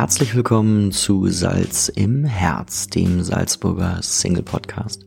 Herzlich 0.00 0.34
willkommen 0.34 0.92
zu 0.92 1.28
Salz 1.28 1.90
im 1.94 2.24
Herz, 2.24 2.86
dem 2.86 3.22
Salzburger 3.22 3.98
Single 4.00 4.42
Podcast. 4.42 5.04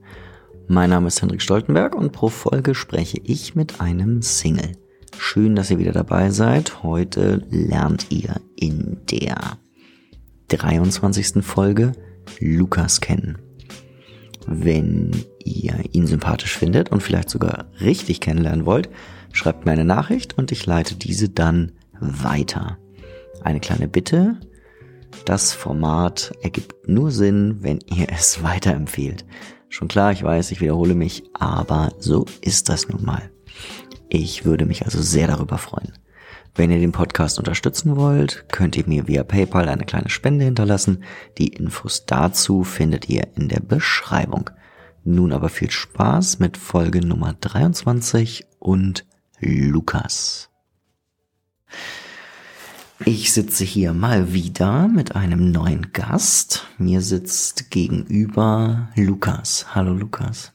Mein 0.68 0.92
Name 0.92 1.08
ist 1.08 1.20
Hendrik 1.20 1.42
Stoltenberg 1.42 1.96
und 1.96 2.12
pro 2.12 2.30
Folge 2.30 2.76
spreche 2.76 3.20
ich 3.24 3.56
mit 3.56 3.82
einem 3.82 4.22
Single. 4.22 4.74
Schön, 5.18 5.56
dass 5.56 5.72
ihr 5.72 5.80
wieder 5.80 5.94
dabei 5.94 6.30
seid. 6.30 6.84
Heute 6.84 7.42
lernt 7.50 8.12
ihr 8.12 8.40
in 8.56 9.00
der 9.10 9.58
23. 10.50 11.44
Folge 11.44 11.94
Lukas 12.40 13.02
kennen. 13.02 13.40
Wenn 14.46 15.10
ihr 15.44 15.74
ihn 15.92 16.06
sympathisch 16.06 16.56
findet 16.56 16.92
und 16.92 17.02
vielleicht 17.02 17.32
sogar 17.32 17.66
richtig 17.82 18.22
kennenlernen 18.22 18.68
wollt, 18.68 18.92
schreibt 19.32 19.66
mir 19.66 19.72
eine 19.72 19.86
Nachricht 19.86 20.38
und 20.38 20.52
ich 20.52 20.68
leite 20.68 20.94
diese 20.94 21.30
dann 21.30 21.72
weiter. 22.00 22.78
Eine 23.42 23.60
kleine 23.60 23.88
Bitte. 23.88 24.38
Das 25.26 25.54
Format 25.54 26.34
ergibt 26.42 26.88
nur 26.88 27.12
Sinn, 27.12 27.58
wenn 27.62 27.80
ihr 27.86 28.08
es 28.10 28.44
weiterempfehlt. 28.44 29.26
Schon 29.70 29.88
klar, 29.88 30.12
ich 30.12 30.24
weiß, 30.24 30.52
ich 30.52 30.62
wiederhole 30.62 30.96
mich, 30.96 31.24
aber 31.34 31.94
so 32.00 32.26
ist 32.42 32.70
das 32.70 32.90
nun 32.90 33.04
mal. 33.04 33.32
Ich 34.10 34.46
würde 34.46 34.66
mich 34.66 34.86
also 34.86 35.02
sehr 35.02 35.28
darüber 35.28 35.58
freuen. 35.58 35.94
Wenn 36.56 36.70
ihr 36.70 36.80
den 36.80 36.92
Podcast 36.92 37.40
unterstützen 37.40 37.96
wollt, 37.96 38.46
könnt 38.50 38.78
ihr 38.78 38.88
mir 38.88 39.08
via 39.08 39.24
PayPal 39.24 39.68
eine 39.68 39.86
kleine 39.86 40.12
Spende 40.12 40.46
hinterlassen. 40.46 41.04
Die 41.40 41.48
Infos 41.48 42.06
dazu 42.06 42.64
findet 42.64 43.10
ihr 43.10 43.28
in 43.36 43.50
der 43.50 43.60
Beschreibung. 43.60 44.52
Nun 45.04 45.34
aber 45.34 45.50
viel 45.50 45.72
Spaß 45.72 46.38
mit 46.38 46.58
Folge 46.58 47.04
Nummer 47.04 47.34
23 47.34 48.46
und 48.60 49.06
Lukas. 49.40 50.50
Ich 53.06 53.34
sitze 53.34 53.66
hier 53.66 53.94
mal 53.94 54.32
wieder 54.32 54.88
mit 54.88 55.16
einem 55.16 55.52
neuen 55.52 55.92
Gast. 55.92 56.68
Mir 56.78 57.02
sitzt 57.02 57.70
gegenüber 57.70 58.90
Lukas. 58.96 59.76
Hallo 59.76 59.94
Lukas. 59.94 60.54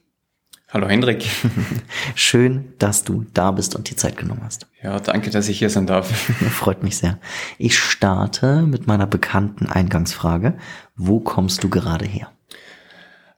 Hallo 0.70 0.88
Hendrik. 0.88 1.26
Schön, 2.14 2.72
dass 2.78 3.04
du 3.04 3.26
da 3.34 3.50
bist 3.50 3.76
und 3.76 3.90
die 3.90 3.96
Zeit 3.96 4.16
genommen 4.16 4.40
hast. 4.44 4.66
Ja, 4.82 4.98
danke, 4.98 5.28
dass 5.28 5.48
ich 5.48 5.58
hier 5.58 5.68
sein 5.68 5.86
darf. 5.86 6.08
Freut 6.50 6.82
mich 6.82 6.96
sehr. 6.96 7.18
Ich 7.58 7.78
starte 7.78 8.62
mit 8.62 8.86
meiner 8.86 9.06
bekannten 9.06 9.66
Eingangsfrage. 9.66 10.56
Wo 10.96 11.20
kommst 11.20 11.62
du 11.64 11.68
gerade 11.68 12.06
her? 12.06 12.30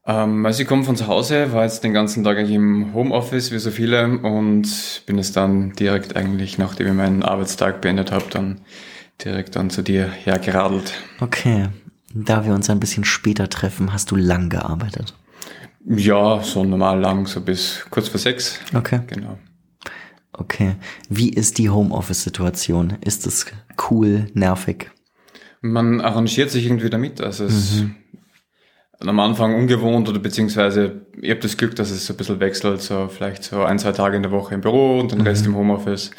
Ähm, 0.07 0.47
also 0.47 0.63
ich 0.63 0.69
komme 0.69 0.85
von 0.85 0.97
zu 0.97 1.09
Hause, 1.09 1.53
war 1.53 1.65
jetzt 1.65 1.83
den 1.83 1.93
ganzen 1.93 2.23
Tag 2.23 2.39
eigentlich 2.39 2.57
im 2.57 2.95
Homeoffice, 2.95 3.51
wie 3.51 3.59
so 3.59 3.73
viele, 3.73 4.19
und 4.19 5.03
bin 5.07 5.19
es 5.19 5.33
dann 5.33 5.73
direkt 5.73 6.15
eigentlich, 6.15 6.59
nachdem 6.59 6.87
ich 6.87 6.93
meinen 6.95 7.23
Arbeitstag 7.25 7.81
beendet 7.81 8.13
habe, 8.13 8.27
dann 8.31 8.61
direkt 9.25 9.57
dann 9.57 9.71
zu 9.71 9.83
dir 9.83 10.11
hergeradelt. 10.11 10.93
Okay. 11.21 11.69
Da 12.13 12.45
wir 12.45 12.55
uns 12.55 12.69
ein 12.71 12.81
bisschen 12.81 13.05
später 13.05 13.49
treffen, 13.49 13.93
hast 13.93 14.11
du 14.11 14.17
lang 14.17 14.49
gearbeitet? 14.49 15.15
Ja, 15.87 16.43
so 16.43 16.65
normal 16.65 17.01
lang, 17.01 17.27
so 17.27 17.41
bis 17.41 17.87
kurz 17.91 18.09
vor 18.09 18.21
sechs. 18.21 18.59
Okay. 18.75 19.01
Genau. 19.07 19.39
Okay. 20.33 20.77
Wie 21.09 21.31
ist 21.31 21.59
die 21.59 21.71
Homeoffice-Situation? 21.71 22.99
Ist 23.03 23.27
es 23.27 23.47
cool, 23.91 24.27
nervig? 24.35 24.91
Man 25.61 26.01
arrangiert 26.01 26.51
sich 26.51 26.65
irgendwie 26.67 26.91
damit. 26.91 27.21
Also 27.21 27.45
es 27.45 27.83
mhm. 27.83 27.95
am 29.01 29.21
Anfang 29.21 29.55
ungewohnt 29.55 30.09
oder 30.09 30.19
beziehungsweise 30.19 31.07
ich 31.21 31.31
habe 31.31 31.41
das 31.41 31.57
Glück, 31.57 31.77
dass 31.77 31.91
es 31.91 32.07
so 32.07 32.15
ein 32.15 32.17
bisschen 32.17 32.41
wechselt, 32.41 32.81
so 32.81 33.09
vielleicht 33.09 33.45
so 33.45 33.63
ein, 33.63 33.79
zwei 33.79 33.93
Tage 33.93 34.17
in 34.17 34.23
der 34.23 34.33
Woche 34.33 34.55
im 34.55 34.63
Büro 34.63 35.01
und 35.01 35.13
den 35.13 35.21
mhm. 35.21 35.27
Rest 35.27 35.47
im 35.47 35.55
Homeoffice. 35.55 36.11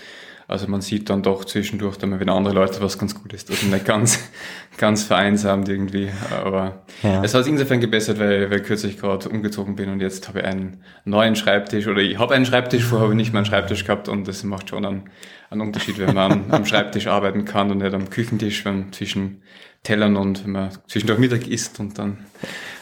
Also 0.52 0.68
man 0.68 0.82
sieht 0.82 1.10
dann 1.10 1.24
doch 1.24 1.46
zwischendurch 1.46 1.96
dann 1.96 2.10
mal 2.10 2.20
wieder 2.20 2.34
andere 2.34 2.54
Leute, 2.54 2.82
was 2.82 3.00
ganz 3.00 3.16
gut 3.16 3.32
ist. 3.32 3.50
Also 3.50 3.68
nicht 3.68 3.86
ganz, 3.86 4.20
ganz 4.78 5.04
vereinsamt 5.04 5.70
irgendwie. 5.70 6.10
Aber 6.30 6.84
ja. 7.04 7.24
es 7.24 7.34
hat 7.34 7.46
sich 7.46 7.54
insofern 7.54 7.80
gebessert, 7.80 8.20
weil, 8.20 8.52
weil 8.52 8.62
kürzlich 8.62 9.00
gerade 9.00 9.30
umgezogen 9.30 9.78
bin 9.78 9.88
und 9.88 10.02
jetzt 10.02 10.28
habe 10.28 10.40
ich 10.40 10.46
einen 10.46 10.84
neuen 11.06 11.38
Schreibtisch 11.38 11.88
oder 11.88 12.02
ich 12.02 12.20
habe 12.20 12.34
einen 12.34 12.46
Schreibtisch, 12.46 12.84
vorher 12.84 13.06
habe 13.06 13.14
ich 13.14 13.18
nicht 13.18 13.32
mehr 13.32 13.40
einen 13.40 13.46
Schreibtisch 13.46 13.86
gehabt 13.86 14.10
und 14.10 14.28
das 14.28 14.44
macht 14.44 14.70
schon 14.70 14.86
einen, 14.86 15.04
einen 15.50 15.62
Unterschied, 15.62 15.98
wenn 16.00 16.14
man 16.14 16.32
am, 16.32 16.44
am 16.52 16.66
Schreibtisch 16.66 17.08
arbeiten 17.08 17.46
kann 17.46 17.72
und 17.72 17.78
nicht 17.78 17.94
am 17.94 18.10
Küchentisch, 18.10 18.66
wenn 18.66 18.80
man 18.80 18.94
zwischen 18.94 19.44
Tellern 19.84 20.18
und 20.18 20.44
wenn 20.44 20.52
man 20.52 20.72
zwischendurch 20.86 21.20
Mittag 21.20 21.48
isst 21.48 21.80
und 21.80 21.98
dann 21.98 22.26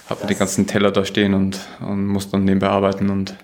hat 0.10 0.22
man 0.22 0.28
die 0.28 0.36
ganzen 0.36 0.66
Teller 0.66 0.90
da 0.90 1.06
stehen 1.06 1.36
und, 1.36 1.60
und 1.82 2.08
muss 2.08 2.32
dann 2.32 2.46
nebenbei 2.46 2.70
arbeiten 2.70 3.12
und 3.12 3.36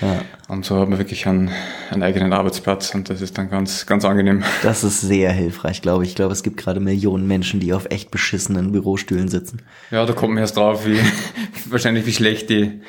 ja. 0.00 0.22
Und 0.48 0.64
so 0.64 0.76
haben 0.76 0.92
wir 0.92 0.98
wirklich 0.98 1.26
einen, 1.26 1.50
einen 1.90 2.02
eigenen 2.02 2.32
Arbeitsplatz 2.32 2.94
und 2.94 3.10
das 3.10 3.20
ist 3.20 3.36
dann 3.36 3.50
ganz, 3.50 3.86
ganz 3.86 4.04
angenehm. 4.04 4.44
Das 4.62 4.84
ist 4.84 5.00
sehr 5.00 5.32
hilfreich, 5.32 5.82
glaube 5.82 6.04
ich. 6.04 6.10
Ich 6.10 6.16
glaube, 6.16 6.32
es 6.32 6.42
gibt 6.42 6.56
gerade 6.56 6.80
Millionen 6.80 7.26
Menschen, 7.26 7.60
die 7.60 7.72
auf 7.72 7.86
echt 7.90 8.10
beschissenen 8.10 8.72
Bürostühlen 8.72 9.28
sitzen. 9.28 9.62
Ja, 9.90 10.06
da 10.06 10.12
kommt 10.12 10.34
man 10.34 10.42
erst 10.42 10.56
drauf, 10.56 10.86
wie 10.86 10.98
wahrscheinlich 11.70 12.06
wie 12.06 12.12
schlecht 12.12 12.50
die, 12.50 12.80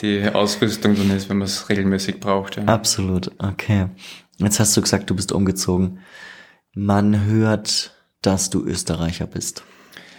die 0.00 0.28
Ausrüstung 0.28 0.96
dann 0.96 1.14
ist, 1.14 1.28
wenn 1.28 1.38
man 1.38 1.46
es 1.46 1.68
regelmäßig 1.68 2.20
braucht. 2.20 2.56
Ja. 2.56 2.64
Absolut, 2.64 3.30
okay. 3.38 3.86
Jetzt 4.38 4.58
hast 4.58 4.76
du 4.76 4.80
gesagt, 4.80 5.10
du 5.10 5.14
bist 5.14 5.32
umgezogen. 5.32 6.00
Man 6.74 7.26
hört, 7.26 7.94
dass 8.22 8.50
du 8.50 8.64
Österreicher 8.64 9.26
bist. 9.26 9.64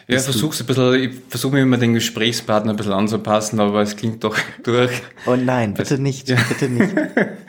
Ja, 0.08 0.18
ich 0.18 0.24
versuch's 0.24 0.60
ein 0.60 0.68
bisschen, 0.68 0.94
ich 0.96 1.22
versuche 1.30 1.54
mir 1.54 1.62
immer 1.62 1.78
den 1.78 1.94
Gesprächspartner 1.94 2.72
ein 2.72 2.76
bisschen 2.76 2.94
anzupassen, 2.94 3.60
aber 3.60 3.82
es 3.82 3.96
klingt 3.96 4.24
doch 4.24 4.38
durch. 4.64 5.02
Oh 5.26 5.36
nein, 5.36 5.74
bitte 5.74 5.98
nicht, 5.98 6.30
ja. 6.30 6.38
bitte 6.50 6.70
nicht. 6.70 6.94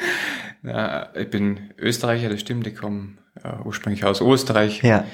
ja, 0.62 1.09
ich 1.14 1.31
bin 1.31 1.70
Österreicher, 1.78 2.28
das 2.28 2.41
stimmt, 2.41 2.66
ich 2.66 2.76
komme 2.76 3.19
ja, 3.43 3.60
ursprünglich 3.64 4.04
aus 4.04 4.20
Österreich. 4.20 4.82
Ja. 4.82 5.04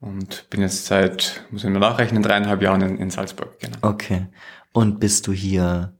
Und 0.00 0.48
bin 0.50 0.60
jetzt 0.60 0.86
seit, 0.86 1.44
muss 1.50 1.64
ich 1.64 1.70
nur 1.70 1.80
nachrechnen, 1.80 2.22
dreieinhalb 2.22 2.62
Jahren 2.62 2.82
in, 2.82 2.98
in 2.98 3.10
Salzburg, 3.10 3.58
genau. 3.58 3.78
Okay. 3.82 4.26
Und 4.72 5.00
bist 5.00 5.26
du 5.26 5.32
hier, 5.32 5.96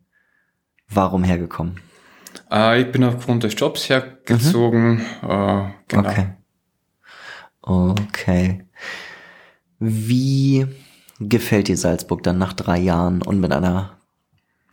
warum 0.89 1.25
hergekommen? 1.25 1.81
Äh, 2.51 2.83
ich 2.83 2.93
bin 2.93 3.03
aufgrund 3.03 3.43
des 3.43 3.55
Jobs 3.57 3.89
hergezogen, 3.89 4.97
mhm. 5.23 5.31
äh, 5.31 5.71
genau. 5.89 6.11
Okay. 6.11 6.27
Okay. 7.63 8.67
Wie 9.79 10.67
gefällt 11.21 11.69
dir 11.69 11.77
Salzburg 11.77 12.23
dann 12.23 12.39
nach 12.39 12.53
drei 12.53 12.79
Jahren 12.79 13.23
und 13.23 13.41
mit 13.41 13.53
einer 13.53 13.99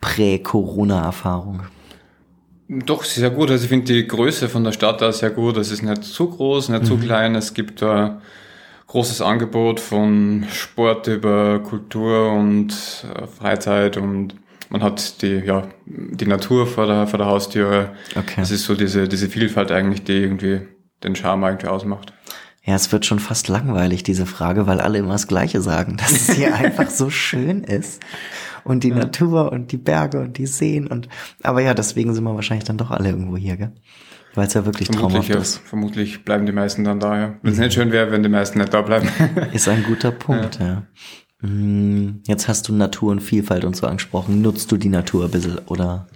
Prä-Corona-Erfahrung? 0.00 1.62
Doch, 2.68 3.04
sehr 3.04 3.30
gut. 3.30 3.50
Also 3.50 3.64
ich 3.64 3.68
finde 3.68 3.92
die 3.92 4.06
Größe 4.06 4.48
von 4.48 4.64
der 4.64 4.72
Stadt 4.72 5.00
da 5.00 5.12
sehr 5.12 5.30
gut. 5.30 5.56
Es 5.56 5.70
ist 5.70 5.82
nicht 5.82 6.04
zu 6.04 6.28
groß, 6.28 6.70
nicht 6.70 6.82
mhm. 6.82 6.86
zu 6.86 6.98
klein. 6.98 7.34
Es 7.34 7.54
gibt 7.54 7.82
ein 7.82 8.20
großes 8.86 9.20
Angebot 9.20 9.80
von 9.80 10.46
Sport 10.50 11.06
über 11.06 11.60
Kultur 11.60 12.32
und 12.32 12.72
äh, 13.14 13.26
Freizeit 13.26 13.96
und 13.96 14.34
man 14.70 14.82
hat 14.82 15.20
die, 15.20 15.42
ja, 15.44 15.68
die 15.84 16.26
Natur 16.26 16.66
vor 16.66 16.86
der, 16.86 17.06
vor 17.06 17.18
der 17.18 17.26
Haustüre. 17.26 17.90
Okay. 18.16 18.40
Es 18.40 18.50
ist 18.50 18.64
so 18.64 18.74
diese, 18.74 19.06
diese 19.06 19.28
Vielfalt 19.28 19.70
eigentlich, 19.70 20.04
die 20.04 20.14
irgendwie 20.14 20.62
den 21.04 21.14
Charme 21.14 21.44
eigentlich 21.44 21.70
ausmacht. 21.70 22.14
Ja, 22.64 22.76
es 22.76 22.92
wird 22.92 23.04
schon 23.06 23.18
fast 23.18 23.48
langweilig, 23.48 24.04
diese 24.04 24.24
Frage, 24.24 24.68
weil 24.68 24.80
alle 24.80 24.98
immer 24.98 25.12
das 25.12 25.26
Gleiche 25.26 25.60
sagen, 25.60 25.96
dass 25.96 26.12
es 26.12 26.30
hier 26.32 26.54
einfach 26.54 26.90
so 26.90 27.10
schön 27.10 27.64
ist. 27.64 28.00
Und 28.64 28.84
die 28.84 28.90
ja. 28.90 28.96
Natur 28.96 29.50
und 29.50 29.72
die 29.72 29.76
Berge 29.76 30.20
und 30.20 30.38
die 30.38 30.46
Seen 30.46 30.86
und, 30.86 31.08
aber 31.42 31.62
ja, 31.62 31.74
deswegen 31.74 32.14
sind 32.14 32.22
wir 32.22 32.34
wahrscheinlich 32.34 32.64
dann 32.64 32.78
doch 32.78 32.92
alle 32.92 33.08
irgendwo 33.08 33.36
hier, 33.36 33.56
gell? 33.56 33.72
Weil 34.34 34.46
es 34.46 34.54
ja 34.54 34.64
wirklich 34.64 34.86
vermutlich, 34.86 35.12
traumhaft 35.12 35.28
ja, 35.28 35.40
ist. 35.40 35.58
Vermutlich 35.58 36.24
bleiben 36.24 36.46
die 36.46 36.52
meisten 36.52 36.84
dann 36.84 37.00
da, 37.00 37.18
ja. 37.18 37.34
Wenn 37.42 37.52
es 37.52 37.58
mhm. 37.58 37.64
nicht 37.64 37.74
schön 37.74 37.92
wäre, 37.92 38.12
wenn 38.12 38.22
die 38.22 38.28
meisten 38.28 38.58
nicht 38.58 38.72
da 38.72 38.80
bleiben. 38.80 39.08
ist 39.52 39.68
ein 39.68 39.82
guter 39.82 40.12
Punkt, 40.12 40.58
ja. 40.60 40.66
ja. 41.42 41.48
Mm, 41.48 42.22
jetzt 42.26 42.48
hast 42.48 42.68
du 42.68 42.72
Natur 42.72 43.10
und 43.10 43.20
Vielfalt 43.20 43.64
und 43.64 43.76
so 43.76 43.86
angesprochen. 43.86 44.40
Nutzt 44.40 44.70
du 44.70 44.76
die 44.76 44.88
Natur 44.88 45.24
ein 45.24 45.30
bisschen, 45.32 45.58
oder? 45.66 46.06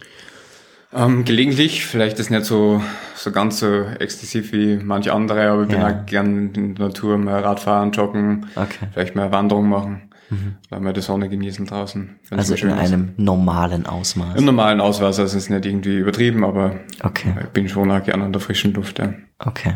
Ähm, 0.92 1.24
gelegentlich, 1.24 1.84
vielleicht 1.84 2.18
ist 2.18 2.30
nicht 2.30 2.44
so, 2.44 2.80
so 3.14 3.32
ganz 3.32 3.58
so 3.58 3.82
exzessiv 3.82 4.52
wie 4.52 4.76
manche 4.76 5.12
andere, 5.12 5.50
aber 5.50 5.64
ich 5.64 5.70
ja. 5.70 5.88
bin 5.88 6.00
auch 6.00 6.06
gern 6.06 6.54
in 6.54 6.74
der 6.74 6.86
Natur 6.86 7.18
mal 7.18 7.40
Radfahren, 7.40 7.92
joggen, 7.92 8.46
okay. 8.54 8.86
vielleicht 8.92 9.16
mal 9.16 9.32
Wanderung 9.32 9.68
machen, 9.68 10.10
mhm. 10.30 10.56
oder 10.70 10.80
mal 10.80 10.92
die 10.92 11.00
Sonne 11.00 11.28
genießen 11.28 11.66
draußen. 11.66 12.20
Also 12.30 12.54
in 12.54 12.70
einem 12.70 13.14
normalen 13.16 13.86
Ausmaß? 13.86 14.38
Im 14.38 14.44
normalen 14.44 14.80
Ausmaß, 14.80 15.18
also 15.18 15.24
es 15.24 15.34
ist 15.34 15.50
nicht 15.50 15.66
irgendwie 15.66 15.98
übertrieben, 15.98 16.44
aber 16.44 16.76
okay. 17.02 17.34
ich 17.40 17.48
bin 17.48 17.68
schon 17.68 17.90
auch 17.90 18.02
gerne 18.02 18.24
an 18.24 18.32
der 18.32 18.40
frischen 18.40 18.72
Luft. 18.72 18.98
Ja. 18.98 19.12
Okay, 19.38 19.74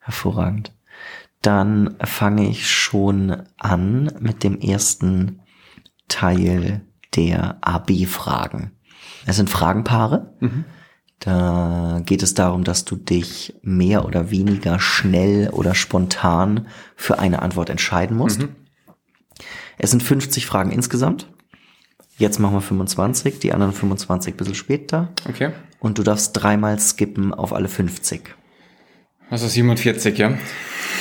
hervorragend. 0.00 0.72
Dann 1.40 1.96
fange 2.02 2.48
ich 2.48 2.70
schon 2.70 3.42
an 3.58 4.12
mit 4.20 4.44
dem 4.44 4.60
ersten 4.60 5.40
Teil 6.08 6.82
der 7.16 7.58
AB-Fragen. 7.60 8.72
Es 9.26 9.36
sind 9.36 9.50
Fragenpaare. 9.50 10.34
Mhm. 10.40 10.64
Da 11.20 12.02
geht 12.04 12.22
es 12.22 12.34
darum, 12.34 12.64
dass 12.64 12.84
du 12.84 12.96
dich 12.96 13.54
mehr 13.62 14.04
oder 14.04 14.30
weniger 14.30 14.78
schnell 14.78 15.48
oder 15.50 15.74
spontan 15.74 16.66
für 16.96 17.18
eine 17.18 17.40
Antwort 17.40 17.70
entscheiden 17.70 18.16
musst. 18.16 18.42
Mhm. 18.42 18.56
Es 19.78 19.90
sind 19.90 20.02
50 20.02 20.46
Fragen 20.46 20.70
insgesamt. 20.70 21.30
Jetzt 22.16 22.38
machen 22.38 22.54
wir 22.54 22.60
25, 22.60 23.38
die 23.38 23.52
anderen 23.52 23.72
25 23.72 24.34
ein 24.34 24.36
bisschen 24.36 24.54
später. 24.54 25.12
Okay. 25.28 25.50
Und 25.80 25.98
du 25.98 26.02
darfst 26.02 26.30
dreimal 26.34 26.78
skippen 26.78 27.34
auf 27.34 27.52
alle 27.52 27.68
50. 27.68 28.34
Also 29.30 29.48
47, 29.48 30.16
ja? 30.18 30.38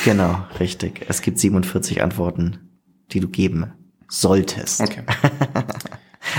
Genau, 0.05 0.45
richtig. 0.59 1.05
Es 1.07 1.21
gibt 1.21 1.37
47 1.37 2.01
Antworten 2.01 2.63
die 3.13 3.19
du 3.19 3.29
geben 3.29 3.73
solltest. 4.09 4.81
Okay. 4.81 5.03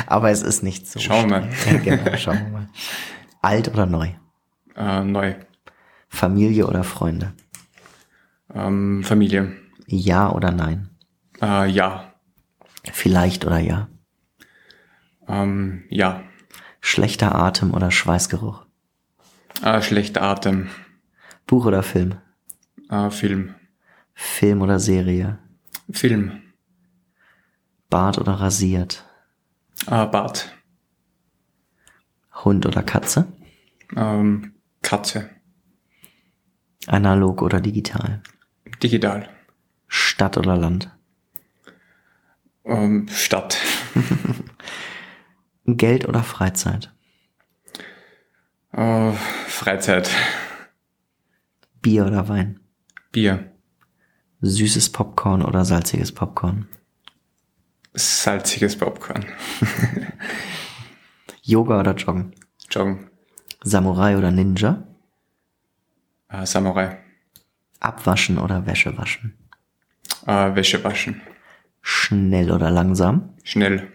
Aber 0.07 0.31
es 0.31 0.43
ist 0.43 0.63
nicht 0.63 0.87
so. 0.87 0.99
Schauen 0.99 1.31
wir 1.31 1.41
mal. 1.41 1.51
Ja, 1.67 1.79
genau, 1.79 2.17
schauen 2.17 2.39
wir 2.45 2.49
mal. 2.51 2.69
Alt 3.43 3.69
oder 3.69 3.87
neu? 3.87 4.11
Äh, 4.77 5.05
neu. 5.05 5.35
Familie 6.09 6.67
oder 6.67 6.85
Freunde? 6.85 7.33
Ähm, 8.55 9.03
Familie. 9.05 9.53
Ja 9.87 10.31
oder 10.33 10.51
nein? 10.51 10.91
Äh, 11.43 11.69
ja. 11.69 12.15
Vielleicht 12.93 13.45
oder 13.45 13.59
ja? 13.59 13.89
Ähm, 15.29 15.85
ja. 15.89 16.23
Schlechter 16.81 17.35
Atem 17.35 17.73
oder 17.73 17.91
Schweißgeruch? 17.91 18.65
Äh, 19.63 19.81
schlechter 19.83 20.23
Atem. 20.23 20.69
Buch 21.47 21.67
oder 21.67 21.83
Film? 21.83 22.17
Äh, 22.91 23.11
Film. 23.11 23.55
Film 24.15 24.63
oder 24.63 24.79
Serie? 24.79 25.39
Film. 25.91 26.43
Bart 27.91 28.19
oder 28.19 28.35
rasiert? 28.35 29.05
Äh, 29.87 30.07
Bart. 30.07 30.51
Hund 32.45 32.67
oder 32.67 32.83
Katze? 32.83 33.33
Ähm, 33.97 34.55
Katze. 34.83 35.31
Analog 36.87 37.43
oder 37.43 37.61
digital? 37.61 38.23
Digital. 38.83 39.29
Stadt 39.87 40.37
oder 40.37 40.57
Land? 40.57 40.91
Ähm, 42.65 43.07
Stadt. 43.09 43.59
Geld 45.67 46.09
oder 46.09 46.23
Freizeit? 46.23 46.93
Äh, 48.73 49.13
Freizeit. 49.13 50.11
Bier 51.81 52.07
oder 52.07 52.29
Wein? 52.29 52.61
Bier. 53.13 53.53
Süßes 54.41 54.91
Popcorn 54.93 55.43
oder 55.43 55.65
salziges 55.65 56.13
Popcorn? 56.13 56.69
Salziges 57.95 58.77
Popcorn. 58.77 59.25
Yoga 61.43 61.81
oder 61.81 61.95
Joggen? 61.95 62.35
Joggen. 62.71 63.11
Samurai 63.63 64.17
oder 64.17 64.31
Ninja? 64.31 64.83
Äh, 66.29 66.45
Samurai. 66.45 66.99
Abwaschen 67.81 68.39
oder 68.39 68.67
Wäsche 68.67 68.97
waschen? 68.99 69.39
Äh, 70.27 70.55
Wäsche 70.55 70.83
waschen. 70.83 71.21
Schnell 71.83 72.51
oder 72.51 72.71
langsam? 72.71 73.35
Schnell. 73.45 73.93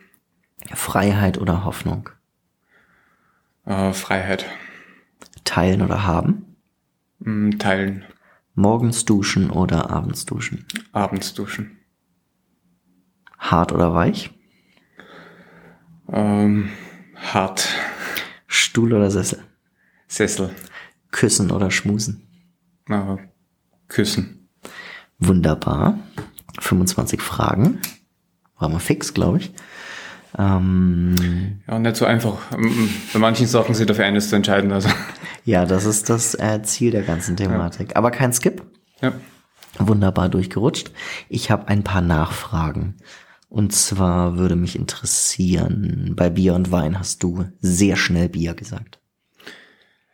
Freiheit 0.74 1.38
oder 1.38 1.66
Hoffnung? 1.66 2.10
Äh, 3.66 3.92
Freiheit. 3.94 4.46
Teilen 5.44 5.81
oder 5.81 6.06
haben? 6.06 6.56
Mm, 7.19 7.51
teilen. 7.57 8.06
Morgens 8.56 9.06
duschen 9.06 9.50
oder 9.50 9.90
abends 9.90 10.25
duschen? 10.25 10.66
Abends 10.92 11.34
duschen. 11.34 11.78
Hart 13.39 13.71
oder 13.71 13.94
weich? 13.94 14.31
Ähm, 16.12 16.69
hart. 17.15 17.68
Stuhl 18.47 18.94
oder 18.94 19.09
Sessel? 19.12 19.39
Sessel. 20.07 20.50
Küssen 21.12 21.51
oder 21.51 21.71
schmusen? 21.71 22.27
Äh, 22.89 23.18
küssen. 23.88 24.50
Wunderbar. 25.19 26.00
25 26.59 27.21
Fragen. 27.21 27.80
War 28.57 28.69
mal 28.69 28.80
fix, 28.80 29.13
glaube 29.13 29.38
ich. 29.38 29.51
Ähm, 30.38 31.62
Ja, 31.68 31.80
nicht 31.80 31.95
so 31.95 32.06
einfach. 32.06 32.38
Ähm, 32.53 32.89
Bei 33.13 33.19
manchen 33.19 33.47
Sachen 33.47 33.74
sich 33.74 33.86
dafür 33.88 34.06
eines 34.06 34.30
zu 34.30 34.36
entscheiden. 34.36 34.71
Also. 34.71 34.89
ja, 35.45 35.65
das 35.65 35.86
ist 35.86 36.09
das 36.09 36.36
äh, 36.36 36.62
Ziel 36.63 36.91
der 36.91 37.03
ganzen 37.03 37.38
Thematik. 37.38 37.95
Aber 37.95 38.12
kein 38.12 38.33
Skip. 38.33 38.63
Ja. 39.01 39.13
Wunderbar 39.77 40.30
durchgerutscht. 40.30 40.91
Ich 41.30 41.51
habe 41.51 41.68
ein 41.68 41.83
paar 41.83 42.01
Nachfragen. 42.01 42.97
Und 43.50 43.74
zwar 43.74 44.38
würde 44.38 44.56
mich 44.56 44.78
interessieren, 44.78 46.13
bei 46.16 46.30
Bier 46.30 46.54
und 46.54 46.72
Wein 46.72 47.00
hast 47.00 47.24
du 47.24 47.46
sehr 47.60 47.96
schnell 47.96 48.30
Bier 48.30 48.54
gesagt. 48.54 49.00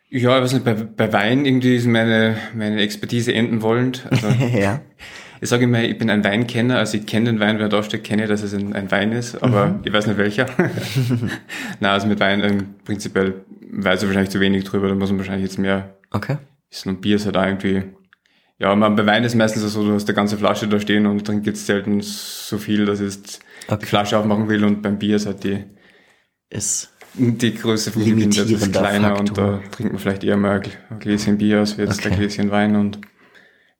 Ja, 0.08 0.36
ich 0.38 0.42
weiß 0.44 0.52
nicht, 0.54 0.64
bei, 0.64 0.74
bei 0.74 1.12
Wein 1.12 1.44
irgendwie 1.44 1.76
ist 1.76 1.86
meine, 1.86 2.36
meine 2.54 2.80
Expertise 2.80 3.34
enden 3.34 3.60
wollend. 3.60 4.06
Also, 4.10 4.28
ja. 4.58 4.80
ich 5.40 5.48
sage 5.50 5.64
immer, 5.64 5.82
ich 5.82 5.98
bin 5.98 6.08
ein 6.08 6.24
Weinkenner, 6.24 6.78
also 6.78 6.96
ich 6.96 7.04
kenne 7.06 7.26
den 7.26 7.40
Wein, 7.40 7.56
wenn 7.56 7.62
er 7.66 7.68
da 7.68 7.82
steht, 7.82 8.04
kenne 8.04 8.22
ich, 8.22 8.28
dass 8.28 8.42
es 8.42 8.54
ein, 8.54 8.72
ein 8.72 8.90
Wein 8.90 9.12
ist, 9.12 9.42
aber 9.42 9.80
ich 9.84 9.92
weiß 9.92 10.06
nicht 10.06 10.16
welcher. 10.16 10.46
Na, 11.80 11.92
also 11.92 12.06
mit 12.06 12.20
Wein 12.20 12.42
ähm, 12.42 12.74
prinzipiell 12.84 13.44
weiß 13.70 14.02
ich 14.02 14.08
wahrscheinlich 14.08 14.30
zu 14.30 14.40
wenig 14.40 14.64
drüber, 14.64 14.88
da 14.88 14.94
muss 14.94 15.10
man 15.10 15.18
wahrscheinlich 15.18 15.44
jetzt 15.44 15.58
mehr 15.58 15.96
Okay. 16.10 16.38
wissen. 16.70 16.88
Und 16.88 17.00
Bier 17.02 17.16
ist 17.16 17.26
halt 17.26 17.36
auch 17.36 17.44
irgendwie, 17.44 17.82
ja, 18.58 18.74
man, 18.74 18.96
bei 18.96 19.04
Wein 19.06 19.24
ist 19.24 19.32
es 19.32 19.36
meistens 19.38 19.62
so, 19.72 19.84
du 19.84 19.92
hast 19.94 20.08
eine 20.08 20.14
ganze 20.16 20.36
Flasche 20.38 20.66
da 20.68 20.80
stehen 20.80 21.06
und 21.06 21.28
dann 21.28 21.42
gibt's 21.42 21.66
selten 21.66 22.00
so 22.02 22.58
viel, 22.58 22.86
dass 22.86 23.00
ich 23.00 23.06
jetzt 23.14 23.40
Okay. 23.68 23.78
die 23.80 23.86
Flasche 23.86 24.16
aufmachen 24.18 24.48
will 24.48 24.64
und 24.64 24.80
beim 24.82 24.98
Bier 24.98 25.16
ist 25.16 25.26
halt 25.26 25.42
die, 25.44 25.64
Ist 26.50 26.92
die 27.14 27.54
Größe 27.54 27.90
vom 27.90 28.02
ist 28.02 28.08
Limitierender 28.08 28.80
kleiner 28.80 29.18
und 29.18 29.28
Faktor. 29.30 29.62
da 29.62 29.68
trinkt 29.70 29.92
man 29.92 30.00
vielleicht 30.00 30.22
eher 30.24 30.36
mal 30.36 30.62
ein 30.90 30.98
Gläschen 31.00 31.38
Bier 31.38 31.58
als 31.60 31.76
jetzt 31.76 31.98
Okay. 31.98 32.10
ein 32.10 32.18
Gläschen 32.18 32.50
Wein 32.50 32.76
und 32.76 33.00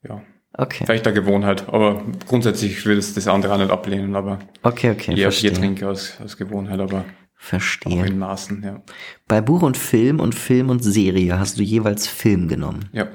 ja, 0.02 0.23
okay. 0.55 0.84
vielleicht 0.87 1.06
der 1.06 1.12
Gewohnheit. 1.12 1.69
Aber 1.69 2.02
grundsätzlich 2.26 2.84
würde 2.84 2.99
es 2.99 3.14
das 3.14 3.29
andere 3.29 3.55
auch 3.55 3.58
nicht 3.58 3.70
ablehnen, 3.70 4.17
aber 4.17 4.40
Okay, 4.62 4.90
okay, 4.90 5.14
eher 5.19 5.31
Bier 5.31 5.55
trinke 5.55 5.88
aus, 5.88 6.19
aus 6.20 6.37
Gewohnheit, 6.37 6.81
aber 6.81 7.00
auch 7.00 7.05
Verstehe. 7.37 8.06
in 8.06 8.19
Maßen, 8.19 8.62
ja. 8.64 8.82
Bei 9.29 9.40
Buch 9.40 9.62
und 9.62 9.76
Film 9.76 10.19
und 10.19 10.34
Film 10.34 10.69
und 10.70 10.82
Serie 10.82 11.38
hast 11.38 11.58
du 11.58 11.62
jeweils 11.62 12.08
Film 12.08 12.49
genommen. 12.49 12.88
Ja. 12.93 13.06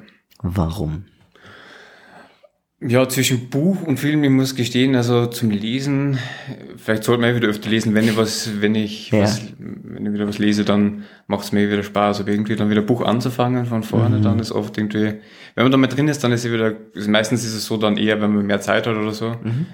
Warum? 0.41 1.05
Ja, 2.83 3.07
zwischen 3.07 3.49
Buch 3.49 3.83
und 3.83 3.99
Film, 3.99 4.23
ich 4.23 4.31
muss 4.31 4.55
gestehen, 4.55 4.95
also 4.95 5.27
zum 5.27 5.51
Lesen, 5.51 6.17
vielleicht 6.77 7.03
sollte 7.03 7.21
man 7.21 7.29
eh 7.31 7.35
wieder 7.35 7.47
öfter 7.47 7.69
lesen, 7.69 7.93
wenn 7.93 8.05
ich 8.05 8.17
was, 8.17 8.59
wenn 8.59 8.73
ich 8.73 9.11
Ja. 9.11 9.21
was, 9.21 9.39
wenn 9.59 10.07
ich 10.07 10.13
wieder 10.13 10.27
was 10.27 10.39
lese, 10.39 10.65
dann 10.65 11.03
macht 11.27 11.43
es 11.43 11.51
mir 11.51 11.69
wieder 11.71 11.83
Spaß, 11.83 12.21
aber 12.21 12.31
irgendwie 12.31 12.55
dann 12.55 12.71
wieder 12.71 12.81
Buch 12.81 13.01
anzufangen 13.03 13.67
von 13.67 13.83
vorne, 13.83 14.17
Mhm. 14.17 14.23
dann 14.23 14.39
ist 14.39 14.51
oft 14.51 14.75
irgendwie, 14.79 15.13
wenn 15.53 15.63
man 15.63 15.71
da 15.71 15.77
mal 15.77 15.85
drin 15.87 16.07
ist, 16.07 16.23
dann 16.23 16.31
ist 16.31 16.43
es 16.43 16.51
wieder, 16.51 16.73
also 16.95 17.11
meistens 17.11 17.43
ist 17.45 17.53
es 17.53 17.65
so 17.65 17.77
dann 17.77 17.97
eher, 17.97 18.19
wenn 18.19 18.33
man 18.33 18.47
mehr 18.47 18.61
Zeit 18.61 18.87
hat 18.87 18.95
oder 18.97 19.11
so. 19.11 19.29
Mhm. 19.43 19.67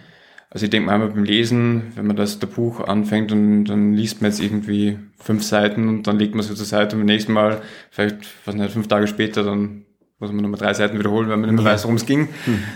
Also 0.50 0.66
ich 0.66 0.70
denke 0.70 0.88
mal 0.88 0.94
einmal 0.96 1.10
beim 1.10 1.24
Lesen, 1.24 1.84
wenn 1.96 2.08
man 2.08 2.16
das 2.18 2.40
der 2.40 2.48
Buch 2.48 2.82
anfängt 2.82 3.32
und 3.32 3.66
dann 3.66 3.94
liest 3.94 4.22
man 4.22 4.32
jetzt 4.32 4.42
irgendwie 4.42 4.98
fünf 5.18 5.44
Seiten 5.44 5.88
und 5.88 6.08
dann 6.08 6.20
legt 6.20 6.34
man 6.36 6.42
es 6.42 6.48
wieder 6.48 6.58
zur 6.58 6.66
Seite 6.66 6.96
und 6.98 7.02
beim 7.02 7.06
nächsten 7.08 7.32
Mal, 7.32 7.62
vielleicht, 7.90 8.18
was 8.44 8.56
nicht, 8.56 8.72
fünf 8.72 8.88
Tage 8.90 9.08
später, 9.08 9.44
dann 9.44 9.84
muss 10.20 10.32
man 10.32 10.42
nochmal 10.42 10.60
drei 10.60 10.74
Seiten 10.74 10.98
wiederholen, 10.98 11.30
wenn 11.30 11.40
man 11.42 11.50
nicht 11.52 11.64
mehr 11.64 11.72
weiß, 11.72 11.84
worum 11.84 11.96
es 11.98 12.06
ging. 12.06 12.30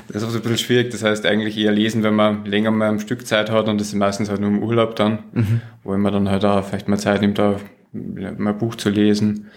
Das 0.07 0.17
ist 0.17 0.23
auch 0.27 0.29
so 0.31 0.37
ein 0.37 0.41
bisschen 0.43 0.57
schwierig. 0.59 0.91
Das 0.91 1.03
heißt 1.03 1.25
eigentlich 1.25 1.57
eher 1.57 1.71
lesen, 1.71 2.03
wenn 2.03 2.13
man 2.15 2.45
länger 2.45 2.69
mal 2.71 2.87
am 2.89 2.99
Stück 2.99 3.25
Zeit 3.25 3.49
hat 3.49 3.67
und 3.67 3.79
das 3.81 3.87
ist 3.87 3.95
meistens 3.95 4.29
halt 4.29 4.39
nur 4.41 4.49
im 4.49 4.61
Urlaub 4.61 4.95
dann, 4.95 5.19
wo 5.83 5.95
man 5.97 6.13
dann 6.13 6.29
halt 6.29 6.45
auch 6.45 6.63
vielleicht 6.63 6.87
mal 6.87 6.97
Zeit 6.99 7.21
nimmt, 7.21 7.39
da 7.39 7.55
mal 7.93 8.51
ein 8.51 8.57
Buch 8.57 8.75
zu 8.75 8.89
lesen. 8.89 9.47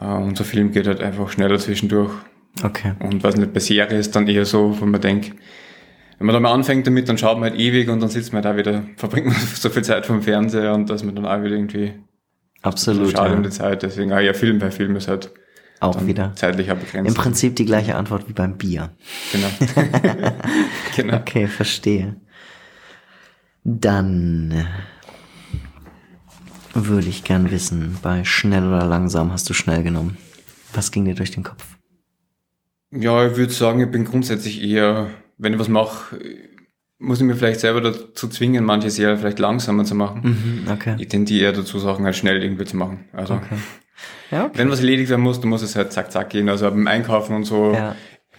Äh, 0.00 0.04
Und 0.06 0.36
so 0.36 0.44
Film 0.44 0.72
geht 0.72 0.86
halt 0.86 1.00
einfach 1.02 1.30
schneller 1.30 1.58
zwischendurch. 1.58 2.10
Okay. 2.62 2.92
Und 2.98 3.22
was 3.22 3.36
nicht 3.36 3.52
bei 3.52 3.60
Serie 3.60 3.98
ist 3.98 4.14
dann 4.16 4.26
eher 4.26 4.44
so, 4.44 4.76
wo 4.80 4.84
man 4.84 5.00
denkt, 5.00 5.32
wenn 6.18 6.26
man 6.26 6.34
da 6.34 6.40
mal 6.40 6.52
anfängt 6.52 6.86
damit, 6.86 7.08
dann 7.08 7.18
schaut 7.18 7.38
man 7.40 7.50
halt 7.50 7.58
ewig 7.60 7.88
und 7.88 8.00
dann 8.00 8.08
sitzt 8.10 8.32
man 8.32 8.42
da 8.42 8.56
wieder, 8.56 8.82
verbringt 8.96 9.26
man 9.28 9.36
so 9.36 9.70
viel 9.70 9.82
Zeit 9.84 10.06
vom 10.06 10.22
Fernseher 10.22 10.74
und 10.74 10.90
dass 10.90 11.02
man 11.04 11.14
dann 11.14 11.24
auch 11.26 11.42
wieder 11.42 11.54
irgendwie 11.56 11.92
Absolut. 12.62 13.10
schade 13.12 13.30
um 13.34 13.42
Ja. 13.42 13.48
die 13.48 13.54
Zeit. 13.54 13.82
Deswegen 13.82 14.12
auch 14.12 14.20
ja 14.20 14.32
Film 14.34 14.58
bei 14.58 14.70
Film 14.70 14.96
ist 14.96 15.08
halt 15.08 15.30
Auch 15.82 15.96
dann 15.96 16.06
wieder. 16.06 16.32
zeitlich 16.36 16.70
auch 16.70 16.76
begrenzt. 16.76 17.08
Im 17.08 17.14
Prinzip 17.14 17.56
die 17.56 17.64
gleiche 17.64 17.96
Antwort 17.96 18.28
wie 18.28 18.32
beim 18.32 18.56
Bier. 18.56 18.90
Genau. 19.32 19.48
genau. 20.96 21.16
Okay, 21.16 21.46
verstehe. 21.46 22.16
Dann 23.64 24.66
würde 26.74 27.08
ich 27.08 27.24
gern 27.24 27.50
wissen, 27.50 27.98
bei 28.02 28.24
schnell 28.24 28.66
oder 28.66 28.86
langsam 28.86 29.32
hast 29.32 29.48
du 29.50 29.54
schnell 29.54 29.82
genommen. 29.82 30.16
Was 30.72 30.90
ging 30.90 31.04
dir 31.04 31.14
durch 31.14 31.30
den 31.30 31.42
Kopf? 31.42 31.64
Ja, 32.90 33.26
ich 33.26 33.36
würde 33.36 33.52
sagen, 33.52 33.80
ich 33.80 33.90
bin 33.90 34.04
grundsätzlich 34.04 34.62
eher, 34.62 35.10
wenn 35.38 35.52
ich 35.54 35.58
was 35.58 35.68
mache, 35.68 36.16
muss 36.98 37.20
ich 37.20 37.26
mir 37.26 37.34
vielleicht 37.34 37.60
selber 37.60 37.80
dazu 37.80 38.28
zwingen, 38.28 38.64
manches 38.64 38.98
eher 38.98 39.16
vielleicht 39.18 39.38
langsamer 39.38 39.84
zu 39.84 39.94
machen. 39.94 40.64
Mhm, 40.64 40.72
okay. 40.72 40.94
Ich 40.98 41.08
tendiere 41.08 41.46
eher 41.46 41.52
dazu, 41.52 41.78
Sachen 41.78 42.04
halt 42.04 42.16
schnell 42.16 42.42
irgendwie 42.42 42.64
zu 42.64 42.76
machen. 42.76 43.04
Also, 43.12 43.34
Okay. 43.34 43.56
Ja, 44.30 44.46
okay. 44.46 44.58
wenn 44.58 44.70
was 44.70 44.80
erledigt 44.80 45.10
werden 45.10 45.22
muss, 45.22 45.40
dann 45.40 45.50
muss 45.50 45.62
es 45.62 45.76
halt 45.76 45.92
zack, 45.92 46.10
zack 46.12 46.30
gehen. 46.30 46.48
Also 46.48 46.68
beim 46.70 46.86
Einkaufen 46.86 47.36
und 47.36 47.44
so, 47.44 47.72
Ja. 47.72 47.94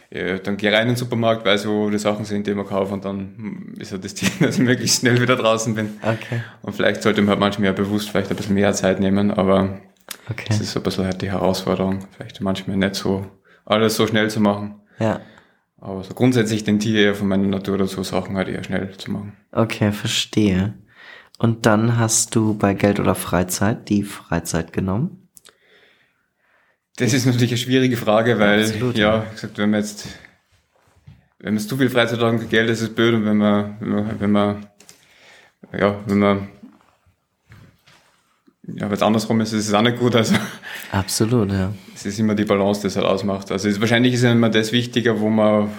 äh, 0.09 0.39
dann 0.39 0.57
gehe 0.57 0.69
ich 0.71 0.75
rein 0.75 0.83
in 0.83 0.89
den 0.89 0.95
Supermarkt, 0.95 1.45
weiß, 1.45 1.67
wo 1.67 1.89
die 1.89 1.99
Sachen 1.99 2.25
sind, 2.25 2.47
die 2.47 2.53
man 2.53 2.65
kauft 2.65 2.91
und 2.91 3.05
dann 3.05 3.73
ist 3.79 3.91
halt 3.91 4.03
das 4.03 4.15
Ziel, 4.15 4.29
dass 4.39 4.55
ich 4.57 4.63
möglichst 4.63 5.01
schnell 5.01 5.21
wieder 5.21 5.35
draußen 5.35 5.75
bin. 5.75 5.93
Okay. 6.01 6.41
Und 6.61 6.73
vielleicht 6.75 7.03
sollte 7.03 7.21
man 7.21 7.29
halt 7.31 7.39
manchmal 7.39 7.67
ja 7.67 7.73
bewusst 7.73 8.09
vielleicht 8.09 8.29
ein 8.31 8.37
bisschen 8.37 8.55
mehr 8.55 8.73
Zeit 8.73 8.99
nehmen, 8.99 9.31
aber 9.31 9.79
Okay. 10.29 10.45
das 10.49 10.59
ist 10.59 10.71
so 10.71 10.79
ein 10.79 10.83
bisschen 10.83 11.05
halt 11.05 11.21
die 11.21 11.31
Herausforderung, 11.31 11.99
vielleicht 12.15 12.41
manchmal 12.41 12.77
nicht 12.77 12.95
so 12.95 13.25
alles 13.65 13.95
so 13.95 14.05
schnell 14.07 14.29
zu 14.29 14.39
machen. 14.41 14.81
Ja. 14.99 15.21
Aber 15.79 16.03
so 16.03 16.13
grundsätzlich 16.13 16.63
tendiere 16.63 16.97
ich 16.99 17.05
eher 17.05 17.15
von 17.15 17.27
meiner 17.27 17.47
Natur 17.47 17.77
dazu, 17.77 18.03
Sachen 18.03 18.35
halt 18.37 18.47
eher 18.47 18.63
schnell 18.63 18.91
zu 18.97 19.11
machen. 19.11 19.33
Okay, 19.51 19.91
verstehe. 19.91 20.73
Und 21.39 21.65
dann 21.65 21.97
hast 21.97 22.35
du 22.35 22.53
bei 22.53 22.73
Geld 22.73 22.99
oder 22.99 23.15
Freizeit 23.15 23.89
die 23.89 24.03
Freizeit 24.03 24.71
genommen. 24.71 25.22
Das 26.97 27.13
ist 27.13 27.25
natürlich 27.25 27.51
eine 27.51 27.57
schwierige 27.57 27.97
Frage, 27.97 28.37
weil, 28.37 28.61
Absolut, 28.61 28.97
ja, 28.97 29.17
ja. 29.17 29.25
gesagt, 29.31 29.57
wenn 29.57 29.71
man 29.71 29.79
jetzt, 29.79 30.07
wenn 31.39 31.55
man 31.55 31.63
zu 31.63 31.75
viel 31.75 31.89
Freizeit 31.89 32.19
hat 32.19 32.29
und 32.29 32.49
Geld, 32.49 32.69
ist 32.69 32.81
es 32.81 32.93
blöd 32.93 33.15
und 33.15 33.25
wenn 33.25 33.37
man, 33.37 33.77
wenn 33.79 33.89
man, 33.89 34.19
wenn 34.19 34.31
man 34.31 34.67
ja, 35.77 35.99
wenn 36.05 36.19
man 36.19 36.47
ja, 38.65 38.85
wenn 38.85 38.93
es 38.93 39.01
andersrum 39.01 39.41
ist, 39.41 39.51
ist 39.51 39.67
es 39.67 39.73
auch 39.73 39.81
nicht 39.81 39.99
gut. 39.99 40.15
Also 40.15 40.35
Absolut, 40.91 41.51
ja. 41.51 41.73
Es 41.93 42.05
ist 42.05 42.17
immer 42.19 42.33
die 42.33 42.45
Balance, 42.45 42.81
die 42.81 42.87
es 42.87 42.95
halt 42.95 43.05
ausmacht. 43.05 43.51
Also 43.51 43.67
es, 43.67 43.79
wahrscheinlich 43.81 44.13
ist 44.13 44.23
immer 44.23 44.49
das 44.49 44.71
wichtiger, 44.71 45.19
wo 45.19 45.29
man, 45.29 45.69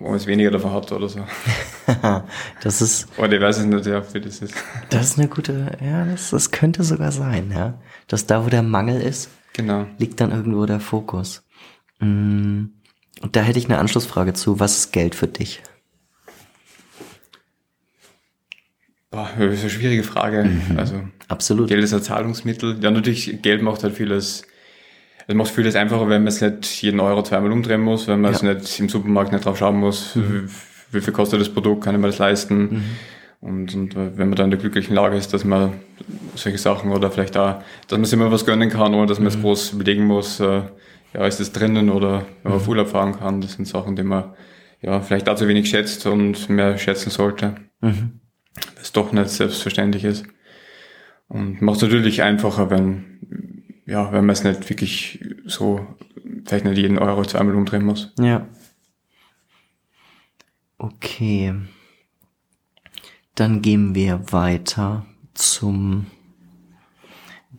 wo 0.00 0.08
man 0.08 0.16
es 0.16 0.26
weniger 0.26 0.50
davon 0.50 0.72
hat 0.72 0.90
oder 0.90 1.08
so. 1.08 1.20
das 2.62 2.82
ist. 2.82 3.06
Oder 3.16 3.32
ich 3.32 3.40
weiß 3.40 3.58
es 3.58 3.64
nicht, 3.64 3.86
ja, 3.86 4.02
wie 4.12 4.20
das 4.20 4.40
ist. 4.40 4.54
Das 4.90 5.10
ist 5.10 5.18
eine 5.18 5.28
gute, 5.28 5.70
ja, 5.80 6.04
das, 6.04 6.30
das 6.30 6.50
könnte 6.50 6.82
sogar 6.82 7.12
sein, 7.12 7.52
ja. 7.54 7.74
Dass 8.08 8.26
da, 8.26 8.44
wo 8.44 8.48
der 8.48 8.62
Mangel 8.62 9.00
ist, 9.00 9.30
genau. 9.56 9.86
liegt 9.98 10.20
dann 10.20 10.30
irgendwo 10.30 10.66
der 10.66 10.80
Fokus. 10.80 11.44
Mm, 11.98 12.66
und 13.22 13.34
da 13.34 13.42
hätte 13.42 13.58
ich 13.58 13.66
eine 13.66 13.78
Anschlussfrage 13.78 14.34
zu. 14.34 14.60
Was 14.60 14.76
ist 14.76 14.92
Geld 14.92 15.14
für 15.14 15.26
dich? 15.26 15.62
Boah, 19.10 19.30
das 19.38 19.54
ist 19.54 19.60
eine 19.62 19.70
schwierige 19.70 20.02
Frage. 20.02 20.44
Mhm. 20.44 20.78
Also 20.78 21.02
Absolut. 21.28 21.68
Geld 21.68 21.82
ist 21.82 21.94
ein 21.94 22.02
Zahlungsmittel. 22.02 22.78
Ja, 22.80 22.90
natürlich, 22.90 23.40
Geld 23.42 23.62
macht 23.62 23.82
halt 23.82 23.94
vieles, 23.94 24.42
es 25.26 25.34
macht 25.34 25.50
vieles 25.50 25.74
einfacher, 25.74 26.08
wenn 26.08 26.22
man 26.22 26.28
es 26.28 26.40
nicht 26.40 26.82
jeden 26.82 27.00
Euro 27.00 27.22
zweimal 27.22 27.50
umdrehen 27.50 27.80
muss, 27.80 28.06
wenn 28.06 28.20
man 28.20 28.32
ja. 28.32 28.36
es 28.36 28.42
nicht 28.42 28.80
im 28.80 28.88
Supermarkt 28.88 29.32
nicht 29.32 29.44
drauf 29.44 29.58
schauen 29.58 29.76
muss, 29.76 30.14
mhm. 30.14 30.48
wie, 30.90 30.96
wie, 30.96 31.00
viel 31.00 31.12
kostet 31.12 31.40
das 31.40 31.48
Produkt, 31.48 31.84
kann 31.84 31.94
ich 31.94 32.00
mir 32.00 32.08
das 32.08 32.18
leisten. 32.18 32.58
Mhm. 32.58 32.84
Und, 33.46 33.74
und 33.74 33.94
wenn 33.94 34.28
man 34.28 34.34
da 34.34 34.44
in 34.44 34.50
der 34.50 34.58
glücklichen 34.58 34.94
Lage 34.94 35.16
ist, 35.16 35.32
dass 35.32 35.44
man 35.44 35.74
solche 36.34 36.58
Sachen 36.58 36.90
oder 36.90 37.10
vielleicht 37.10 37.36
auch, 37.36 37.62
dass 37.86 37.98
man 37.98 38.04
sich 38.04 38.14
immer 38.14 38.32
was 38.32 38.44
gönnen 38.44 38.70
kann, 38.70 38.94
ohne 38.94 39.06
dass 39.06 39.18
man 39.18 39.28
es 39.28 39.36
mhm. 39.36 39.42
groß 39.42 39.72
überlegen 39.74 40.04
muss, 40.04 40.40
äh, 40.40 40.62
ja, 41.14 41.26
ist 41.26 41.38
das 41.38 41.52
drinnen 41.52 41.90
oder 41.90 42.26
wenn 42.42 42.52
man 42.52 42.54
auf 42.54 42.64
mhm. 42.64 42.70
Urlaub 42.70 42.88
fahren 42.88 43.16
kann, 43.16 43.40
das 43.40 43.52
sind 43.52 43.66
Sachen, 43.66 43.94
die 43.94 44.02
man 44.02 44.34
ja 44.82 45.00
vielleicht 45.00 45.28
auch 45.28 45.36
zu 45.36 45.46
wenig 45.46 45.68
schätzt 45.68 46.06
und 46.06 46.48
mehr 46.48 46.76
schätzen 46.76 47.10
sollte. 47.10 47.54
Mhm 47.80 48.20
es 48.86 48.92
doch 48.92 49.12
nicht 49.12 49.28
selbstverständlich 49.28 50.04
ist. 50.04 50.26
Und 51.28 51.60
macht 51.60 51.76
es 51.76 51.82
natürlich 51.82 52.22
einfacher, 52.22 52.70
wenn, 52.70 53.64
ja, 53.84 54.12
wenn 54.12 54.24
man 54.26 54.32
es 54.32 54.44
nicht 54.44 54.68
wirklich 54.68 55.24
so, 55.44 55.86
vielleicht 56.44 56.64
nicht 56.64 56.78
jeden 56.78 56.98
Euro 56.98 57.24
zweimal 57.24 57.56
umdrehen 57.56 57.84
muss. 57.84 58.12
Ja. 58.18 58.46
Okay. 60.78 61.54
Dann 63.36 63.60
gehen 63.60 63.94
wir 63.94 64.32
weiter 64.32 65.04
zum 65.34 66.06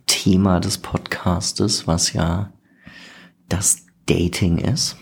Thema 0.07 0.59
des 0.59 0.79
Podcastes, 0.79 1.85
was 1.85 2.13
ja 2.13 2.51
das 3.47 3.85
Dating 4.07 4.57
ist. 4.57 4.97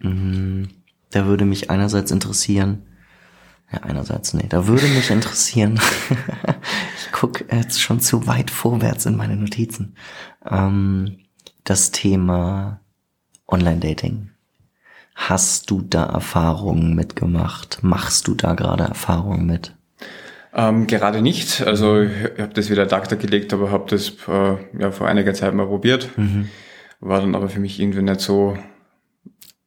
Mhm. 0.00 0.68
Da 1.10 1.24
würde 1.24 1.46
mich 1.46 1.70
einerseits 1.70 2.10
interessieren, 2.10 2.82
ja, 3.72 3.78
einerseits, 3.84 4.34
nee. 4.34 4.46
Da 4.50 4.66
würde 4.66 4.86
mich 4.86 5.08
interessieren. 5.08 5.80
ich 6.98 7.10
gucke 7.12 7.46
jetzt 7.50 7.80
schon 7.80 8.00
zu 8.00 8.26
weit 8.26 8.50
vorwärts 8.50 9.06
in 9.06 9.16
meine 9.16 9.36
Notizen. 9.36 9.96
Ähm, 10.44 11.20
das 11.64 11.90
Thema 11.90 12.82
Online-Dating. 13.48 14.28
Hast 15.14 15.70
du 15.70 15.80
da 15.80 16.04
Erfahrungen 16.04 16.94
mitgemacht? 16.94 17.78
Machst 17.82 18.28
du 18.28 18.34
da 18.34 18.52
gerade 18.52 18.84
Erfahrungen 18.84 19.46
mit? 19.46 19.74
Ähm, 20.54 20.86
gerade 20.86 21.22
nicht. 21.22 21.62
Also 21.66 22.02
ich 22.02 22.10
habe 22.38 22.52
das 22.54 22.70
wieder 22.70 22.82
ad 22.82 22.94
acta 22.94 23.16
gelegt, 23.16 23.52
aber 23.52 23.70
habe 23.70 23.88
das 23.88 24.12
äh, 24.28 24.56
ja, 24.78 24.90
vor 24.90 25.08
einiger 25.08 25.34
Zeit 25.34 25.54
mal 25.54 25.66
probiert. 25.66 26.10
Mhm. 26.16 26.48
War 27.00 27.20
dann 27.20 27.34
aber 27.34 27.48
für 27.48 27.60
mich 27.60 27.80
irgendwie 27.80 28.02
nicht 28.02 28.20
so, 28.20 28.56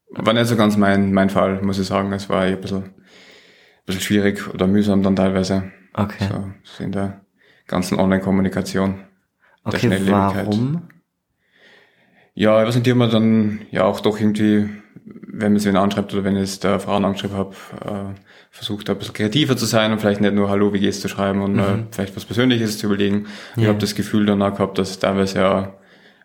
war 0.10 0.34
nicht 0.34 0.48
so 0.48 0.56
ganz 0.56 0.78
mein, 0.78 1.12
mein 1.12 1.30
Fall, 1.30 1.62
muss 1.62 1.80
ich 1.80 1.88
sagen. 1.88 2.14
Es 2.14 2.30
war 2.30 2.42
ein 2.42 2.62
bisschen 2.62 2.94
bisschen 3.86 4.02
schwierig 4.02 4.54
oder 4.54 4.68
mühsam 4.68 5.04
dann 5.04 5.16
teilweise. 5.16 5.72
Okay. 5.94 6.28
So, 6.64 6.84
in 6.84 6.92
der 6.92 7.22
ganzen 7.68 8.00
Online-Kommunikation. 8.00 9.06
Okay, 9.64 10.00
warum? 10.10 10.90
Ja, 12.34 12.62
ich 12.62 12.68
weiß 12.68 12.76
nicht, 12.76 12.86
die 12.86 12.92
haben 12.92 12.98
wir 12.98 13.08
dann 13.08 13.62
ja 13.72 13.86
auch 13.86 14.02
doch 14.02 14.20
irgendwie, 14.20 14.70
wenn 15.06 15.54
man 15.54 15.60
sie 15.60 15.70
anschreibt 15.70 16.14
oder 16.14 16.24
wenn 16.24 16.36
ich 16.36 16.44
es 16.44 16.60
der 16.60 16.80
Frauen 16.80 17.06
angeschrieben 17.06 17.38
habe, 17.38 17.56
äh, 17.86 18.20
versucht 18.56 18.90
ein 18.90 18.98
bisschen 18.98 19.14
kreativer 19.14 19.58
zu 19.58 19.66
sein 19.66 19.92
und 19.92 20.00
vielleicht 20.00 20.22
nicht 20.22 20.34
nur 20.34 20.50
Hallo, 20.50 20.72
wie 20.72 20.80
geht's 20.80 21.02
zu 21.02 21.10
schreiben 21.10 21.42
und 21.42 21.60
äh, 21.60 21.62
mhm. 21.62 21.80
äh, 21.80 21.84
vielleicht 21.92 22.16
was 22.16 22.24
Persönliches 22.24 22.78
zu 22.78 22.88
überlegen. 22.88 23.26
Ja. 23.58 23.64
Ich 23.64 23.68
habe 23.68 23.80
das 23.80 23.96
Gefühl 23.96 24.26
dann 24.26 24.42
auch 24.42 24.54
gehabt, 24.54 24.78
dass 24.78 24.98
teilweise 24.98 25.40
ja 25.40 25.74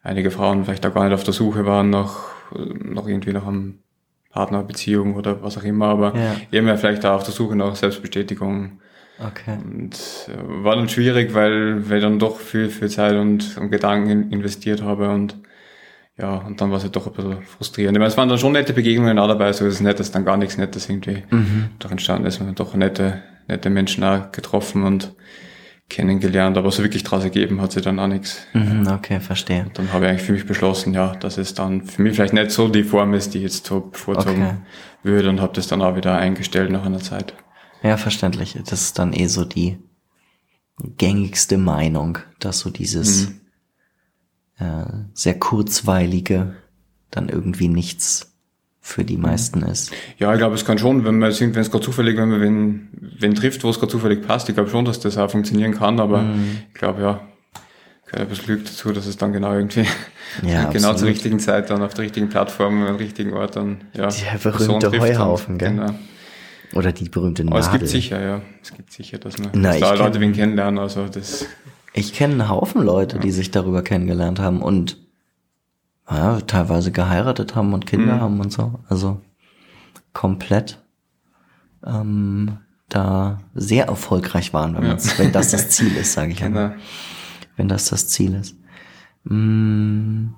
einige 0.05 0.31
Frauen 0.31 0.65
vielleicht 0.65 0.87
auch 0.87 0.95
gar 0.95 1.05
nicht 1.05 1.15
auf 1.15 1.25
der 1.25 1.35
Suche 1.35 1.67
waren 1.67 1.91
nach, 1.91 2.29
nach 2.55 3.07
irgendwie 3.07 3.33
nach 3.33 3.47
einem 3.49 3.81
Partnerbeziehung 4.31 5.17
oder 5.17 5.43
was 5.43 5.59
auch 5.59 5.65
immer, 5.65 5.87
aber 5.87 6.15
ja. 6.15 6.37
eben 6.53 6.69
ja 6.69 6.77
vielleicht 6.77 7.05
auch 7.05 7.17
auf 7.17 7.25
der 7.25 7.33
Suche 7.33 7.57
nach 7.57 7.75
Selbstbestätigung. 7.75 8.81
Okay. 9.19 9.59
Und 9.63 9.99
äh, 10.29 10.65
war 10.65 10.77
dann 10.77 10.89
schwierig, 10.89 11.35
weil, 11.35 11.91
weil 11.91 11.99
ich 11.99 12.05
dann 12.05 12.21
doch 12.21 12.39
viel, 12.39 12.69
viel 12.69 12.89
Zeit 12.89 13.17
und, 13.17 13.59
und 13.59 13.71
Gedanken 13.71 14.31
investiert 14.31 14.83
habe 14.83 15.11
und 15.11 15.35
ja, 16.21 16.37
und 16.37 16.61
dann 16.61 16.71
war 16.71 16.79
es 16.79 16.83
halt 16.83 16.95
doch 16.97 17.07
ein 17.07 17.13
bisschen 17.13 17.43
frustrierend. 17.43 17.97
Ich 17.97 18.01
meine, 18.01 18.11
es 18.11 18.17
waren 18.17 18.29
dann 18.29 18.39
schon 18.39 18.53
nette 18.53 18.73
Begegnungen 18.73 19.19
auch 19.19 19.29
dabei, 19.29 19.53
so 19.53 19.67
ist 19.67 19.75
es 19.75 19.81
nicht, 19.81 19.99
dass 19.99 20.11
dann 20.11 20.25
gar 20.25 20.37
nichts 20.37 20.57
Nettes 20.57 20.89
irgendwie 20.89 21.23
mhm. 21.31 21.71
doch 21.79 21.91
entstanden 21.91 22.27
ist. 22.27 22.41
Man 22.41 22.51
hat 22.51 22.61
doch 22.61 22.75
nette, 22.75 23.23
nette 23.49 23.71
Menschen 23.71 24.05
auch 24.05 24.31
getroffen 24.33 24.83
und 24.83 25.15
kennengelernt, 25.89 26.57
aber 26.57 26.71
so 26.71 26.83
wirklich 26.83 27.03
draus 27.03 27.25
ergeben 27.25 27.61
hat 27.61 27.73
sie 27.73 27.81
dann 27.81 27.99
auch 27.99 28.07
nichts. 28.07 28.41
Mhm, 28.53 28.87
okay, 28.87 29.21
verstehe. 29.21 29.65
Und 29.65 29.79
dann 29.79 29.93
habe 29.93 30.05
ich 30.05 30.11
eigentlich 30.11 30.27
für 30.27 30.33
mich 30.33 30.47
beschlossen, 30.47 30.95
ja, 30.95 31.15
dass 31.17 31.37
es 31.37 31.55
dann 31.55 31.83
für 31.83 32.03
mich 32.03 32.15
vielleicht 32.15 32.33
nicht 32.33 32.51
so 32.53 32.69
die 32.69 32.85
Form 32.85 33.13
ist, 33.13 33.35
die 33.35 33.39
ich 33.39 33.45
jetzt 33.45 33.67
so 33.67 33.81
bevorzugen 33.81 34.43
okay. 34.43 34.57
würde 35.03 35.29
und 35.29 35.41
habe 35.41 35.53
das 35.55 35.67
dann 35.67 35.83
auch 35.83 35.97
wieder 35.97 36.17
eingestellt 36.17 36.71
nach 36.71 36.85
einer 36.85 37.01
Zeit. 37.01 37.35
Ja, 37.83 37.97
verständlich. 37.97 38.57
Das 38.67 38.83
ist 38.83 38.99
dann 38.99 39.13
eh 39.13 39.27
so 39.27 39.45
die 39.45 39.79
gängigste 40.97 41.59
Meinung, 41.59 42.19
dass 42.39 42.61
so 42.61 42.71
dieses 42.71 43.29
mhm. 43.29 43.41
Äh, 44.61 44.85
sehr 45.15 45.39
kurzweilige 45.39 46.55
dann 47.11 47.29
irgendwie 47.29 47.69
nichts 47.69 48.31
für 48.81 49.05
die 49.05 49.17
meisten 49.17 49.63
ist. 49.63 49.93
Ja, 50.19 50.33
ich 50.33 50.39
glaube, 50.39 50.55
es 50.55 50.65
kann 50.65 50.79
schon, 50.79 51.05
wenn 51.05 51.19
man 51.19 51.33
wenn 51.33 51.57
es 51.57 51.71
gerade 51.71 51.85
zufällig, 51.85 52.17
wenn 52.17 52.29
man 52.29 52.41
wen, 52.41 52.89
wen 53.19 53.35
trifft, 53.35 53.63
wo 53.63 53.71
es 53.71 53.79
gerade 53.79 53.93
zufällig 53.93 54.27
passt, 54.27 54.49
ich 54.49 54.55
glaube 54.55 54.71
schon, 54.71 54.85
dass 54.85 55.01
das 55.01 55.19
auch 55.19 55.31
funktionieren 55.31 55.73
kann, 55.73 56.01
aber 56.01 56.23
mhm. 56.23 56.59
ich 56.69 56.75
glaube, 56.75 57.03
ja, 57.03 57.21
gehört 58.07 58.23
ein 58.23 58.29
bisschen 58.29 58.47
Glück 58.47 58.65
dazu, 58.65 58.93
dass 58.93 59.07
es 59.07 59.17
dann 59.17 59.33
genau 59.33 59.53
irgendwie 59.53 59.85
ja, 60.43 60.65
genau 60.71 60.91
absolut. 60.91 60.99
zur 60.99 61.09
richtigen 61.09 61.41
Zeit 61.41 61.71
dann 61.71 61.83
auf 61.83 61.95
der 61.95 62.05
richtigen 62.05 62.29
Plattform, 62.29 62.83
am 62.87 62.97
richtigen 62.97 63.33
Ort 63.35 63.57
dann, 63.57 63.83
ja. 63.93 64.09
Der 64.09 64.39
berühmte 64.39 64.91
Heuhaufen, 64.99 65.59
gell? 65.59 65.71
Genau. 65.71 65.95
Oder 66.73 66.93
die 66.93 67.09
berühmte 67.09 67.45
Nadel. 67.45 67.59
Aber 67.59 67.67
es 67.67 67.73
gibt 67.73 67.89
sicher, 67.89 68.21
ja. 68.21 68.43
Es 68.63 68.73
gibt 68.73 68.93
sicher, 68.93 69.19
dass 69.19 69.39
man 69.39 69.51
Na, 69.55 69.71
dass 69.71 69.81
da 69.81 69.95
Leute 69.95 70.21
wen 70.21 70.33
kennenlernen, 70.33 70.79
also 70.79 71.09
das. 71.09 71.47
Ich 71.93 72.13
kenne 72.13 72.35
einen 72.35 72.49
Haufen 72.49 72.83
Leute, 72.83 73.19
die 73.19 73.33
sich 73.33 73.51
darüber 73.51 73.83
kennengelernt 73.83 74.39
haben 74.39 74.63
und 74.63 74.99
ja, 76.09 76.41
teilweise 76.41 76.93
geheiratet 76.93 77.55
haben 77.55 77.73
und 77.73 77.87
Kinder 77.87 78.17
mhm. 78.17 78.21
haben 78.21 78.41
und 78.41 78.53
so. 78.53 78.81
Also 78.89 79.21
komplett 80.13 80.83
ähm, 81.85 82.59
da 82.89 83.41
sehr 83.55 83.87
erfolgreich 83.87 84.53
waren, 84.53 84.75
wenn, 84.75 84.85
ja. 84.85 84.97
wenn 85.17 85.33
das 85.33 85.51
das 85.51 85.71
Ziel 85.71 85.97
ist, 85.97 86.13
sage 86.13 86.33
ich 86.33 86.39
genau. 86.39 86.61
einmal. 86.61 86.79
Wenn 87.57 87.69
das 87.69 87.87
das 87.87 88.09
Ziel 88.09 88.35
ist. 88.35 88.57
Mm, 89.25 90.29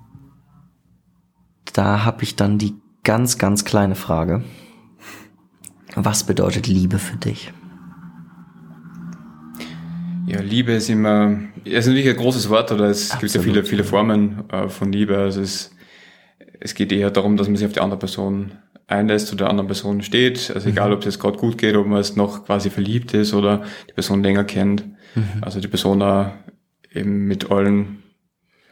da 1.73 2.05
habe 2.05 2.23
ich 2.23 2.35
dann 2.35 2.57
die 2.57 2.75
ganz, 3.03 3.37
ganz 3.37 3.65
kleine 3.65 3.95
Frage. 3.95 4.43
Was 5.95 6.23
bedeutet 6.23 6.67
Liebe 6.67 6.99
für 6.99 7.17
dich? 7.17 7.53
Ja, 10.27 10.41
Liebe 10.41 10.71
ist 10.73 10.89
immer, 10.89 11.37
es 11.65 11.71
ist 11.71 11.87
natürlich 11.87 12.09
ein 12.09 12.15
großes 12.15 12.49
Wort, 12.49 12.71
oder 12.71 12.85
es 12.85 13.11
Absolut. 13.11 13.33
gibt 13.33 13.35
ja 13.35 13.41
viele, 13.41 13.63
viele 13.65 13.83
Formen 13.83 14.43
äh, 14.49 14.69
von 14.69 14.91
Liebe. 14.91 15.17
Also 15.17 15.41
es, 15.41 15.75
es 16.59 16.75
geht 16.75 16.91
eher 16.91 17.11
darum, 17.11 17.37
dass 17.37 17.47
man 17.47 17.57
sich 17.57 17.65
auf 17.65 17.73
die 17.73 17.81
andere 17.81 17.99
Person 17.99 18.53
einlässt 18.87 19.31
oder 19.31 19.45
der 19.45 19.49
anderen 19.49 19.67
Person 19.67 20.01
steht. 20.01 20.51
Also 20.53 20.67
mhm. 20.67 20.73
egal, 20.73 20.93
ob 20.93 20.99
es 20.99 21.05
jetzt 21.05 21.19
gerade 21.19 21.37
gut 21.37 21.57
geht, 21.57 21.75
ob 21.75 21.87
man 21.87 21.97
jetzt 21.97 22.17
noch 22.17 22.45
quasi 22.45 22.69
verliebt 22.69 23.13
ist 23.13 23.33
oder 23.33 23.63
die 23.89 23.93
Person 23.93 24.23
länger 24.23 24.43
kennt. 24.43 24.85
Mhm. 25.15 25.41
Also 25.41 25.59
die 25.59 25.67
Person 25.67 25.99
da 25.99 26.33
eben 26.93 27.27
mit 27.27 27.51
allen 27.51 28.03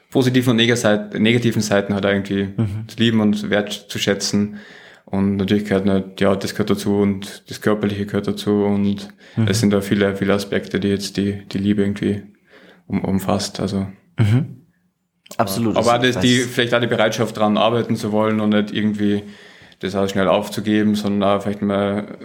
positiven 0.10 0.51
und 0.51 0.58
negativen 0.58 1.62
Seiten 1.62 1.96
hat 1.96 2.05
irgendwie 2.05 2.50
mhm. 2.55 2.88
zu 2.88 2.98
lieben 2.98 3.22
und 3.22 3.50
wertzuschätzen. 3.50 4.58
Und 5.12 5.36
natürlich 5.36 5.65
gehört 5.65 5.86
nicht, 5.86 6.22
ja, 6.22 6.34
das 6.38 6.53
gehört 6.53 6.70
dazu 6.70 6.96
und 7.00 7.44
das 7.50 7.60
Körperliche 7.60 8.06
gehört 8.06 8.27
dazu 8.27 8.63
und 8.63 9.10
mhm. 9.36 9.48
es 9.48 9.60
sind 9.60 9.72
da 9.72 9.82
viele, 9.82 10.15
viele 10.15 10.34
Aspekte, 10.34 10.80
die 10.80 10.88
jetzt 10.88 11.18
die, 11.18 11.46
die 11.50 11.58
Liebe 11.58 11.82
irgendwie 11.82 12.24
um, 12.88 13.03
umfasst. 13.03 13.60
Also. 13.60 13.88
Mhm. 14.18 14.62
Absolut. 15.36 15.75
Aber 15.75 16.00
das, 16.00 16.18
die, 16.20 16.38
vielleicht 16.38 16.74
auch 16.74 16.80
die 16.80 16.88
Bereitschaft 16.88 17.36
daran 17.36 17.58
arbeiten 17.58 17.98
zu 17.98 18.13
wollen 18.13 18.39
und 18.39 18.51
nicht 18.51 18.74
irgendwie 18.74 19.24
das 19.80 19.96
auch 19.96 20.08
schnell 20.08 20.30
aufzugeben, 20.30 20.96
sondern 20.96 21.30
auch 21.30 21.44
vielleicht 21.44 21.62
mal, 21.62 22.18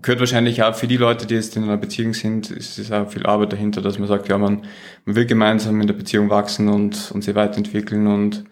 gehört 0.00 0.20
wahrscheinlich 0.20 0.62
auch 0.62 0.76
für 0.76 0.86
die 0.86 0.96
Leute, 0.96 1.26
die 1.26 1.34
jetzt 1.34 1.56
in 1.56 1.64
einer 1.64 1.78
Beziehung 1.78 2.14
sind, 2.14 2.48
ist 2.48 2.78
es 2.78 2.92
auch 2.92 3.10
viel 3.10 3.26
Arbeit 3.26 3.52
dahinter, 3.52 3.82
dass 3.82 3.98
man 3.98 4.06
sagt, 4.06 4.28
ja, 4.28 4.38
man, 4.38 4.62
man 5.04 5.16
will 5.16 5.26
gemeinsam 5.26 5.80
in 5.80 5.88
der 5.88 5.94
Beziehung 5.94 6.30
wachsen 6.30 6.68
und, 6.68 7.10
und 7.10 7.24
sie 7.24 7.34
weiterentwickeln 7.34 8.06
und, 8.06 8.44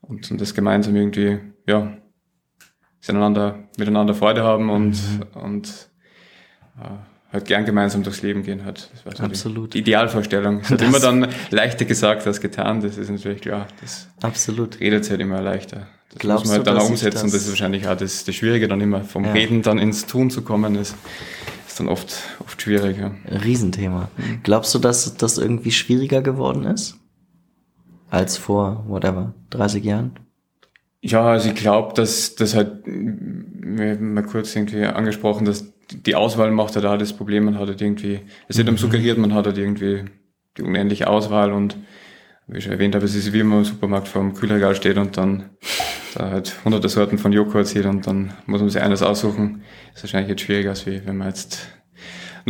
und, 0.00 0.30
und 0.30 0.40
das 0.40 0.54
gemeinsam 0.54 0.96
irgendwie, 0.96 1.38
ja, 1.66 1.98
miteinander, 3.08 3.58
miteinander 3.78 4.14
Freude 4.14 4.42
haben 4.42 4.70
und, 4.70 4.90
mhm. 4.92 5.40
und 5.40 5.88
äh, 6.80 6.88
halt 7.32 7.44
gern 7.46 7.64
gemeinsam 7.64 8.02
durchs 8.02 8.22
Leben 8.22 8.42
gehen 8.42 8.64
hat. 8.64 8.90
Das 8.92 9.06
war 9.06 9.16
so 9.16 9.22
Absolut. 9.24 9.74
Die, 9.74 9.78
Idealvorstellung. 9.78 10.60
Es 10.60 10.70
hat 10.70 10.82
immer 10.82 10.98
dann 11.00 11.28
leichter 11.50 11.84
gesagt 11.84 12.26
als 12.26 12.40
getan, 12.40 12.80
das 12.80 12.98
ist 12.98 13.10
natürlich 13.10 13.40
klar. 13.42 13.66
Das 13.80 14.08
Absolut. 14.22 14.80
redet 14.80 15.08
halt 15.10 15.20
immer 15.20 15.40
leichter. 15.40 15.86
Das 16.10 16.18
Glaubst 16.18 16.44
muss 16.46 16.48
man 16.48 16.56
halt 16.58 16.66
du, 16.66 16.70
dann 16.72 16.80
auch 16.82 16.90
umsetzen. 16.90 17.22
das- 17.24 17.32
Das, 17.32 17.42
ist 17.42 17.48
wahrscheinlich 17.50 17.86
auch 17.86 17.96
das, 17.96 18.24
das 18.24 18.34
Schwierige 18.34 18.66
dann 18.66 18.80
immer. 18.80 19.02
Vom 19.04 19.24
Ja. 19.24 19.32
Reden 19.32 19.62
dann 19.62 19.78
ins 19.78 20.06
Tun 20.06 20.28
zu 20.30 20.42
kommen, 20.42 20.74
ist, 20.74 20.96
ist 21.68 21.78
dann 21.78 21.88
oft, 21.88 22.12
oft 22.40 22.60
schwierig. 22.60 22.98
Ja. 22.98 23.12
Ein 23.28 23.36
Riesenthema. 23.36 24.10
Mhm. 24.16 24.40
Glaubst 24.42 24.74
du, 24.74 24.80
dass 24.80 25.14
das 25.16 25.38
irgendwie 25.38 25.70
schwieriger 25.70 26.20
geworden 26.20 26.64
ist? 26.64 26.96
Als 28.10 28.36
vor, 28.36 28.84
whatever, 28.88 29.34
30 29.50 29.84
Jahren? 29.84 30.18
Ja, 31.02 31.24
also 31.24 31.48
ich 31.48 31.54
glaube, 31.54 31.94
dass 31.94 32.34
das 32.34 32.54
halt, 32.54 32.82
wir 32.84 33.92
haben 33.92 34.14
mal 34.14 34.22
kurz 34.22 34.54
irgendwie 34.54 34.84
angesprochen, 34.84 35.46
dass 35.46 35.72
die 35.90 36.14
Auswahl 36.14 36.50
macht 36.50 36.74
ja 36.74 36.82
da 36.82 36.96
das 36.96 37.14
Problem, 37.14 37.44
man 37.44 37.58
hat 37.58 37.68
halt 37.68 37.80
irgendwie, 37.80 38.20
es 38.48 38.58
wird 38.58 38.68
einem 38.68 38.76
suggeriert, 38.76 39.18
man 39.18 39.34
hat 39.34 39.46
halt 39.46 39.58
irgendwie 39.58 40.04
die 40.56 40.62
unendliche 40.62 41.08
Auswahl 41.08 41.52
und 41.52 41.76
wie 42.46 42.58
ich 42.58 42.64
schon 42.64 42.72
erwähnt 42.72 42.94
habe, 42.94 43.04
es 43.04 43.14
ist 43.14 43.32
wie 43.32 43.40
wenn 43.40 43.46
man 43.46 43.58
im 43.60 43.64
Supermarkt 43.64 44.08
vor 44.08 44.22
dem 44.22 44.34
Kühlregal 44.34 44.74
steht 44.74 44.98
und 44.98 45.16
dann 45.16 45.50
da 46.14 46.30
halt 46.30 46.64
hunderte 46.64 46.88
Sorten 46.88 47.18
von 47.18 47.32
Joghurt 47.32 47.66
sieht 47.66 47.86
und 47.86 48.06
dann 48.06 48.34
muss 48.46 48.60
man 48.60 48.68
sich 48.68 48.82
eines 48.82 49.02
aussuchen. 49.02 49.62
ist 49.94 50.02
wahrscheinlich 50.02 50.30
jetzt 50.30 50.42
schwieriger, 50.42 50.70
als 50.70 50.86
wie 50.86 51.06
wenn 51.06 51.16
man 51.16 51.28
jetzt 51.28 51.68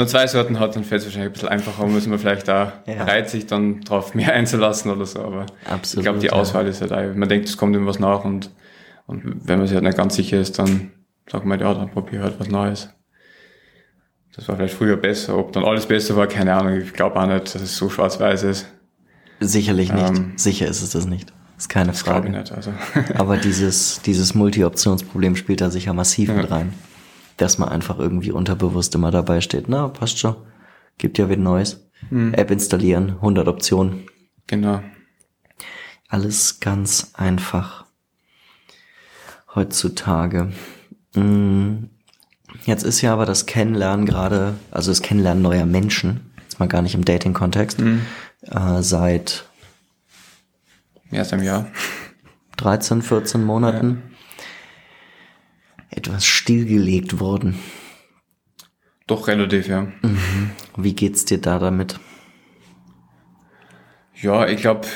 nur 0.00 0.06
zwei 0.08 0.26
Sorten 0.26 0.58
hat, 0.58 0.74
dann 0.76 0.84
fällt 0.84 1.00
es 1.02 1.06
wahrscheinlich 1.06 1.30
ein 1.30 1.32
bisschen 1.34 1.48
einfacher 1.48 1.86
muss 1.86 2.06
man 2.06 2.18
vielleicht 2.18 2.48
da 2.48 2.72
Ja. 2.86 3.04
bereit, 3.04 3.30
sich 3.30 3.46
dann 3.46 3.80
drauf 3.82 4.14
mehr 4.14 4.32
einzulassen 4.34 4.90
oder 4.90 5.06
so, 5.06 5.20
aber 5.22 5.46
Absolut. 5.66 6.00
ich 6.00 6.04
glaube, 6.04 6.18
die 6.20 6.26
ja. 6.26 6.32
Auswahl 6.32 6.66
ist 6.66 6.80
halt, 6.80 6.92
auch- 6.92 7.14
man 7.14 7.28
denkt, 7.28 7.48
es 7.48 7.56
kommt 7.56 7.74
irgendwas 7.74 7.98
nach 7.98 8.24
und, 8.24 8.50
und 9.06 9.22
wenn 9.46 9.58
man 9.58 9.66
sich 9.68 9.74
halt 9.74 9.84
nicht 9.84 9.96
ganz 9.96 10.14
sicher 10.16 10.40
ist, 10.40 10.58
dann 10.58 10.90
sagt 11.30 11.44
man, 11.44 11.60
ja, 11.60 11.72
dann 11.74 11.90
probier 11.90 12.22
halt 12.22 12.40
was 12.40 12.48
Neues. 12.48 12.88
Das 14.34 14.48
war 14.48 14.56
vielleicht 14.56 14.74
früher 14.74 14.96
besser. 14.96 15.36
Ob 15.36 15.52
dann 15.52 15.64
alles 15.64 15.86
besser 15.86 16.16
war, 16.16 16.26
keine 16.26 16.54
Ahnung. 16.54 16.78
Ich 16.80 16.92
glaube 16.92 17.16
auch 17.20 17.26
nicht, 17.26 17.54
dass 17.54 17.60
es 17.62 17.76
so 17.76 17.90
schwarz-weiß 17.90 18.44
ist. 18.44 18.66
Sicherlich 19.40 19.92
nicht. 19.92 20.08
Ähm, 20.08 20.32
Sicher 20.36 20.66
ist 20.68 20.82
es 20.82 20.90
das 20.90 21.06
nicht. 21.06 21.32
Ist 21.58 21.68
keine 21.68 21.92
Frage. 21.92 22.30
nicht. 22.30 22.52
Also. 22.52 22.72
Aber 23.18 23.36
dieses, 23.36 24.00
dieses 24.02 24.34
Multi-Optionsproblem 24.34 25.36
spielt 25.36 25.60
da 25.60 25.70
sicher 25.70 25.92
massiv 25.92 26.28
Ja. 26.28 26.36
mit 26.36 26.50
rein. 26.50 26.72
Dass 27.40 27.56
man 27.58 27.70
einfach 27.70 27.98
irgendwie 27.98 28.32
unterbewusst 28.32 28.94
immer 28.94 29.10
dabei 29.10 29.40
steht. 29.40 29.68
Na, 29.68 29.88
passt 29.88 30.18
schon. 30.18 30.36
Gibt 30.98 31.16
ja 31.18 31.28
wieder 31.30 31.40
Neues. 31.40 31.88
Hm. 32.10 32.34
App 32.34 32.50
installieren, 32.50 33.10
100 33.16 33.48
Optionen. 33.48 34.06
genau. 34.46 34.82
Alles 36.08 36.58
ganz 36.60 37.12
einfach. 37.14 37.84
Heutzutage. 39.54 40.52
Mm, 41.14 41.84
Jetzt 42.64 42.82
ist 42.82 43.00
ja 43.00 43.12
aber 43.12 43.26
das 43.26 43.46
Kennenlernen 43.46 44.06
gerade, 44.06 44.54
also 44.72 44.90
das 44.90 45.02
Kennenlernen 45.02 45.40
neuer 45.42 45.66
Menschen, 45.66 46.32
jetzt 46.42 46.58
mal 46.58 46.66
gar 46.66 46.82
nicht 46.82 46.96
im 46.96 47.04
Dating-Kontext, 47.04 47.78
Hm. 47.78 48.02
äh, 48.42 48.82
seit 48.82 49.44
Erst 51.12 51.32
im 51.32 51.42
Jahr. 51.44 51.68
13, 52.56 53.02
14 53.02 53.42
Monaten 53.44 54.02
etwas 55.90 56.24
stillgelegt 56.24 57.20
worden. 57.20 57.58
Doch 59.06 59.26
relativ, 59.26 59.66
ja. 59.66 59.88
Wie 60.76 60.94
geht's 60.94 61.24
dir 61.24 61.38
da 61.38 61.58
damit? 61.58 61.98
Ja, 64.22 64.46
ich 64.46 64.60
glaube, 64.60 64.86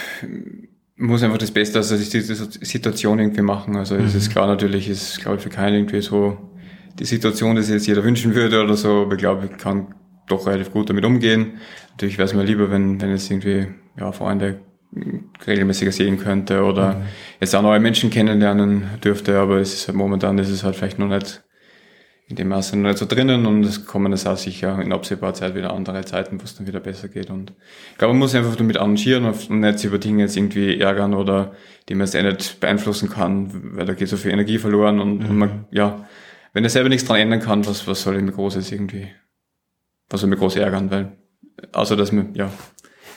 muss 0.97 1.23
einfach 1.23 1.39
das 1.39 1.51
Beste 1.51 1.81
aus 1.81 1.89
der 1.89 1.99
Situation 1.99 3.19
irgendwie 3.19 3.43
machen. 3.43 3.77
Also 3.77 3.97
es 3.97 4.15
ist 4.15 4.31
klar, 4.31 4.47
natürlich 4.47 4.89
ist, 4.89 5.21
glaube 5.21 5.39
ich, 5.39 5.43
für 5.43 5.49
keinen 5.49 5.75
irgendwie 5.75 6.03
so 6.03 6.39
die 6.99 7.05
Situation, 7.05 7.57
die 7.57 7.63
sich 7.63 7.75
jetzt 7.75 7.87
jeder 7.87 8.05
wünschen 8.05 8.35
würde 8.35 8.63
oder 8.63 8.77
so, 8.77 9.03
aber 9.03 9.15
ich 9.15 9.19
glaube, 9.19 9.49
ich 9.51 9.59
kann 9.59 9.95
doch 10.29 10.47
relativ 10.47 10.73
gut 10.73 10.91
damit 10.91 11.05
umgehen. 11.05 11.55
Natürlich 11.91 12.19
wäre 12.19 12.27
es 12.27 12.35
mir 12.35 12.45
lieber, 12.45 12.71
wenn, 12.71 13.01
wenn 13.01 13.11
es 13.11 13.29
irgendwie 13.31 13.67
ja, 13.99 14.13
Freunde 14.13 14.61
regelmäßiger 15.47 15.93
sehen 15.93 16.19
könnte 16.19 16.63
oder 16.63 17.03
jetzt 17.41 17.55
auch 17.55 17.63
neue 17.63 17.81
Menschen 17.81 18.11
kennenlernen 18.11 18.85
dürfte, 19.03 19.39
aber 19.39 19.59
es 19.59 19.75
ist 19.75 19.89
halt 19.89 19.97
momentan 19.97 20.39
ist 20.39 20.51
es 20.51 20.65
halt 20.65 20.77
vielleicht 20.77 20.99
noch 20.99 21.09
nicht 21.09 21.43
in 22.27 22.37
dem 22.37 22.49
Maße 22.49 22.77
noch 22.77 22.89
nicht 22.89 22.99
so 22.99 23.07
drinnen 23.07 23.45
und 23.45 23.65
es 23.65 23.85
kommen 23.85 24.13
es 24.13 24.27
auch 24.27 24.37
sicher 24.37 24.81
in 24.81 24.93
absehbarer 24.93 25.35
Zeit 25.35 25.55
wieder 25.55 25.75
andere 25.75 26.05
Zeiten, 26.05 26.41
wo 26.41 26.45
es 26.45 26.57
dann 26.57 26.67
wieder 26.67 26.81
besser 26.81 27.09
geht. 27.09 27.29
Und 27.29 27.53
ich 27.93 27.99
glaube, 27.99 28.15
man 28.15 28.21
muss 28.21 28.35
einfach 28.35 28.57
damit 28.57 28.79
arrangieren 28.79 29.27
und 29.27 29.51
nicht 29.51 29.85
über 29.85 29.99
Dinge 29.99 30.23
jetzt 30.23 30.37
irgendwie 30.37 30.81
ärgern 30.81 31.13
oder 31.13 31.53
die 31.89 31.95
man 31.95 32.07
jetzt 32.07 32.15
eh 32.15 32.23
nicht 32.23 32.61
beeinflussen 32.61 33.11
kann, 33.11 33.77
weil 33.77 33.85
da 33.85 33.93
geht 33.93 34.09
so 34.09 34.17
viel 34.17 34.31
Energie 34.31 34.59
verloren 34.59 35.01
und, 35.01 35.25
und 35.25 35.37
man, 35.37 35.67
ja, 35.71 36.09
wenn 36.55 36.65
er 36.65 36.71
selber 36.71 36.89
nichts 36.89 37.07
dran 37.07 37.19
ändern 37.19 37.41
kann, 37.41 37.67
was, 37.67 37.87
was 37.87 38.03
soll 38.03 38.17
ich 38.17 38.23
mir 38.23 38.33
groß 38.33 38.55
jetzt 38.55 38.73
irgendwie, 38.73 39.09
was 40.09 40.21
soll 40.21 40.31
mich 40.31 40.39
groß 40.39 40.57
ärgern, 40.57 40.91
weil, 40.91 41.13
außer 41.73 41.95
dass 41.95 42.11
mir, 42.11 42.31
ja, 42.33 42.51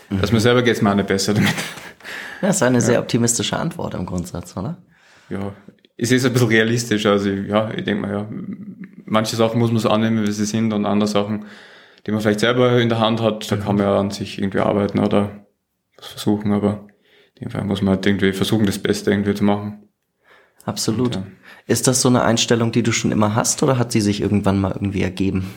dass 0.10 0.32
mir 0.32 0.40
selber 0.40 0.64
geht's 0.64 0.82
mir 0.82 0.92
auch 0.92 0.96
nicht 0.96 1.08
besser 1.08 1.34
damit. 1.34 1.54
Das 2.42 2.58
ist 2.58 2.64
eine 2.64 2.82
sehr 2.82 3.00
optimistische 3.00 3.58
Antwort 3.58 3.96
im 3.96 4.06
Grundsatz, 4.06 4.56
oder? 4.56 4.78
ja, 5.30 5.54
es 5.98 6.12
ist 6.12 6.26
ein 6.26 6.34
bisschen 6.34 6.48
realistisch. 6.48 7.06
Also 7.06 7.30
ja, 7.30 7.72
ich 7.72 7.84
denke 7.84 8.02
mal, 8.02 8.12
ja, 8.12 8.28
manche 9.06 9.36
Sachen 9.36 9.60
muss 9.60 9.72
man 9.72 9.80
so 9.80 9.90
annehmen, 9.90 10.26
wie 10.26 10.32
sie 10.32 10.46
sind 10.46 10.74
und 10.74 10.86
andere 10.86 11.08
Sachen, 11.08 11.46
die 12.06 12.12
man 12.12 12.22
vielleicht 12.22 12.40
selber 12.40 12.80
in 12.80 12.90
der 12.90 13.00
Hand 13.00 13.22
hat, 13.22 13.52
da 13.52 13.58
kann 13.58 13.76
man 13.76 13.86
ja 13.86 14.00
an 14.00 14.12
sich 14.12 14.40
irgendwie 14.40 14.60
arbeiten 14.60 15.00
oder 15.00 15.46
was 15.98 16.08
versuchen, 16.08 16.52
aber 16.54 16.88
in 17.36 17.46
dem 17.46 17.52
Fall 17.52 17.64
muss 17.64 17.82
man 17.82 17.96
halt 17.96 18.06
irgendwie 18.06 18.34
versuchen, 18.34 18.66
das 18.66 18.80
Beste 18.80 19.12
irgendwie 19.12 19.34
zu 19.34 19.44
machen. 19.44 19.84
Absolut. 20.66 21.16
Ja. 21.16 21.24
Ist 21.66 21.88
das 21.88 22.02
so 22.02 22.10
eine 22.10 22.24
Einstellung, 22.24 22.72
die 22.72 22.84
du 22.84 22.92
schon 22.92 23.12
immer 23.12 23.36
hast 23.36 23.62
oder 23.64 23.78
hat 23.78 23.92
sie 23.92 24.02
sich 24.02 24.22
irgendwann 24.22 24.60
mal 24.60 24.72
irgendwie 24.72 25.02
ergeben? 25.02 25.52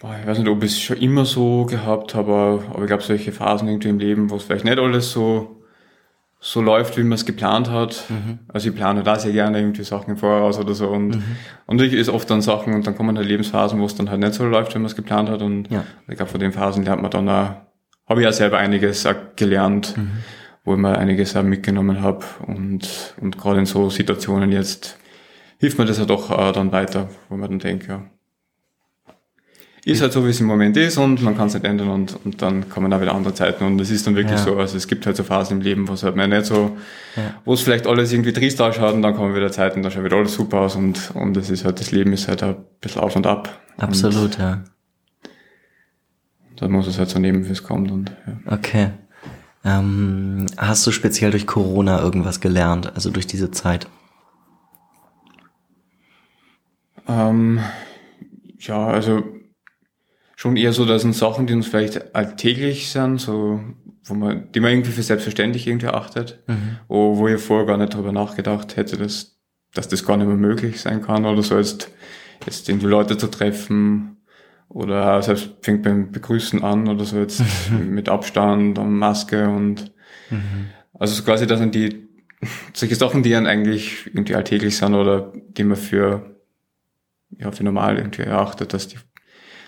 Boah, 0.00 0.16
Ich 0.18 0.26
weiß 0.26 0.38
nicht, 0.38 0.48
ob 0.48 0.64
ich 0.64 0.72
es 0.72 0.80
schon 0.80 0.96
immer 0.96 1.26
so 1.26 1.66
gehabt 1.66 2.14
habe, 2.14 2.32
aber, 2.70 2.80
ich 2.80 2.86
glaube, 2.86 3.02
solche 3.02 3.32
Phasen 3.32 3.68
irgendwie 3.68 3.90
im 3.90 3.98
Leben, 3.98 4.30
wo 4.30 4.36
es 4.36 4.44
vielleicht 4.44 4.64
nicht 4.64 4.78
alles 4.78 5.12
so, 5.12 5.60
so 6.40 6.62
läuft, 6.62 6.96
wie 6.96 7.02
man 7.02 7.12
es 7.12 7.26
geplant 7.26 7.70
hat. 7.70 8.04
Also 8.48 8.70
ich 8.70 8.74
plane 8.74 9.02
da 9.02 9.18
sehr 9.18 9.32
gerne 9.32 9.58
irgendwie 9.58 9.84
Sachen 9.84 10.12
im 10.12 10.16
Voraus 10.16 10.58
oder 10.58 10.72
so. 10.72 10.88
Und, 10.88 11.16
und 11.66 11.76
natürlich 11.76 12.00
ist 12.00 12.08
oft 12.08 12.30
dann 12.30 12.40
Sachen 12.40 12.72
und 12.72 12.86
dann 12.86 12.96
kommen 12.96 13.18
halt 13.18 13.28
Lebensphasen, 13.28 13.78
wo 13.78 13.84
es 13.84 13.94
dann 13.94 14.08
halt 14.08 14.20
nicht 14.20 14.32
so 14.32 14.46
läuft, 14.46 14.74
wie 14.74 14.78
man 14.78 14.86
es 14.86 14.96
geplant 14.96 15.28
hat. 15.28 15.42
Und 15.42 15.70
Ja. 15.70 15.84
ich 16.08 16.16
glaube, 16.16 16.30
von 16.30 16.40
den 16.40 16.52
Phasen 16.52 16.82
lernt 16.82 17.02
man 17.02 17.10
dann 17.10 17.28
auch, 17.28 17.50
habe 18.08 18.20
ich 18.20 18.24
ja 18.24 18.32
selber 18.32 18.56
einiges 18.56 19.06
gelernt, 19.36 19.96
wo 20.64 20.72
ich 20.72 20.78
mir 20.80 20.96
einiges 20.96 21.36
auch 21.36 21.42
mitgenommen 21.42 22.00
habe. 22.00 22.24
Und, 22.46 23.14
und 23.20 23.36
gerade 23.36 23.58
in 23.58 23.66
so 23.66 23.90
Situationen 23.90 24.50
jetzt 24.50 24.98
hilft 25.58 25.78
mir 25.78 25.84
das 25.84 25.98
ja 25.98 26.06
doch 26.06 26.30
äh, 26.30 26.52
dann 26.52 26.72
weiter, 26.72 27.10
wo 27.28 27.36
man 27.36 27.50
dann 27.50 27.58
denkt, 27.58 27.86
ja, 27.86 28.02
ist 29.84 30.02
halt 30.02 30.12
so, 30.12 30.24
wie 30.26 30.30
es 30.30 30.40
im 30.40 30.46
Moment 30.46 30.76
ist 30.76 30.98
und 30.98 31.22
man 31.22 31.36
kann 31.36 31.46
es 31.46 31.54
nicht 31.54 31.64
ändern 31.64 31.88
und, 31.88 32.18
und 32.24 32.42
dann 32.42 32.68
kommen 32.68 32.92
auch 32.92 33.00
wieder 33.00 33.14
andere 33.14 33.32
Zeiten 33.34 33.64
und 33.64 33.80
es 33.80 33.90
ist 33.90 34.06
dann 34.06 34.14
wirklich 34.14 34.38
Ja. 34.38 34.44
so, 34.44 34.56
also 34.58 34.76
es 34.76 34.86
gibt 34.88 35.06
halt 35.06 35.16
so 35.16 35.24
Phasen 35.24 35.56
im 35.58 35.62
Leben, 35.62 35.88
wo 35.88 35.94
es 35.94 36.02
halt 36.02 36.16
mal 36.16 36.28
nicht 36.28 36.44
so, 36.46 36.76
Ja. 37.16 37.34
wo 37.44 37.54
es 37.54 37.62
vielleicht 37.62 37.86
alles 37.86 38.12
irgendwie 38.12 38.32
trist 38.32 38.60
ausschaut 38.60 38.94
und 38.94 39.02
dann 39.02 39.14
kommen 39.14 39.34
wieder 39.34 39.50
Zeiten, 39.50 39.82
da 39.82 39.90
schaut 39.90 40.04
wieder 40.04 40.16
alles 40.18 40.34
super 40.34 40.60
aus 40.60 40.76
und, 40.76 41.12
und 41.14 41.36
es 41.36 41.48
ist 41.50 41.64
halt, 41.64 41.80
das 41.80 41.92
Leben 41.92 42.12
ist 42.12 42.28
halt 42.28 42.42
ein 42.42 42.56
bisschen 42.80 43.00
auf 43.00 43.16
und 43.16 43.26
ab. 43.26 43.58
Absolut, 43.78 44.38
ja. 44.38 44.64
Und 46.50 46.62
dann 46.62 46.72
muss 46.72 46.86
es 46.86 46.98
halt 46.98 47.08
so 47.08 47.18
nehmen, 47.18 47.46
wie 47.46 47.52
es 47.52 47.62
kommt 47.62 47.90
und, 47.90 48.10
ja. 48.26 48.52
Okay. 48.54 48.90
Ähm, 49.64 50.46
hast 50.58 50.86
du 50.86 50.90
speziell 50.90 51.30
durch 51.30 51.46
Corona 51.46 52.00
irgendwas 52.02 52.40
gelernt, 52.40 52.92
also 52.94 53.10
durch 53.10 53.26
diese 53.26 53.50
Zeit? 53.50 53.86
Ähm, 57.08 57.60
ja, 58.58 58.86
also 58.86 59.22
schon 60.40 60.56
eher 60.56 60.72
so, 60.72 60.86
das 60.86 61.02
sind 61.02 61.14
Sachen, 61.14 61.46
die 61.46 61.52
uns 61.52 61.66
vielleicht 61.66 62.14
alltäglich 62.14 62.88
sind, 62.88 63.18
so, 63.18 63.60
wo 64.04 64.14
man, 64.14 64.50
die 64.52 64.60
man 64.60 64.70
irgendwie 64.70 64.90
für 64.90 65.02
selbstverständlich 65.02 65.66
irgendwie 65.66 65.88
achtet, 65.88 66.42
wo, 66.88 67.18
wo 67.18 67.28
ich 67.28 67.38
vorher 67.42 67.66
gar 67.66 67.76
nicht 67.76 67.92
drüber 67.92 68.10
nachgedacht 68.10 68.74
hätte, 68.78 68.96
dass, 68.96 69.38
dass 69.74 69.88
das 69.88 70.06
gar 70.06 70.16
nicht 70.16 70.28
mehr 70.28 70.36
möglich 70.36 70.80
sein 70.80 71.02
kann 71.02 71.26
oder 71.26 71.42
so 71.42 71.58
jetzt, 71.58 71.90
jetzt 72.46 72.70
irgendwie 72.70 72.86
Leute 72.86 73.18
zu 73.18 73.26
treffen 73.26 74.16
oder 74.70 75.20
selbst 75.20 75.50
fängt 75.60 75.82
beim 75.82 76.10
Begrüßen 76.10 76.64
an 76.64 76.88
oder 76.88 77.04
so 77.04 77.18
jetzt 77.18 77.42
mit 77.70 78.08
Abstand 78.08 78.78
und 78.78 78.94
Maske 78.94 79.46
und 79.46 79.92
also 80.94 81.16
so 81.16 81.22
quasi 81.22 81.46
das 81.46 81.58
sind 81.58 81.74
die 81.74 82.08
solche 82.72 82.94
Sachen, 82.94 83.22
die 83.22 83.32
dann 83.32 83.46
eigentlich 83.46 84.06
irgendwie 84.06 84.36
alltäglich 84.36 84.74
sind 84.74 84.94
oder 84.94 85.34
die 85.34 85.64
man 85.64 85.76
für 85.76 86.30
ja, 87.38 87.52
für 87.52 87.64
normal 87.64 87.98
irgendwie 87.98 88.22
erachtet, 88.22 88.72
dass 88.72 88.88
die, 88.88 88.96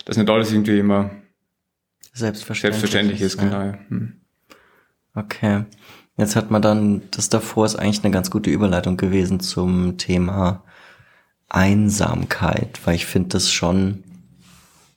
dass 0.04 0.16
nicht 0.16 0.28
alles 0.30 0.52
irgendwie 0.52 0.78
immer 0.78 1.10
Selbstverständlich. 2.12 2.80
selbstverständlich 2.80 3.20
ist, 3.22 3.40
ja. 3.40 3.44
genau. 3.44 3.78
Hm. 3.88 4.12
Okay. 5.14 5.64
Jetzt 6.16 6.36
hat 6.36 6.50
man 6.50 6.60
dann, 6.62 7.02
das 7.10 7.28
davor 7.30 7.64
ist 7.66 7.76
eigentlich 7.76 8.04
eine 8.04 8.12
ganz 8.12 8.30
gute 8.30 8.50
Überleitung 8.50 8.96
gewesen 8.96 9.40
zum 9.40 9.96
Thema 9.98 10.62
Einsamkeit, 11.48 12.80
weil 12.84 12.94
ich 12.96 13.06
finde 13.06 13.30
das 13.30 13.50
schon 13.50 14.04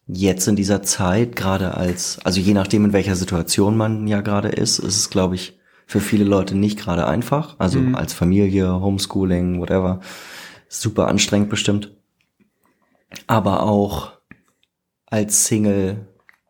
jetzt 0.08 0.48
in 0.48 0.56
dieser 0.56 0.84
Zeit, 0.84 1.36
gerade 1.36 1.74
als, 1.76 2.20
also 2.24 2.40
je 2.40 2.54
nachdem, 2.54 2.86
in 2.86 2.94
welcher 2.94 3.16
Situation 3.16 3.76
man 3.78 4.08
ja 4.08 4.22
gerade 4.22 4.50
ist, 4.50 4.80
ist 4.80 4.98
es, 4.98 5.10
glaube 5.10 5.36
ich, 5.36 5.58
für 5.88 6.00
viele 6.00 6.24
Leute 6.26 6.56
nicht 6.56 6.80
gerade 6.80 7.08
einfach. 7.08 7.56
Also 7.60 7.80
Mhm. 7.80 7.96
als 7.96 8.14
Familie, 8.14 8.80
Homeschooling, 8.80 9.60
whatever. 9.60 10.00
Super 10.68 11.08
anstrengend 11.08 11.50
bestimmt. 11.50 11.92
Aber 13.28 13.64
auch 13.64 14.14
als 15.16 15.46
Single 15.46 16.08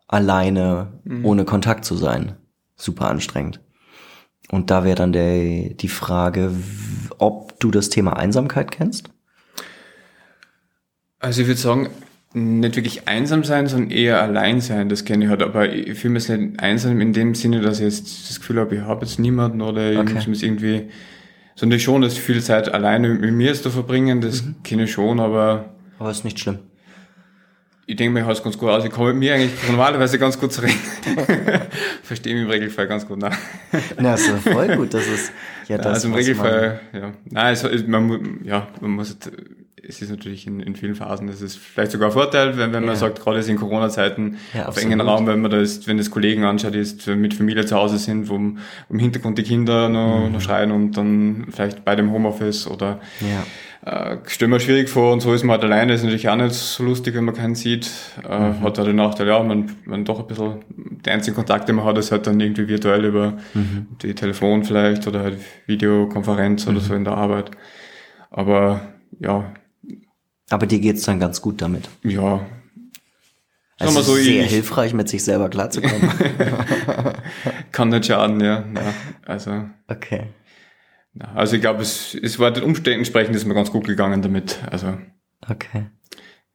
alleine 0.08 0.99
Mhm. 1.04 1.23
ohne 1.25 1.45
Kontakt 1.45 1.86
zu 1.86 1.95
sein. 1.95 2.36
Super 2.75 3.10
anstrengend. 3.10 3.60
Und 4.51 4.69
da 4.71 4.84
wäre 4.84 4.95
dann 4.95 5.13
der, 5.13 5.69
die 5.73 5.88
Frage, 5.88 6.51
ob 7.17 7.60
du 7.60 7.71
das 7.71 7.89
Thema 7.89 8.17
Einsamkeit 8.17 8.71
kennst? 8.71 9.10
Also 11.19 11.41
ich 11.41 11.47
würde 11.47 11.60
sagen, 11.60 11.89
nicht 12.34 12.75
wirklich 12.75 13.08
einsam 13.08 13.43
sein, 13.43 13.67
sondern 13.67 13.91
eher 13.91 14.21
allein 14.21 14.62
sein, 14.62 14.89
das 14.89 15.06
kenne 15.06 15.25
ich 15.25 15.30
halt. 15.32 15.41
Aber 15.41 15.71
ich 15.71 15.97
fühle 15.97 16.13
mich 16.15 16.28
nicht 16.30 16.60
einsam 16.60 16.99
in 17.01 17.13
dem 17.13 17.34
Sinne, 17.34 17.62
dass 17.62 17.80
ich 17.80 17.86
jetzt 17.86 18.30
das 18.30 18.39
Gefühl 18.39 18.60
habe, 18.60 18.75
ich 18.75 18.82
habe 18.82 19.06
jetzt 19.06 19.19
niemanden 19.19 19.62
oder 19.62 19.91
ich 19.93 19.97
Okay. 19.99 20.13
muss 20.15 20.28
mich 20.28 20.43
irgendwie, 20.43 20.89
sondern 21.56 21.80
schon, 21.80 22.01
dass 22.01 22.13
ich 22.13 22.21
viel 22.21 22.41
Zeit 22.41 22.73
alleine 22.73 23.10
mit 23.10 23.34
mir 23.34 23.54
zu 23.54 23.69
verbringen, 23.69 24.21
das 24.21 24.43
Mhm. 24.43 24.56
kenne 24.63 24.84
ich 24.84 24.91
schon, 24.91 25.19
aber 25.19 25.73
Aber 25.97 26.12
ist 26.12 26.25
nicht 26.25 26.39
schlimm. 26.39 26.60
Ich 27.88 27.95
denke 27.95 28.13
mir, 28.13 28.21
ich 28.21 28.26
halte 28.26 28.41
ganz 28.43 28.58
gut 28.58 28.69
aus. 28.69 28.84
Ich 28.86 28.91
komme 28.91 29.10
mit 29.10 29.17
mir 29.19 29.36
eigentlich 29.36 29.52
normalerweise 29.69 30.17
ganz 30.19 30.39
gut 30.39 30.52
zurecht. 30.54 30.78
Verstehe 32.04 32.34
mich 32.36 32.43
im 32.43 32.50
Regelfall 32.50 32.88
ganz 32.88 33.06
gut 33.08 33.19
nach. 33.19 33.38
Na, 34.00 34.15
ist 34.15 34.28
ja 34.28 34.38
voll 34.38 34.76
gut, 34.76 34.93
das 34.93 35.08
ist 35.08 35.32
ja 35.67 35.78
das, 35.78 35.88
also 35.88 36.08
im 36.10 36.13
Regelfall, 36.15 36.80
ja. 36.93 37.13
Nein, 37.30 37.54
es- 37.54 37.88
man, 37.88 38.39
ja, 38.43 38.67
man 38.82 38.91
muss, 38.91 39.10
halt- 39.24 39.34
es 39.88 40.02
ist 40.02 40.10
natürlich 40.10 40.48
in, 40.48 40.60
in 40.60 40.76
vielen 40.76 40.95
Phasen, 40.95 41.28
das 41.28 41.41
ist 41.41 41.58
vielleicht 41.58 41.91
sogar 41.91 42.10
ein 42.10 42.13
Vorteil, 42.13 42.58
wenn, 42.58 42.74
wenn 42.74 42.84
man 42.84 42.93
Ja. 42.93 42.95
sagt, 42.95 43.21
gerade 43.21 43.39
in 43.41 43.56
Corona-Zeiten 43.58 44.38
Ja, 44.54 44.67
auf 44.67 44.78
engen. 44.82 45.00
Raum, 45.02 45.28
wenn 45.28 45.41
man 45.41 45.52
da 45.52 45.58
ist, 45.60 45.88
wenn 45.88 45.98
das 45.98 46.10
Kollegen 46.12 46.43
anschaut, 46.43 46.76
ist, 46.76 47.06
mit 47.08 47.34
Familie 47.34 47.65
zu 47.65 47.76
Hause 47.76 47.98
sind, 47.98 48.30
wo 48.30 48.36
im 48.36 48.58
Hintergrund 49.00 49.38
die 49.38 49.43
Kinder 49.43 49.89
noch, 49.89 50.26
Mhm. 50.28 50.32
noch 50.34 50.41
schreien 50.41 50.71
und 50.71 50.98
dann 50.98 51.48
vielleicht 51.52 51.86
bei 51.86 51.95
dem 51.95 52.12
Homeoffice 52.12 52.67
oder 52.67 53.00
man, 53.21 53.30
ja. 53.32 54.13
äh, 54.13 54.17
stelle 54.28 54.50
mir 54.50 54.60
schwierig 54.60 54.89
vor 54.89 55.13
und 55.13 55.19
so 55.21 55.34
ist 55.34 55.43
man 55.43 55.52
halt 55.56 55.63
alleine, 55.63 55.93
ist 55.93 56.04
natürlich 56.04 56.28
auch 56.30 56.36
nicht 56.36 56.54
so 56.56 56.84
lustig, 56.84 57.13
wenn 57.15 57.26
man 57.26 57.36
keinen 57.36 57.56
sieht. 57.56 57.89
Äh, 58.28 58.39
Mhm. 58.39 58.62
Hat 58.62 58.78
halt 58.78 58.88
den 58.88 58.95
Nachteil, 58.95 59.28
ja, 59.28 59.41
man, 59.43 59.71
man 59.86 60.04
doch 60.06 60.19
ein 60.21 60.28
bisschen, 60.28 60.63
der 61.06 61.13
einzige 61.13 61.36
Kontakt, 61.36 61.69
den 61.69 61.76
man 61.76 61.86
hat, 61.86 61.98
ist 61.98 62.12
halt 62.12 62.26
dann 62.26 62.39
irgendwie 62.39 62.67
virtuell 62.67 63.06
über 63.06 63.34
Mhm. 63.54 63.88
die 64.02 64.15
Telefon 64.15 64.63
vielleicht 64.63 65.06
oder 65.08 65.21
halt 65.21 65.38
Videokonferenz 65.67 66.67
oder 66.67 66.80
so 66.80 66.93
in 66.95 67.04
der 67.04 67.13
Arbeit. 67.13 67.52
Aber 68.32 68.82
ja, 69.19 69.54
Aber 70.49 70.65
dir 70.67 70.79
geht's 70.79 71.03
dann 71.03 71.19
ganz 71.19 71.41
gut 71.41 71.62
damit. 71.62 71.89
ja. 72.03 72.45
Also 73.77 74.01
so, 74.01 74.13
es 74.13 74.19
ist 74.19 74.25
sehr 74.25 74.43
ich- 74.45 74.51
hilfreich, 74.51 74.93
mit 74.93 75.10
sich 75.10 75.21
selber 75.21 75.49
klarzukommen. 75.49 76.10
Kann 77.73 77.89
nicht 77.89 78.05
schaden, 78.05 78.39
ja. 78.39 78.63
ja 78.73 78.93
also, 79.25 79.65
okay. 79.88 80.27
ja. 81.13 81.31
also 81.34 81.55
ich 81.58 81.62
glaube, 81.62 81.81
es, 81.81 82.15
es 82.15 82.39
war 82.39 82.51
den 82.51 82.63
Umständen 82.63 82.99
entsprechend 82.99 83.36
ist 83.36 83.45
mir 83.45 83.53
ganz 83.53 83.71
gut 83.71 83.86
gegangen 83.86 84.21
damit. 84.21 84.60
Also, 84.71 84.97
Okay. 85.49 85.88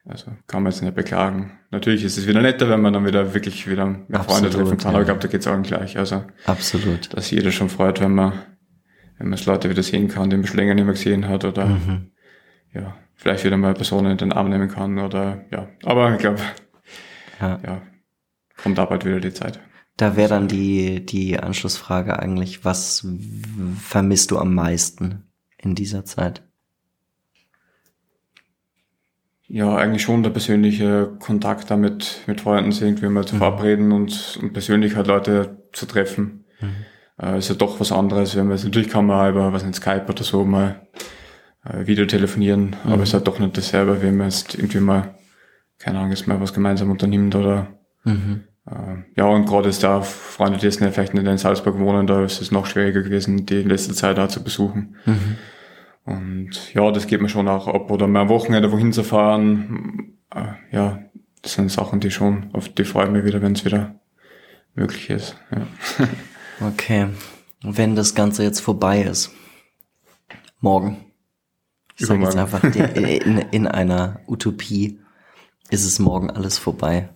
also 0.06 0.32
kann 0.46 0.62
man 0.62 0.72
jetzt 0.72 0.80
nicht 0.82 0.94
beklagen. 0.94 1.58
Natürlich 1.70 2.04
ist 2.04 2.16
es 2.16 2.26
wieder 2.26 2.40
netter, 2.40 2.70
wenn 2.70 2.80
man 2.80 2.92
dann 2.94 3.04
wieder 3.06 3.34
wirklich 3.34 3.68
wieder 3.70 3.84
mehr 3.86 4.24
Freunde 4.24 4.48
treffen 4.50 4.78
kann, 4.78 4.86
ja. 4.86 4.90
aber 4.92 5.00
ich 5.00 5.06
glaube, 5.06 5.20
da 5.20 5.28
geht's 5.28 5.46
allen 5.46 5.62
gleich. 5.62 5.98
Also, 5.98 6.24
Absolut. 6.46 7.14
dass 7.14 7.30
jeder 7.30 7.52
schon 7.52 7.68
freut, 7.68 8.00
wenn 8.00 8.14
man, 8.14 8.32
wenn 9.18 9.28
man 9.28 9.38
es 9.38 9.44
Leute 9.46 9.68
wieder 9.68 9.82
sehen 9.82 10.08
kann, 10.08 10.30
die 10.30 10.36
man 10.36 10.46
schon 10.46 10.56
länger 10.56 10.74
nicht 10.74 10.84
mehr 10.84 10.94
gesehen 10.94 11.28
hat 11.28 11.44
oder 11.44 11.66
Mhm. 11.66 12.10
ja, 12.72 12.96
vielleicht 13.20 13.44
wieder 13.44 13.56
mal 13.58 13.74
Personen 13.74 14.12
in 14.12 14.16
den 14.18 14.32
Arm 14.32 14.48
nehmen 14.48 14.68
kann 14.68 14.98
oder 14.98 15.44
ja. 15.50 15.68
Aber 15.84 16.12
ich 16.12 16.18
glaube, 16.18 16.40
Ja. 17.40 17.60
ja, 17.64 17.82
kommt 18.56 18.78
da 18.78 18.86
bald 18.86 19.04
wieder 19.04 19.20
die 19.20 19.32
Zeit. 19.32 19.60
Da 19.96 20.16
wäre 20.16 20.30
dann 20.30 20.48
die, 20.48 21.04
die 21.04 21.38
Anschlussfrage 21.38 22.18
eigentlich, 22.18 22.64
was 22.64 23.06
vermisst 23.78 24.30
du 24.30 24.38
am 24.38 24.54
meisten 24.54 25.24
in 25.58 25.74
dieser 25.74 26.06
Zeit? 26.06 26.42
Ja, 29.46 29.76
eigentlich 29.76 30.02
schon 30.02 30.22
der 30.22 30.30
persönliche 30.30 31.16
Kontakt 31.18 31.70
damit 31.70 32.20
mit 32.26 32.40
Freunden, 32.40 32.70
sich 32.72 32.82
irgendwie 32.82 33.08
mal 33.08 33.26
zu 33.26 33.36
verabreden 33.36 33.90
und, 33.92 34.38
und 34.40 34.52
persönlich 34.52 34.94
halt 34.96 35.08
Leute 35.08 35.64
zu 35.72 35.86
treffen. 35.86 36.44
Äh, 37.20 37.38
ist 37.38 37.48
ja 37.48 37.56
doch 37.56 37.80
was 37.80 37.90
anderes, 37.90 38.36
wenn 38.36 38.46
man 38.46 38.54
es 38.54 38.64
natürlich 38.64 38.88
kann 38.88 39.06
man 39.06 39.30
über 39.32 39.52
was 39.52 39.64
nicht 39.64 39.74
Skype 39.74 40.06
oder 40.08 40.22
so 40.22 40.44
mal 40.44 40.86
äh, 41.64 41.86
Video 41.86 42.06
telefonieren, 42.06 42.76
aber 42.84 43.02
es 43.02 43.10
ist 43.10 43.14
halt 43.14 43.26
doch 43.28 43.38
nicht 43.38 43.56
dasselbe, 43.56 44.02
wenn 44.02 44.16
man 44.16 44.28
jetzt 44.28 44.54
irgendwie 44.54 44.80
mal, 44.80 45.14
keine 45.78 45.98
Ahnung, 45.98 46.10
jetzt 46.10 46.26
mal 46.26 46.40
was 46.40 46.52
gemeinsam 46.54 46.90
unternimmt 46.90 47.34
oder 47.34 47.68
Mhm. 48.04 48.44
äh, 48.66 49.04
ja, 49.16 49.24
und 49.26 49.44
gerade 49.46 49.68
ist 49.68 49.82
da 49.82 50.00
Freunde, 50.00 50.58
die 50.58 50.64
jetzt 50.64 50.80
nicht, 50.80 50.94
vielleicht 50.94 51.12
nicht 51.12 51.26
in 51.26 51.36
Salzburg 51.36 51.78
wohnen, 51.78 52.06
da 52.06 52.24
ist 52.24 52.40
es 52.40 52.50
noch 52.50 52.64
schwieriger 52.66 53.02
gewesen, 53.02 53.44
die 53.44 53.60
in 53.60 53.68
letzter 53.68 53.92
Zeit 53.94 54.18
auch 54.18 54.28
zu 54.28 54.42
besuchen. 54.42 54.96
Mhm. 55.04 55.36
Und 56.04 56.72
ja, 56.74 56.90
das 56.90 57.06
geht 57.06 57.20
mir 57.20 57.28
schon 57.28 57.46
auch 57.46 57.68
ab. 57.68 57.90
Oder 57.90 58.06
mal 58.06 58.22
am 58.22 58.30
Wochenende 58.30 58.72
wohin 58.72 58.92
zu 58.92 59.04
fahren. 59.04 60.14
Äh, 60.34 60.54
ja, 60.74 60.98
das 61.42 61.52
sind 61.54 61.70
Sachen, 61.70 62.00
die 62.00 62.10
schon, 62.10 62.48
auf 62.54 62.70
die 62.70 62.84
freue 62.84 63.04
ich 63.04 63.10
mich 63.12 63.24
wieder, 63.24 63.42
wenn 63.42 63.52
es 63.52 63.66
wieder 63.66 63.96
möglich 64.74 65.10
ist. 65.10 65.36
Ja. 65.50 66.06
Okay. 66.62 67.06
Wenn 67.62 67.96
das 67.96 68.14
Ganze 68.14 68.42
jetzt 68.42 68.60
vorbei 68.60 69.00
ist, 69.00 69.30
morgen, 70.60 70.98
ich 72.00 72.06
sage 72.06 72.22
jetzt 72.22 72.36
einfach, 72.36 72.64
in, 72.64 73.38
in 73.50 73.66
einer 73.66 74.20
Utopie 74.26 74.98
ist 75.70 75.84
es 75.84 75.98
morgen 75.98 76.30
alles 76.30 76.58
vorbei. 76.58 77.10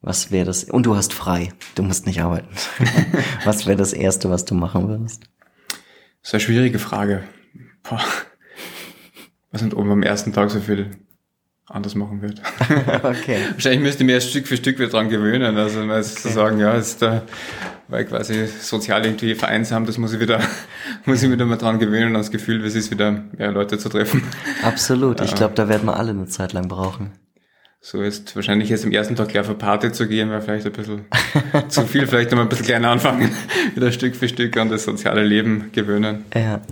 Was 0.00 0.30
wäre 0.30 0.46
das? 0.46 0.64
Und 0.64 0.86
du 0.86 0.96
hast 0.96 1.12
frei. 1.12 1.52
Du 1.74 1.82
musst 1.82 2.06
nicht 2.06 2.20
arbeiten. 2.20 2.54
was 3.44 3.66
wäre 3.66 3.76
das 3.76 3.92
Erste, 3.92 4.30
was 4.30 4.44
du 4.44 4.54
machen 4.54 4.88
würdest? 4.88 5.24
Das 5.68 6.28
ist 6.28 6.34
eine 6.34 6.40
schwierige 6.40 6.78
Frage. 6.78 7.24
Boah. 7.82 8.00
Was 9.50 9.62
nicht, 9.62 9.74
ob 9.74 9.80
man 9.80 9.92
am 9.92 10.02
ersten 10.02 10.32
Tag 10.32 10.50
so 10.50 10.60
viel 10.60 10.90
anders 11.66 11.94
machen 11.94 12.22
wird. 12.22 12.40
okay. 13.02 13.38
Wahrscheinlich 13.52 13.80
müsste 13.80 14.02
ich 14.02 14.06
mir 14.06 14.12
erst 14.12 14.30
Stück 14.30 14.46
für 14.46 14.56
Stück 14.56 14.78
wieder 14.78 14.90
dran 14.90 15.08
gewöhnen. 15.08 15.56
Also 15.56 15.80
mal 15.80 16.04
zu 16.04 16.28
sagen, 16.28 16.60
ja, 16.60 16.74
ist 16.74 17.02
da, 17.02 17.22
weil 17.88 18.04
quasi 18.04 18.46
sozial 18.46 19.04
irgendwie 19.04 19.34
vereinsamt, 19.34 19.88
das 19.88 19.98
muss 19.98 20.12
ich 20.12 20.20
wieder, 20.20 20.40
muss 21.04 21.22
ich 21.22 21.30
wieder 21.30 21.46
mal 21.46 21.56
dran 21.56 21.78
gewöhnen, 21.78 22.08
an 22.08 22.14
das 22.14 22.30
Gefühl, 22.30 22.62
wie 22.62 22.68
es 22.68 22.74
ist, 22.74 22.90
wieder 22.90 23.24
mehr 23.36 23.52
Leute 23.52 23.78
zu 23.78 23.88
treffen. 23.88 24.22
Absolut. 24.62 25.20
Ich 25.20 25.34
glaube, 25.34 25.54
da 25.54 25.68
werden 25.68 25.86
wir 25.86 25.96
alle 25.96 26.10
eine 26.10 26.26
Zeit 26.26 26.52
lang 26.52 26.68
brauchen. 26.68 27.12
So 27.80 28.00
ist 28.00 28.34
wahrscheinlich 28.34 28.70
jetzt 28.70 28.86
am 28.86 28.92
ersten 28.92 29.14
Tag 29.14 29.28
gleich 29.28 29.42
auf 29.42 29.48
eine 29.50 29.58
Party 29.58 29.92
zu 29.92 30.08
gehen, 30.08 30.30
wäre 30.30 30.40
vielleicht 30.40 30.64
ein 30.64 30.72
bisschen 30.72 31.04
zu 31.68 31.82
viel, 31.82 32.06
vielleicht 32.06 32.30
noch 32.30 32.38
mal 32.38 32.44
ein 32.44 32.48
bisschen 32.48 32.64
kleiner 32.64 32.88
anfangen, 32.88 33.30
wieder 33.74 33.92
Stück 33.92 34.16
für 34.16 34.26
Stück 34.26 34.56
an 34.56 34.70
das 34.70 34.84
soziale 34.84 35.22
Leben 35.22 35.70
gewöhnen. 35.70 36.24
Ja. 36.34 36.62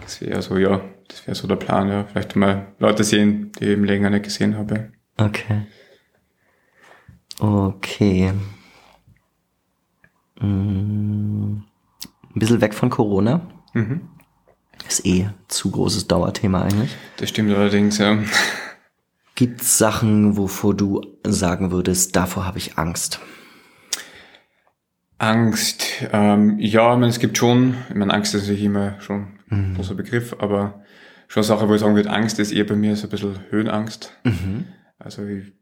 Das 0.00 0.22
wäre 0.22 0.40
so, 0.40 0.56
ja, 0.56 0.80
das 1.08 1.26
wäre 1.26 1.34
so 1.34 1.46
der 1.46 1.56
Plan, 1.56 1.88
ja. 1.88 2.04
Vielleicht 2.04 2.36
mal 2.36 2.68
Leute 2.78 3.04
sehen, 3.04 3.52
die 3.58 3.64
ich 3.64 3.70
eben 3.72 3.84
länger 3.84 4.08
nicht 4.08 4.24
gesehen 4.24 4.56
habe. 4.56 4.92
Okay. 5.18 5.66
Okay. 7.38 8.32
Mm, 10.40 11.58
Ein 11.58 11.64
bisschen 12.34 12.60
weg 12.60 12.74
von 12.74 12.90
Corona. 12.90 13.40
Mhm. 13.74 14.02
Ist 14.88 15.06
eh 15.06 15.30
zu 15.48 15.70
großes 15.70 16.06
Dauerthema 16.06 16.62
eigentlich. 16.62 16.94
Das 17.16 17.30
stimmt 17.30 17.52
allerdings, 17.54 17.98
ja. 17.98 18.18
Gibt's 19.34 19.78
Sachen, 19.78 20.36
wovor 20.36 20.74
du 20.74 21.00
sagen 21.26 21.70
würdest, 21.70 22.14
davor 22.16 22.46
habe 22.46 22.58
ich 22.58 22.78
Angst? 22.78 23.20
Angst, 25.18 25.84
ähm, 26.12 26.58
ja, 26.58 26.92
ich 26.92 26.98
meine, 26.98 27.08
es 27.08 27.18
gibt 27.18 27.38
schon, 27.38 27.74
ich 27.88 27.94
meine, 27.94 28.12
Angst 28.12 28.34
ist 28.34 28.42
natürlich 28.42 28.64
immer 28.64 29.00
schon 29.00 29.38
ein 29.50 29.74
großer 29.74 29.94
Begriff, 29.94 30.36
aber 30.38 30.82
schon 31.28 31.40
eine 31.42 31.46
Sache, 31.48 31.68
wo 31.68 31.74
ich 31.74 31.80
sagen 31.80 31.94
würde, 31.96 32.10
Angst 32.10 32.38
ist 32.38 32.52
eher 32.52 32.66
bei 32.66 32.76
mir 32.76 32.96
so 32.96 33.06
ein 33.06 33.10
bisschen 33.10 33.38
Höhenangst. 33.50 34.12
Also 34.98 35.24
ich, 35.26 35.52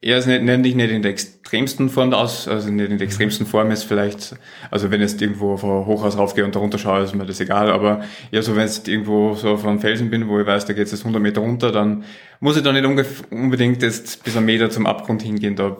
eher 0.00 0.18
ist 0.18 0.26
nicht, 0.26 0.42
nicht, 0.42 0.76
nicht 0.76 0.90
in 0.90 1.02
der 1.02 1.10
extremsten 1.10 1.88
Form 1.88 2.12
aus, 2.12 2.46
also 2.46 2.70
nicht 2.70 2.90
in 2.90 2.98
der 2.98 3.06
extremsten 3.06 3.46
Form 3.46 3.70
ist 3.70 3.82
vielleicht, 3.82 4.36
also 4.70 4.90
wenn 4.90 5.00
ich 5.00 5.10
jetzt 5.10 5.22
irgendwo 5.22 5.54
ein 5.54 5.60
Hochhaus 5.86 6.16
raufgehe 6.16 6.44
und 6.44 6.54
da 6.54 6.60
runter 6.60 6.78
schaue, 6.78 7.02
ist 7.02 7.14
mir 7.14 7.26
das 7.26 7.40
egal, 7.40 7.70
aber 7.70 8.02
eher 8.30 8.42
so, 8.42 8.54
wenn 8.54 8.66
ich 8.68 8.86
irgendwo 8.86 9.34
so 9.34 9.50
auf 9.50 9.66
einem 9.66 9.80
Felsen 9.80 10.08
bin, 10.10 10.28
wo 10.28 10.38
ich 10.38 10.46
weiß, 10.46 10.66
da 10.66 10.72
geht 10.72 10.84
es 10.86 10.92
jetzt 10.92 11.00
100 11.00 11.20
Meter 11.20 11.40
runter, 11.40 11.72
dann 11.72 12.04
muss 12.40 12.56
ich 12.56 12.62
da 12.62 12.72
nicht 12.72 12.84
unbedingt 13.30 13.82
jetzt 13.82 14.22
bis 14.24 14.36
einen 14.36 14.46
Meter 14.46 14.70
zum 14.70 14.86
Abgrund 14.86 15.22
hingehen, 15.22 15.56
da 15.56 15.76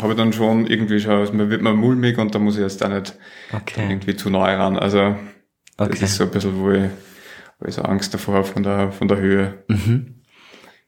habe 0.00 0.12
ich 0.12 0.16
dann 0.16 0.32
schon 0.32 0.66
irgendwie 0.66 1.00
schon, 1.00 1.12
also 1.12 1.32
mir 1.34 1.50
wird 1.50 1.60
man 1.60 1.76
mulmig 1.76 2.16
und 2.18 2.34
da 2.34 2.38
muss 2.38 2.56
ich 2.56 2.62
jetzt 2.62 2.80
da 2.80 2.88
nicht 2.88 3.14
Okay. 3.52 3.86
irgendwie 3.90 4.16
zu 4.16 4.30
nahe 4.30 4.56
ran, 4.56 4.78
also 4.78 5.16
das 5.76 5.88
Okay. 5.88 6.04
ist 6.04 6.16
so 6.16 6.24
ein 6.24 6.30
bisschen, 6.30 6.58
wo 6.60 6.70
ich, 6.70 6.84
wo 7.60 7.68
ich 7.68 7.74
so 7.74 7.82
Angst 7.82 8.14
davor 8.14 8.34
habe 8.36 8.44
von 8.46 8.62
der, 8.62 8.90
von 8.92 9.06
der 9.08 9.18
Höhe. 9.18 9.64
Mhm. 9.68 10.22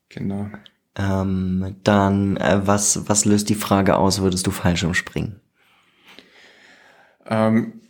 Genau. 0.09 0.48
Ähm, 0.96 1.76
dann, 1.85 2.37
äh, 2.37 2.61
was, 2.64 3.09
was 3.09 3.24
löst 3.24 3.48
die 3.48 3.55
Frage 3.55 3.96
aus, 3.96 4.20
würdest 4.20 4.46
du 4.46 4.50
Fallschirm 4.50 4.94
springen? 4.94 5.40
Ähm, 7.26 7.81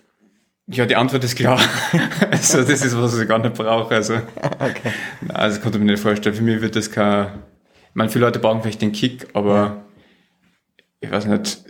ja, 0.67 0.87
die 0.87 0.97
Antwort 0.97 1.25
ist 1.25 1.35
klar. 1.35 1.59
also 2.31 2.59
das 2.59 2.85
ist 2.85 2.97
was, 2.97 3.13
was 3.15 3.21
ich 3.21 3.29
gar 3.29 3.39
nicht 3.39 3.55
brauche. 3.55 3.95
Also, 3.95 4.15
Okay. 4.61 4.93
Also 5.29 5.61
konnte 5.61 5.79
ich 5.79 5.85
mir 5.85 5.93
nicht 5.93 6.03
vorstellen. 6.03 6.35
Für 6.35 6.43
mich 6.43 6.61
wird 6.61 6.77
das 6.77 6.91
kein. 6.91 7.27
Ich 7.89 7.95
meine, 7.95 8.11
viele 8.11 8.27
Leute 8.27 8.39
brauchen 8.39 8.63
vielleicht 8.63 8.83
den 8.83 8.93
Kick, 8.93 9.29
aber 9.33 9.85
ich 11.01 11.11
weiß 11.11 11.27
nicht. 11.27 11.65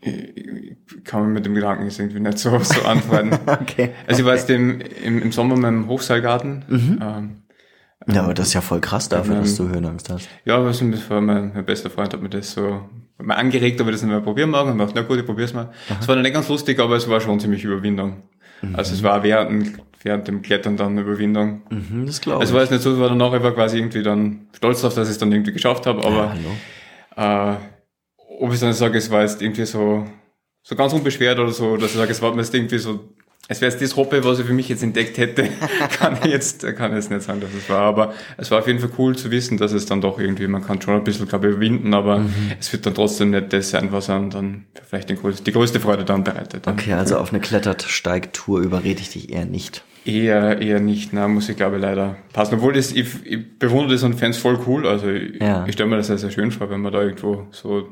Ich 0.00 1.04
kann 1.04 1.22
man 1.22 1.32
mit 1.32 1.44
dem 1.44 1.54
Gedanken 1.54 1.84
jetzt 1.84 1.98
irgendwie 1.98 2.20
nicht 2.20 2.38
so, 2.38 2.56
so 2.60 2.82
antworten. 2.82 3.38
Okay. 3.46 3.90
Also 4.06 4.20
ich 4.20 4.26
war 4.26 4.34
jetzt 4.34 4.48
im, 4.48 4.80
im, 4.80 5.20
im 5.20 5.32
Sommer 5.32 5.56
mit 5.56 5.64
dem 5.64 5.88
Hochseilgarten. 5.88 6.64
Mhm. 6.68 6.98
Ähm, 7.02 7.42
Ja, 8.08 8.22
aber 8.22 8.34
das 8.34 8.48
ist 8.48 8.54
ja 8.54 8.60
voll 8.60 8.80
krass 8.80 9.08
dafür, 9.08 9.34
Ähm, 9.36 9.40
dass 9.42 9.56
du 9.56 9.68
Höhenangst 9.68 10.10
hast. 10.10 10.28
ja, 10.44 10.64
was 10.64 10.80
war 11.10 11.20
mein, 11.20 11.52
mein 11.54 11.64
bester 11.64 11.90
Freund 11.90 12.12
hat 12.12 12.22
mir 12.22 12.28
das 12.28 12.52
so 12.52 12.82
mal 13.18 13.34
angeregt, 13.34 13.80
ob 13.80 13.86
ich 13.88 13.94
das 13.94 14.02
nicht 14.02 14.12
mal 14.12 14.20
probieren 14.22 14.50
mag. 14.50 14.66
Und 14.66 14.72
ich 14.74 14.78
dachte, 14.78 14.92
na 14.94 15.02
gut, 15.02 15.18
ich 15.18 15.26
probier's 15.26 15.52
mal. 15.54 15.70
Es 16.00 16.06
war 16.06 16.14
dann 16.14 16.22
nicht 16.22 16.34
ganz 16.34 16.48
lustig, 16.48 16.78
aber 16.78 16.96
es 16.96 17.08
war 17.08 17.20
schon 17.20 17.40
ziemlich 17.40 17.64
Überwindung. 17.64 18.22
Also 18.74 18.94
es 18.94 19.02
war 19.02 19.22
während, 19.22 19.50
dem- 19.50 19.74
während 20.02 20.28
dem 20.28 20.42
Klettern 20.42 20.76
dann 20.76 20.92
eine 20.92 21.00
Überwindung. 21.02 21.62
Mhm, 21.70 22.06
das 22.06 22.20
glaube 22.20 22.38
ich. 22.38 22.40
Also 22.42 22.54
war 22.54 22.62
es 22.62 22.70
nicht 22.70 22.82
so, 22.82 22.92
es 22.92 22.98
war 22.98 23.08
danach 23.08 23.32
einfach 23.32 23.54
quasi 23.54 23.78
irgendwie 23.78 24.02
dann 24.02 24.46
stolz 24.56 24.80
darauf, 24.82 24.94
dass 24.94 25.08
ich 25.08 25.12
es 25.12 25.18
dann 25.18 25.32
irgendwie 25.32 25.52
geschafft 25.52 25.86
habe, 25.86 26.04
aber 26.04 26.34
Hallo. 27.16 27.52
äh, 27.52 27.56
ob 28.38 28.52
ich 28.52 28.60
dann 28.60 28.72
sage, 28.72 28.98
es 28.98 29.10
war 29.10 29.22
jetzt 29.22 29.42
irgendwie 29.42 29.64
so, 29.66 30.06
so 30.62 30.76
ganz 30.76 30.92
unbeschwert 30.92 31.38
oder 31.38 31.50
so, 31.52 31.76
dass 31.76 31.90
ich 31.92 31.96
sage, 31.96 32.10
es 32.12 32.20
war 32.22 32.32
mir 32.34 32.42
jetzt 32.42 32.54
irgendwie 32.54 32.78
so, 32.78 33.00
es 33.48 33.60
wäre 33.60 33.70
jetzt 33.70 33.80
das 33.82 33.96
Hobby, 33.96 34.24
was 34.24 34.38
ich 34.40 34.46
für 34.46 34.52
mich 34.52 34.68
jetzt 34.68 34.82
entdeckt 34.82 35.18
hätte, 35.18 35.48
kann 35.98 36.18
ich 36.24 36.30
jetzt, 36.30 36.66
kann 36.76 36.90
ich 36.92 36.96
jetzt 36.96 37.10
nicht 37.10 37.22
sagen, 37.22 37.40
dass 37.40 37.50
es 37.54 37.68
war, 37.70 37.82
aber 37.82 38.12
es 38.36 38.50
war 38.50 38.58
auf 38.58 38.66
jeden 38.66 38.80
Fall 38.80 38.90
cool 38.98 39.16
zu 39.16 39.30
wissen, 39.30 39.56
dass 39.56 39.72
es 39.72 39.86
dann 39.86 40.00
doch 40.00 40.18
irgendwie, 40.18 40.46
man 40.48 40.64
kann 40.64 40.80
schon 40.82 40.94
ein 40.94 41.04
bisschen, 41.04 41.28
glaube 41.28 41.46
ich, 41.48 41.52
überwinden, 41.52 41.94
aber 41.94 42.18
Mhm. 42.18 42.52
es 42.58 42.72
wird 42.72 42.86
dann 42.86 42.94
trotzdem 42.94 43.30
nicht 43.30 43.52
das 43.52 43.70
sein, 43.70 43.92
was 43.92 44.10
einem 44.10 44.30
dann 44.30 44.64
vielleicht 44.88 45.08
den 45.10 45.16
größten, 45.18 45.44
die 45.44 45.52
größte 45.52 45.78
Freude 45.80 46.04
dann 46.04 46.24
bereitet. 46.24 46.66
Okay, 46.66 46.92
also 46.94 47.18
auf 47.18 47.30
eine 47.32 47.40
Klettersteigtour 47.40 48.60
überrede 48.60 49.00
ich 49.00 49.10
dich 49.10 49.32
eher 49.32 49.44
nicht. 49.44 49.84
Eher, 50.04 50.60
eher 50.62 50.78
nicht, 50.80 51.12
na, 51.12 51.26
muss 51.28 51.48
ich 51.48 51.56
glaube 51.56 51.76
ich 51.76 51.82
leider 51.82 52.16
passen. 52.32 52.54
Obwohl 52.56 52.72
das, 52.74 52.92
ich, 52.92 53.06
ich 53.24 53.58
bewundere 53.58 53.94
das 53.94 54.02
und 54.04 54.14
fände 54.14 54.36
es 54.36 54.38
voll 54.42 54.58
cool. 54.66 54.86
Also 54.86 55.08
ich, 55.08 55.40
Ja. 55.40 55.64
ich 55.66 55.72
stelle 55.72 55.88
mir 55.90 55.96
das 55.96 56.06
sehr, 56.06 56.18
sehr 56.18 56.30
schön 56.30 56.52
vor, 56.52 56.70
wenn 56.70 56.80
man 56.80 56.92
da 56.92 57.02
irgendwo 57.02 57.46
so, 57.50 57.88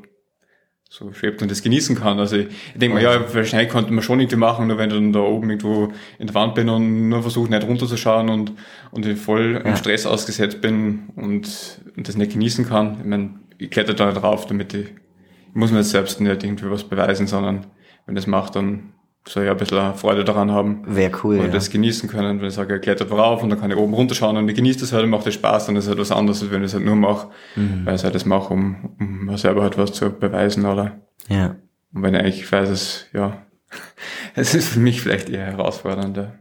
so 0.96 1.12
schwebt 1.12 1.42
und 1.42 1.50
das 1.50 1.60
genießen 1.60 1.96
kann. 1.96 2.20
Also 2.20 2.36
ich, 2.36 2.46
denke 2.76 2.94
mal, 2.94 3.02
ja, 3.02 3.34
wahrscheinlich 3.34 3.68
konnte 3.68 3.92
man 3.92 4.04
schon 4.04 4.20
irgendwie 4.20 4.36
machen, 4.36 4.68
nur 4.68 4.78
wenn 4.78 4.90
ich 4.90 4.94
dann 4.94 5.12
da 5.12 5.20
oben 5.20 5.50
irgendwo 5.50 5.92
in 6.20 6.28
der 6.28 6.34
Wand 6.34 6.54
bin 6.54 6.68
und 6.68 7.08
nur 7.08 7.20
versuche 7.20 7.50
nicht 7.50 7.66
runterzuschauen 7.66 8.28
und, 8.28 8.52
und 8.92 9.04
ich 9.04 9.18
voll 9.18 9.60
im 9.64 9.74
Stress 9.74 10.06
ausgesetzt 10.06 10.60
bin 10.60 11.08
und, 11.16 11.80
und 11.96 12.06
das 12.06 12.16
nicht 12.16 12.32
genießen 12.32 12.68
kann. 12.68 12.98
Ich 13.00 13.06
meine, 13.06 13.40
ich 13.58 13.70
kletter 13.70 13.94
da 13.94 14.06
nicht 14.06 14.22
drauf, 14.22 14.46
damit 14.46 14.72
ich, 14.72 14.86
ich 14.86 15.54
muss 15.54 15.72
mir 15.72 15.78
jetzt 15.78 15.90
selbst 15.90 16.20
nicht 16.20 16.44
irgendwie 16.44 16.70
was 16.70 16.84
beweisen, 16.84 17.26
sondern 17.26 17.66
wenn 18.06 18.14
das 18.14 18.28
macht, 18.28 18.54
dann 18.54 18.93
soll 19.26 19.44
ich 19.44 19.50
ein 19.50 19.56
bisschen 19.56 19.94
Freude 19.94 20.24
daran 20.24 20.50
haben 20.50 20.82
Wäre 20.86 21.12
cool, 21.24 21.38
und 21.38 21.46
ja. 21.46 21.50
das 21.52 21.70
genießen 21.70 22.08
können, 22.08 22.40
wenn 22.40 22.48
ich 22.48 22.54
sage, 22.54 22.78
klettert 22.80 23.10
rauf 23.10 23.42
und 23.42 23.50
dann 23.50 23.58
kann 23.60 23.70
ich 23.70 23.76
oben 23.76 23.94
runterschauen 23.94 24.36
und 24.36 24.48
ich 24.48 24.54
genieße 24.54 24.80
das 24.80 24.92
halt 24.92 25.04
und 25.04 25.10
macht 25.10 25.26
das 25.26 25.34
Spaß, 25.34 25.66
dann 25.66 25.76
ist 25.76 25.88
halt 25.88 25.98
was 25.98 26.10
anderes, 26.12 26.42
als 26.42 26.50
wenn 26.50 26.60
ich 26.62 26.66
es 26.66 26.74
halt 26.74 26.84
nur 26.84 26.96
mache, 26.96 27.28
Mhm. 27.56 27.86
weil 27.86 27.94
ich 27.96 28.04
halt 28.04 28.14
das 28.14 28.26
mache, 28.26 28.52
um, 28.52 28.94
um 28.98 29.24
mir 29.26 29.38
selber 29.38 29.62
halt 29.62 29.78
was 29.78 29.92
zu 29.92 30.10
beweisen, 30.10 30.66
oder? 30.66 31.00
Ja. 31.28 31.56
Und 31.94 32.02
wenn 32.02 32.14
ich 32.14 32.20
eigentlich 32.20 32.52
weiß, 32.52 32.68
es, 32.68 33.06
ja, 33.14 33.42
es 34.34 34.54
ist 34.54 34.68
für 34.68 34.80
mich 34.80 35.00
vielleicht 35.00 35.30
eher 35.30 35.46
herausfordernder. 35.46 36.34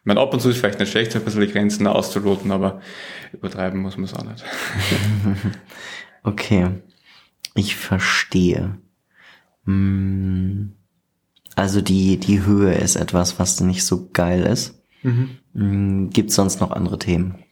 Ich 0.00 0.04
meine, 0.06 0.20
ab 0.20 0.32
und 0.32 0.40
zu 0.40 0.48
ist 0.50 0.58
vielleicht 0.58 0.80
nicht 0.80 0.90
schlecht, 0.90 1.12
so 1.12 1.18
ein 1.18 1.24
bisschen 1.24 1.42
die 1.42 1.52
Grenzen 1.52 1.86
auszuloten, 1.86 2.50
aber 2.50 2.80
übertreiben 3.32 3.80
muss 3.80 3.96
man 3.96 4.04
es 4.04 4.14
auch 4.14 4.24
nicht. 4.24 4.44
Okay. 6.24 6.68
Ich 7.54 7.76
verstehe. 7.76 8.76
Hm. 9.64 10.74
Also 11.58 11.80
die, 11.80 12.18
die 12.18 12.44
Höhe 12.46 12.72
ist 12.72 12.94
etwas, 12.94 13.40
was 13.40 13.60
nicht 13.60 13.84
so 13.84 14.10
geil 14.12 14.44
ist. 14.44 14.80
Hm, 15.02 16.10
Gibt's 16.10 16.36
sonst 16.36 16.60
noch 16.60 16.70
andere 16.70 17.00
Themen? 17.00 17.42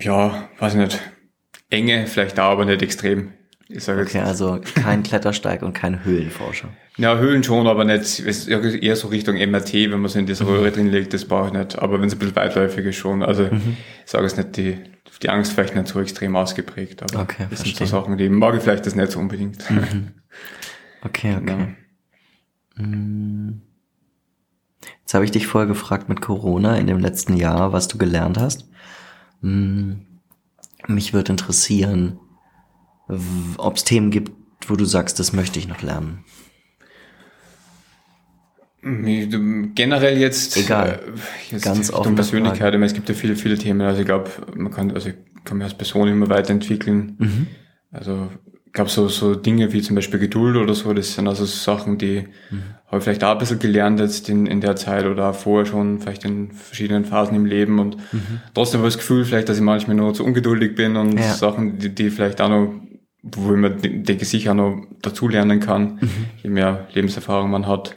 Ja, 0.00 0.48
weiß 0.58 0.74
ich 0.74 0.80
nicht. 0.80 1.00
Enge 1.70 2.08
vielleicht 2.08 2.36
da, 2.36 2.50
aber 2.50 2.64
nicht 2.64 2.82
extrem. 2.82 3.32
Ich 3.68 3.84
sage 3.84 4.02
Okay, 4.02 4.18
jetzt, 4.18 4.26
also 4.26 4.60
kein 4.74 5.04
Klettersteig 5.04 5.62
und 5.62 5.72
kein 5.72 6.04
Höhlenforscher. 6.04 6.70
Ja, 6.96 7.16
Höhlen 7.16 7.44
schon, 7.44 7.68
aber 7.68 7.84
nicht, 7.84 8.00
es 8.00 8.18
ist 8.18 8.48
eher 8.48 8.96
so 8.96 9.06
Richtung 9.06 9.36
MRT, 9.36 9.74
wenn 9.74 10.00
man 10.00 10.08
so 10.08 10.18
in 10.18 10.26
diese 10.26 10.48
Röhre 10.48 10.72
drin 10.72 10.88
legt, 10.88 11.14
das 11.14 11.26
brauche 11.26 11.46
ich 11.46 11.52
nicht. 11.52 11.78
Aber 11.78 12.00
wenn 12.00 12.08
es 12.08 12.14
ein 12.14 12.18
bisschen 12.18 12.34
weitläufig 12.34 12.84
ist 12.86 12.96
schon, 12.96 13.22
also 13.22 13.44
ich 13.44 14.10
sage 14.10 14.26
es 14.26 14.36
nicht, 14.36 14.56
die, 14.56 14.78
die 15.22 15.28
Angst 15.28 15.52
vielleicht 15.52 15.76
nicht 15.76 15.86
so 15.86 16.00
extrem 16.00 16.34
ausgeprägt, 16.34 17.04
aber 17.04 17.22
Okay, 17.22 17.46
das 17.50 17.60
sind 17.60 17.68
so 17.76 17.76
verstehe. 17.76 17.86
Sachen, 17.86 18.18
die 18.18 18.28
mag 18.28 18.56
ich 18.56 18.62
vielleicht 18.62 18.84
das 18.84 18.96
nicht 18.96 19.12
so 19.12 19.20
unbedingt. 19.20 19.62
Okay, 21.04 21.36
okay. 21.36 21.76
Ja. 22.78 22.84
Jetzt 25.00 25.14
habe 25.14 25.24
ich 25.24 25.30
dich 25.30 25.46
vorher 25.46 25.68
gefragt 25.68 26.08
mit 26.08 26.20
Corona 26.20 26.76
in 26.76 26.86
dem 26.86 26.98
letzten 26.98 27.36
Jahr, 27.36 27.72
was 27.72 27.88
du 27.88 27.98
gelernt 27.98 28.38
hast. 28.38 28.68
Hm, 29.40 30.06
Mich 30.86 31.12
würde 31.12 31.32
interessieren, 31.32 32.18
ob 33.58 33.76
es 33.76 33.84
Themen 33.84 34.10
gibt, 34.10 34.32
wo 34.68 34.76
du 34.76 34.84
sagst, 34.84 35.18
das 35.18 35.32
möchte 35.32 35.58
ich 35.58 35.68
noch 35.68 35.82
lernen. 35.82 36.24
Generell 38.82 40.18
jetzt, 40.18 40.56
Egal. 40.56 41.00
äh, 41.14 41.52
jetzt 41.52 41.62
Ganz 41.62 41.92
offene 41.92 42.16
Persönlichkeit, 42.16 42.72
meine, 42.72 42.86
es 42.86 42.94
gibt 42.94 43.08
ja 43.08 43.14
viele, 43.14 43.36
viele 43.36 43.56
Themen, 43.56 43.80
also 43.82 44.00
ich 44.00 44.06
glaube, 44.06 44.28
man 44.56 44.72
kann, 44.72 44.90
also 44.90 45.10
ich 45.10 45.14
kann 45.44 45.58
mich 45.58 45.64
als 45.66 45.74
Person 45.74 46.08
immer 46.08 46.28
weiterentwickeln. 46.28 47.14
Mhm. 47.18 47.46
Also 47.92 48.30
glaube, 48.72 48.90
so, 48.90 49.08
so 49.08 49.34
Dinge 49.34 49.72
wie 49.72 49.82
zum 49.82 49.96
Beispiel 49.96 50.18
Geduld 50.20 50.56
oder 50.56 50.74
so, 50.74 50.92
das 50.94 51.14
sind 51.14 51.28
also 51.28 51.44
so 51.44 51.56
Sachen, 51.56 51.98
die 51.98 52.24
Mhm. 52.50 52.62
habe 52.86 52.98
ich 52.98 53.04
vielleicht 53.04 53.24
auch 53.24 53.32
ein 53.32 53.38
bisschen 53.38 53.58
gelernt 53.58 54.00
jetzt 54.00 54.28
in, 54.28 54.46
in 54.46 54.60
der 54.60 54.76
Zeit 54.76 55.04
oder 55.06 55.30
auch 55.30 55.34
vorher 55.34 55.66
schon, 55.66 55.98
vielleicht 56.00 56.24
in 56.24 56.52
verschiedenen 56.52 57.04
Phasen 57.04 57.36
im 57.36 57.44
Leben 57.46 57.78
und 57.78 57.96
trotzdem 58.54 58.78
habe 58.80 58.88
ich 58.88 58.94
das 58.94 59.00
Gefühl 59.02 59.24
vielleicht, 59.24 59.48
dass 59.48 59.56
ich 59.58 59.62
manchmal 59.62 59.96
noch 59.96 60.12
zu 60.12 60.24
ungeduldig 60.24 60.74
bin 60.74 60.96
und 60.96 61.14
Mhm. 61.14 61.18
Ja. 61.18 61.34
Sachen, 61.34 61.78
die, 61.78 61.88
die 61.94 62.10
vielleicht 62.10 62.40
auch 62.40 62.48
noch, 62.48 62.72
wo 63.22 63.52
ich 63.54 63.60
mir 63.60 63.70
de- 63.70 64.02
denke, 64.02 64.24
sicher 64.24 64.52
noch 64.54 64.84
dazulernen 65.00 65.60
kann, 65.60 65.98
Mhm. 66.00 66.08
je 66.42 66.50
mehr 66.50 66.88
Lebenserfahrung 66.92 67.50
man 67.50 67.66
hat. 67.66 67.96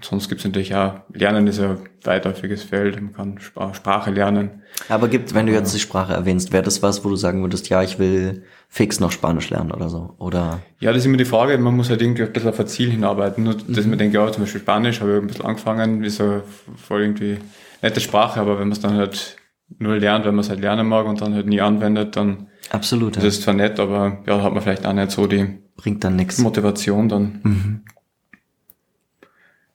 Sonst 0.00 0.28
gibt 0.28 0.40
es 0.40 0.44
natürlich 0.46 0.74
auch, 0.76 1.00
Lernen 1.12 1.48
ist 1.48 1.58
ja 1.58 1.70
ein 1.70 1.78
weitläufiges 2.04 2.62
Feld, 2.62 3.00
man 3.00 3.12
kann 3.12 3.38
Spra- 3.38 3.74
Sprache 3.74 4.12
lernen. 4.12 4.62
Aber 4.88 5.08
gibt, 5.08 5.34
wenn 5.34 5.46
du 5.46 5.52
jetzt 5.52 5.74
die 5.74 5.80
Sprache 5.80 6.12
erwähnst, 6.12 6.52
wäre 6.52 6.62
das 6.62 6.82
was, 6.84 7.04
wo 7.04 7.08
du 7.08 7.16
sagen 7.16 7.42
würdest, 7.42 7.68
ja, 7.68 7.82
ich 7.82 7.98
will 7.98 8.44
fix 8.68 9.00
noch 9.00 9.10
Spanisch 9.10 9.50
lernen 9.50 9.72
oder 9.72 9.88
so? 9.88 10.14
Oder 10.18 10.60
Ja, 10.78 10.92
das 10.92 11.00
ist 11.00 11.06
immer 11.06 11.16
die 11.16 11.24
Frage, 11.24 11.58
man 11.58 11.74
muss 11.74 11.90
halt 11.90 12.00
irgendwie 12.00 12.22
ein 12.22 12.32
bisschen 12.32 12.50
auf 12.50 12.60
ein 12.60 12.66
Ziel 12.68 12.90
hinarbeiten. 12.90 13.42
Nur, 13.42 13.54
dass 13.54 13.86
man 13.86 13.98
denkt, 13.98 14.14
ja, 14.14 14.30
zum 14.30 14.44
Beispiel 14.44 14.60
Spanisch 14.60 15.00
habe 15.00 15.16
ich 15.16 15.20
ein 15.20 15.26
bisschen 15.26 15.44
angefangen, 15.46 16.04
ist 16.04 16.18
ja 16.18 16.42
voll 16.76 17.02
irgendwie 17.02 17.38
nette 17.82 18.00
Sprache, 18.00 18.38
aber 18.40 18.52
wenn 18.60 18.68
man 18.68 18.72
es 18.72 18.80
dann 18.80 18.94
halt 18.94 19.36
nur 19.78 19.96
lernt, 19.96 20.24
wenn 20.26 20.34
man 20.34 20.44
es 20.44 20.48
halt 20.48 20.60
lernen 20.60 20.86
mag 20.86 21.06
und 21.06 21.20
dann 21.20 21.34
halt 21.34 21.46
nie 21.46 21.60
anwendet, 21.60 22.14
dann 22.14 22.46
absolut, 22.70 23.16
ist 23.16 23.22
ja. 23.24 23.28
es 23.28 23.40
zwar 23.42 23.54
nett, 23.54 23.80
aber 23.80 24.22
ja, 24.26 24.42
hat 24.42 24.52
man 24.52 24.62
vielleicht 24.62 24.86
auch 24.86 24.92
nicht 24.92 25.10
so 25.10 25.26
die 25.26 25.58
bringt 25.76 26.04
dann 26.04 26.16
nichts. 26.16 26.38
Motivation 26.38 27.08
dann. 27.08 27.82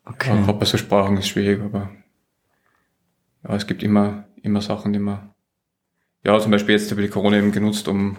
Okay. 0.05 0.37
Gerade 0.43 0.53
bei 0.59 0.65
so 0.65 0.77
Sprachen 0.77 1.17
ist 1.17 1.27
schwierig, 1.27 1.61
aber 1.61 1.89
ja, 3.47 3.55
es 3.55 3.67
gibt 3.67 3.83
immer, 3.83 4.25
immer 4.41 4.61
Sachen, 4.61 4.93
die 4.93 4.99
man, 4.99 5.29
ja, 6.23 6.39
zum 6.39 6.51
Beispiel 6.51 6.75
jetzt 6.75 6.89
habe 6.91 7.01
ich 7.01 7.07
die 7.07 7.13
Corona 7.13 7.37
eben 7.37 7.51
genutzt, 7.51 7.87
um, 7.87 8.17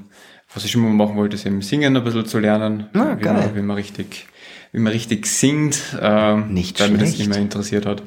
was 0.52 0.64
ich 0.64 0.74
immer 0.74 0.88
machen 0.88 1.16
wollte, 1.16 1.36
ist 1.36 1.46
eben 1.46 1.62
Singen 1.62 1.96
ein 1.96 2.04
bisschen 2.04 2.26
zu 2.26 2.38
lernen. 2.38 2.88
Ah, 2.94 3.16
wie, 3.18 3.22
geil. 3.22 3.34
Man, 3.34 3.54
wie 3.56 3.62
man 3.62 3.76
richtig, 3.76 4.26
wie 4.72 4.80
man 4.80 4.92
richtig 4.92 5.26
singt, 5.26 5.96
ähm, 6.00 6.52
Nicht 6.52 6.80
weil 6.80 6.90
mich 6.90 7.00
das 7.00 7.20
immer 7.20 7.36
interessiert 7.36 7.86
hat. 7.86 8.02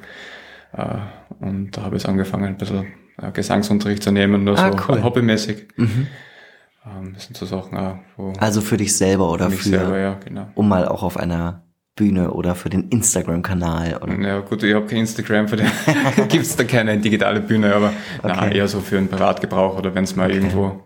Äh, 0.74 0.98
und 1.40 1.72
da 1.72 1.84
habe 1.84 1.98
ich 1.98 2.08
angefangen, 2.08 2.46
ein 2.46 2.58
bisschen 2.58 2.88
äh, 3.22 3.32
Gesangsunterricht 3.32 4.04
zu 4.04 4.12
nehmen, 4.12 4.44
nur 4.44 4.58
Ah, 4.58 4.72
so 4.72 4.78
cool. 4.90 5.04
hobbymäßig. 5.04 5.68
Ähm, 5.78 7.14
das 7.14 7.26
sind 7.26 7.38
so 7.38 7.46
Sachen, 7.46 7.78
auch, 7.78 7.98
wo 8.18 8.34
Also 8.40 8.62
für 8.62 8.78
dich 8.78 8.96
selber 8.96 9.32
oder 9.32 9.50
für 9.50 9.58
für, 9.58 9.70
selber, 9.70 9.98
ja, 10.00 10.14
genau. 10.24 10.48
um 10.56 10.68
mal 10.70 10.88
auch 10.88 11.04
auf 11.04 11.18
einer 11.18 11.64
Bühne 11.98 12.32
oder 12.32 12.56
für 12.56 12.70
den 12.70 12.88
Instagram-Kanal 12.90 14.00
Ja 14.24 14.40
gut, 14.40 14.64
ich 14.64 14.74
habe 14.74 14.86
kein 14.86 15.00
Instagram, 15.00 15.50
für 15.50 15.58
den 15.58 15.68
gibt's 16.30 16.56
da 16.56 16.64
keine 16.64 16.98
digitale 16.98 17.42
Bühne, 17.42 17.76
aber 17.76 17.92
na, 18.24 18.46
Okay. 18.46 18.58
eher 18.58 18.68
so 18.70 18.80
für 18.80 18.98
einen 18.98 19.10
Privatgebrauch 19.10 19.78
oder 19.78 19.94
wenn 19.94 20.06
es 20.06 20.16
mal 20.16 20.32
irgendwo 20.32 20.84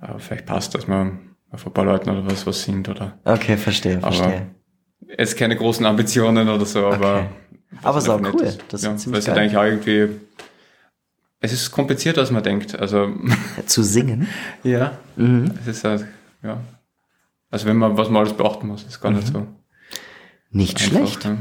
äh, 0.00 0.18
vielleicht 0.18 0.46
passt, 0.46 0.74
dass 0.76 0.86
man 0.86 1.18
auf 1.50 1.66
ein 1.66 1.72
paar 1.72 1.84
Leuten 1.84 2.10
oder 2.10 2.24
was 2.30 2.46
was 2.46 2.62
singt 2.62 2.88
oder 2.88 3.18
Okay, 3.24 3.56
verstehe, 3.56 3.96
aber 4.00 4.12
verstehe. 4.12 4.46
jetzt 5.18 5.36
keine 5.36 5.56
großen 5.56 5.84
Ambitionen 5.84 6.48
oder 6.48 6.64
so, 6.64 6.86
aber 6.86 7.14
Okay. 7.16 7.26
Aber 7.82 7.96
einfach 7.98 8.34
cool. 8.34 8.42
ist. 8.42 8.60
Das 8.68 8.82
ja, 8.82 8.92
ist 8.92 9.00
ziemlich 9.02 9.24
das 9.24 9.28
ist 9.28 9.34
geil. 9.34 9.38
eigentlich 9.44 9.56
auch 9.56 9.64
irgendwie 9.64 10.20
es 11.40 11.52
ist 11.52 11.70
komplizierter 11.72 12.20
als 12.20 12.30
man 12.30 12.42
denkt. 12.42 12.78
Also 12.78 13.08
Zu 13.66 13.82
singen? 13.82 14.28
ja, 14.62 14.92
Mhm. 15.16 15.50
es 15.62 15.66
ist 15.78 15.84
halt, 15.84 16.04
ja. 16.42 16.58
Also 17.50 17.66
wenn 17.66 17.76
man 17.78 17.96
was 17.96 18.08
man 18.10 18.22
alles 18.22 18.34
beachten 18.34 18.66
muss, 18.68 18.84
ist 18.84 19.00
gar 19.00 19.10
nicht 19.10 19.26
so 19.26 19.46
Nicht 20.52 20.80
einfach. 20.80 20.90
Schlecht. 20.90 21.24
Ja. 21.24 21.36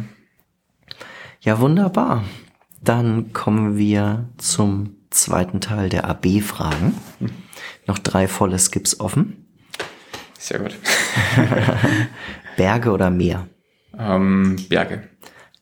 Ja, 1.41 1.59
wunderbar. 1.59 2.23
Dann 2.83 3.33
kommen 3.33 3.77
wir 3.77 4.29
zum 4.37 4.95
zweiten 5.09 5.59
Teil 5.61 5.89
der 5.89 6.07
AB-Fragen. 6.09 6.95
Noch 7.87 7.97
drei 7.99 8.27
volle 8.27 8.57
Skips 8.59 8.99
offen. 8.99 9.47
Sehr 10.39 10.59
gut. 10.59 10.75
Berge 12.57 12.91
oder 12.91 13.09
Meer? 13.09 13.47
ähm, 13.97 14.55
Berge. 14.69 15.09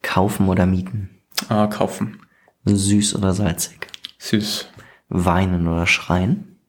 Kaufen 0.02 0.48
oder 0.48 0.66
mieten? 0.66 1.10
Äh, 1.50 1.68
kaufen. 1.68 2.22
Süß 2.66 3.16
oder 3.16 3.34
salzig? 3.34 3.88
Süß. 4.18 4.70
Weinen 5.10 5.68
oder 5.68 5.88
schreien? 5.88 6.60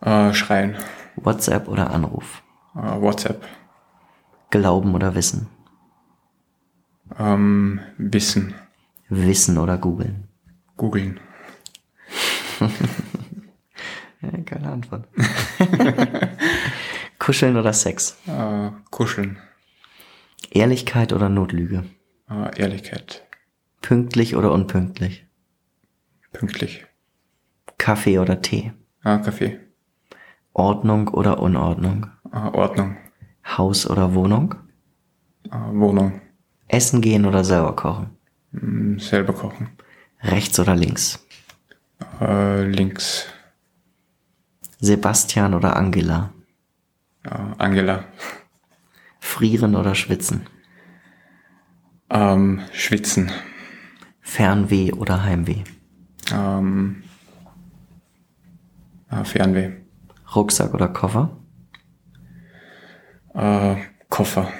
Äh, 0.00 0.32
schreien. 0.32 0.76
WhatsApp 1.16 1.68
oder 1.68 1.90
Anruf? 1.90 2.42
Äh, 2.74 3.00
WhatsApp. 3.00 3.44
Glauben 4.50 4.94
oder 4.94 5.14
Wissen? 5.14 5.48
Ähm, 7.18 7.80
Wissen. 7.98 8.54
Wissen 9.08 9.58
oder 9.58 9.78
googeln? 9.78 10.28
Googeln. 10.76 11.20
ja, 14.20 14.30
keine 14.44 14.72
Antwort. 14.72 15.08
Kuscheln 17.18 17.56
oder 17.56 17.72
Sex? 17.72 18.18
Äh, 18.26 18.70
kuscheln. 18.90 19.38
Ehrlichkeit 20.50 21.12
oder 21.12 21.28
Notlüge? 21.28 21.84
Äh, 22.30 22.60
Ehrlichkeit. 22.60 23.24
Pünktlich 23.82 24.36
oder 24.36 24.52
unpünktlich? 24.52 25.26
Pünktlich. 26.32 26.86
Kaffee 27.78 28.18
oder 28.18 28.42
Tee? 28.42 28.72
Ah, 29.02 29.18
Kaffee. 29.18 29.60
Ordnung 30.52 31.08
oder 31.08 31.40
Unordnung? 31.40 32.06
Äh, 32.32 32.36
Ordnung. 32.36 32.96
Haus 33.46 33.88
oder 33.88 34.14
Wohnung? 34.14 34.54
Äh, 35.50 35.56
Wohnung. 35.72 36.20
Essen 36.68 37.00
gehen 37.00 37.24
oder 37.24 37.44
selber 37.44 37.74
kochen? 37.76 38.10
Mm, 38.52 38.98
selber 38.98 39.32
kochen. 39.32 39.68
Rechts 40.22 40.58
oder 40.58 40.74
links? 40.74 41.24
Äh, 42.20 42.64
links. 42.64 43.26
Sebastian 44.80 45.54
oder 45.54 45.76
Angela? 45.76 46.32
Äh, 47.24 47.30
Angela. 47.58 48.04
Frieren 49.20 49.74
oder 49.74 49.94
schwitzen? 49.94 50.46
Ähm, 52.10 52.60
schwitzen. 52.72 53.30
Fernweh 54.20 54.92
oder 54.92 55.22
Heimweh? 55.22 55.64
Ähm, 56.32 57.02
äh, 59.10 59.24
Fernweh. 59.24 59.72
Rucksack 60.34 60.74
oder 60.74 60.88
Koffer? 60.88 61.36
Äh, 63.34 63.76
Koffer. 64.08 64.52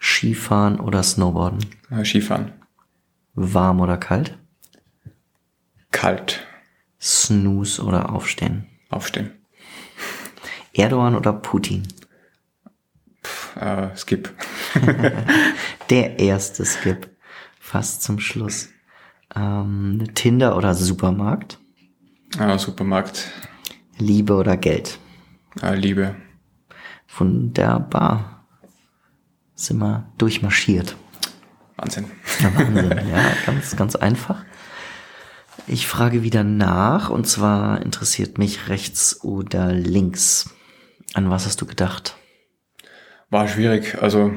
Skifahren 0.00 0.80
oder 0.80 1.02
Snowboarden? 1.02 1.64
Äh, 1.90 2.04
Skifahren. 2.04 2.52
Warm 3.34 3.80
oder 3.80 3.96
kalt? 3.96 4.36
Kalt. 5.90 6.46
Snooze 7.00 7.82
oder 7.82 8.12
Aufstehen? 8.12 8.66
Aufstehen. 8.90 9.32
Erdogan 10.72 11.14
oder 11.14 11.32
Putin? 11.32 11.86
Äh, 13.56 13.88
Skip. 13.96 14.32
Der 15.90 16.18
erste 16.18 16.64
Skip. 16.64 17.10
Fast 17.60 18.02
zum 18.02 18.18
Schluss. 18.18 18.68
Ähm, 19.34 20.04
Tinder 20.14 20.56
oder 20.56 20.74
Supermarkt? 20.74 21.58
Äh, 22.38 22.58
Supermarkt. 22.58 23.30
Liebe 23.98 24.34
oder 24.34 24.56
Geld? 24.56 24.98
Äh, 25.62 25.74
Liebe. 25.74 26.16
Wunderbar. 27.16 28.37
Sind 29.58 29.78
wir 29.78 30.08
durchmarschiert. 30.18 30.94
Wahnsinn. 31.76 32.04
Ja, 32.38 32.54
Wahnsinn. 32.54 33.08
ja, 33.10 33.32
ganz, 33.44 33.74
ganz 33.74 33.96
einfach. 33.96 34.44
Ich 35.66 35.88
frage 35.88 36.22
wieder 36.22 36.44
nach 36.44 37.10
und 37.10 37.26
zwar 37.26 37.82
interessiert 37.82 38.38
mich 38.38 38.68
rechts 38.68 39.24
oder 39.24 39.72
links. 39.72 40.54
An 41.14 41.28
was 41.28 41.44
hast 41.44 41.60
du 41.60 41.66
gedacht? 41.66 42.16
War 43.30 43.48
schwierig. 43.48 44.00
Also 44.00 44.32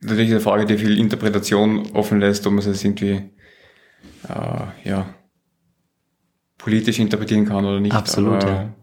natürlich 0.00 0.30
eine 0.30 0.40
Frage, 0.40 0.64
die 0.64 0.78
viel 0.78 0.96
Interpretation 0.96 1.90
offen 1.90 2.20
lässt, 2.20 2.46
ob 2.46 2.52
man 2.52 2.64
es 2.64 2.84
irgendwie 2.84 3.32
äh, 4.28 4.88
ja, 4.88 5.12
politisch 6.56 7.00
interpretieren 7.00 7.46
kann 7.46 7.64
oder 7.64 7.80
nicht. 7.80 7.96
Absolut, 7.96 8.44
Aber, 8.44 8.52
ja. 8.52 8.74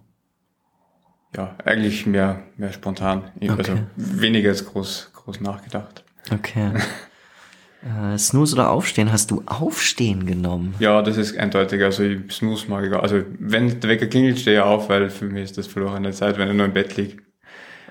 Ja, 1.35 1.55
eigentlich 1.65 2.05
mehr, 2.05 2.43
mehr 2.57 2.71
spontan. 2.73 3.31
Also 3.41 3.53
Okay. 3.53 3.77
weniger 3.95 4.49
als 4.49 4.65
groß, 4.65 5.11
groß 5.13 5.41
nachgedacht. 5.41 6.03
Okay. 6.31 6.71
äh, 8.13 8.17
Snooze 8.17 8.55
oder 8.55 8.69
Aufstehen? 8.71 9.11
Hast 9.11 9.31
du 9.31 9.43
Aufstehen 9.45 10.25
genommen? 10.25 10.75
Ja, 10.79 11.01
das 11.01 11.17
ist 11.17 11.37
eindeutig. 11.37 11.83
Also 11.83 12.03
ich 12.03 12.31
Snooze 12.31 12.69
mag 12.69 12.85
ich 12.85 12.93
auch. 12.93 13.03
Also 13.03 13.21
wenn 13.39 13.79
der 13.79 13.89
Wecker 13.89 14.07
klingelt, 14.07 14.39
stehe 14.39 14.57
ich 14.57 14.63
auf, 14.63 14.89
weil 14.89 15.09
für 15.09 15.25
mich 15.25 15.43
ist 15.43 15.57
das 15.57 15.67
verlorene 15.67 16.11
Zeit, 16.11 16.37
wenn 16.37 16.49
ich 16.49 16.55
nur 16.55 16.65
im 16.65 16.73
Bett 16.73 16.95
liege. 16.97 17.17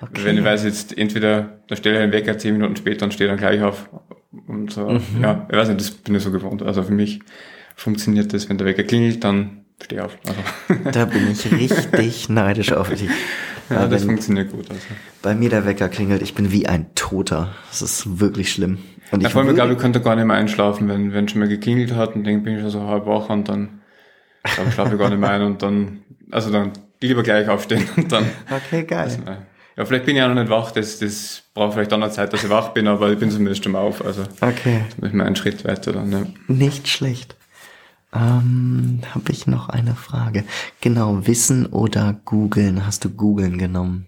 Okay. 0.01 0.25
Wenn 0.25 0.39
ich 0.39 0.45
weiß 0.45 0.65
jetzt 0.65 0.97
entweder, 0.99 1.61
da 1.69 1.77
stelle 1.77 1.97
ich 1.97 2.03
einen 2.03 2.13
Wecker 2.13 2.37
zehn 2.37 2.55
Minuten 2.55 2.77
später 2.77 3.05
und 3.07 3.15
stehe 3.15 3.29
dann 3.29 3.39
gleich 3.39 3.63
auf. 3.63 3.89
Und 4.49 4.73
so, 4.73 4.89
Mhm. 4.91 5.23
ja, 5.23 5.47
ich 5.51 5.57
weiß 5.57 5.69
nicht, 5.69 5.81
das 5.81 5.91
bin 5.93 6.15
ich 6.17 6.23
so 6.23 6.33
gewohnt. 6.33 6.63
Also 6.63 6.83
für 6.83 6.93
mich 6.93 7.21
funktioniert 7.77 8.33
das, 8.33 8.49
wenn 8.49 8.59
der 8.59 8.67
Wecker 8.67 8.83
klingelt, 8.83 9.23
dann 9.25 9.64
stehe 9.85 10.01
ich 10.01 10.05
auf. 10.07 10.17
Also, 10.27 10.91
Da 10.91 11.05
bin 11.05 11.31
ich 11.31 11.51
richtig 11.53 12.29
neidisch 12.29 12.73
auf 12.73 12.89
dich. 12.91 13.09
ja, 13.71 13.87
das 13.87 14.05
funktioniert 14.05 14.51
gut. 14.51 14.69
Also. 14.71 14.81
bei 15.23 15.35
mir 15.35 15.51
der 15.51 15.67
Wecker 15.67 15.89
klingelt, 15.89 16.23
ich 16.23 16.35
bin 16.35 16.51
wie 16.51 16.67
ein 16.67 16.87
Toter. 16.95 17.55
Das 17.71 17.83
ist 17.83 18.21
wirklich 18.21 18.53
schlimm. 18.53 18.79
Und 19.11 19.21
Ja, 19.23 19.29
ich 19.29 19.33
vor 19.33 19.41
allem, 19.43 19.49
ich 19.49 19.53
würde- 19.53 19.55
glaube, 19.67 19.73
ich 19.75 19.79
könnte 19.79 20.01
gar 20.01 20.17
nicht 20.17 20.25
mehr 20.25 20.37
einschlafen, 20.37 20.89
wenn, 20.89 21.13
wenn 21.13 21.29
schon 21.29 21.41
mal 21.41 21.49
geklingelt 21.49 21.95
hat 21.95 22.15
und 22.17 22.25
dann 22.25 22.43
bin 22.43 22.55
ich 22.57 22.61
schon 22.63 22.71
so 22.71 22.83
halb 22.87 23.07
wach 23.07 23.29
und 23.31 23.49
dann 23.49 23.81
glaube 24.57 24.73
schlafe 24.73 24.95
ich 24.95 24.99
gar 24.99 25.09
nicht 25.11 25.21
mehr 25.21 25.31
ein 25.31 25.43
und 25.43 25.63
dann, 25.63 26.03
also 26.31 26.51
dann 26.51 26.73
lieber 27.01 27.23
gleich 27.23 27.49
aufstehen 27.49 27.87
und 27.97 28.11
dann, 28.11 28.25
Okay, 28.51 28.83
geil. 28.85 29.17
ja, 29.77 29.85
vielleicht 29.85 30.07
bin 30.07 30.17
ich 30.17 30.23
auch 30.23 30.29
noch 30.29 30.35
nicht 30.35 30.51
wach, 30.51 30.71
das, 30.71 30.99
das 30.99 31.43
braucht 31.55 31.75
vielleicht 31.75 31.93
auch 31.93 31.99
noch 31.99 32.11
Zeit, 32.11 32.33
dass 32.33 32.43
ich 32.45 32.51
wach 32.51 32.71
bin, 32.71 32.87
aber 32.89 33.11
ich 33.13 33.19
bin 33.19 33.31
zumindest 33.31 33.63
schon 33.65 33.73
mal 33.73 33.81
auf, 33.81 34.05
also 34.05 34.23
Okay, 34.41 34.81
ich 35.03 35.13
mal 35.13 35.27
einen 35.27 35.37
Schritt 35.37 35.65
weiter 35.65 35.93
dann, 35.93 36.11
ja. 36.13 36.23
nicht 36.49 36.89
schlecht. 36.89 37.37
Ähm, 38.15 39.01
habe 39.15 39.33
ich 39.33 39.47
noch 39.47 39.69
eine 39.69 39.95
Frage. 39.95 40.45
Genau, 40.81 41.27
Wissen 41.27 41.67
oder 41.67 42.21
googeln? 42.25 42.87
Hast 42.87 43.05
du 43.05 43.11
googeln 43.11 43.59
genommen? 43.59 44.07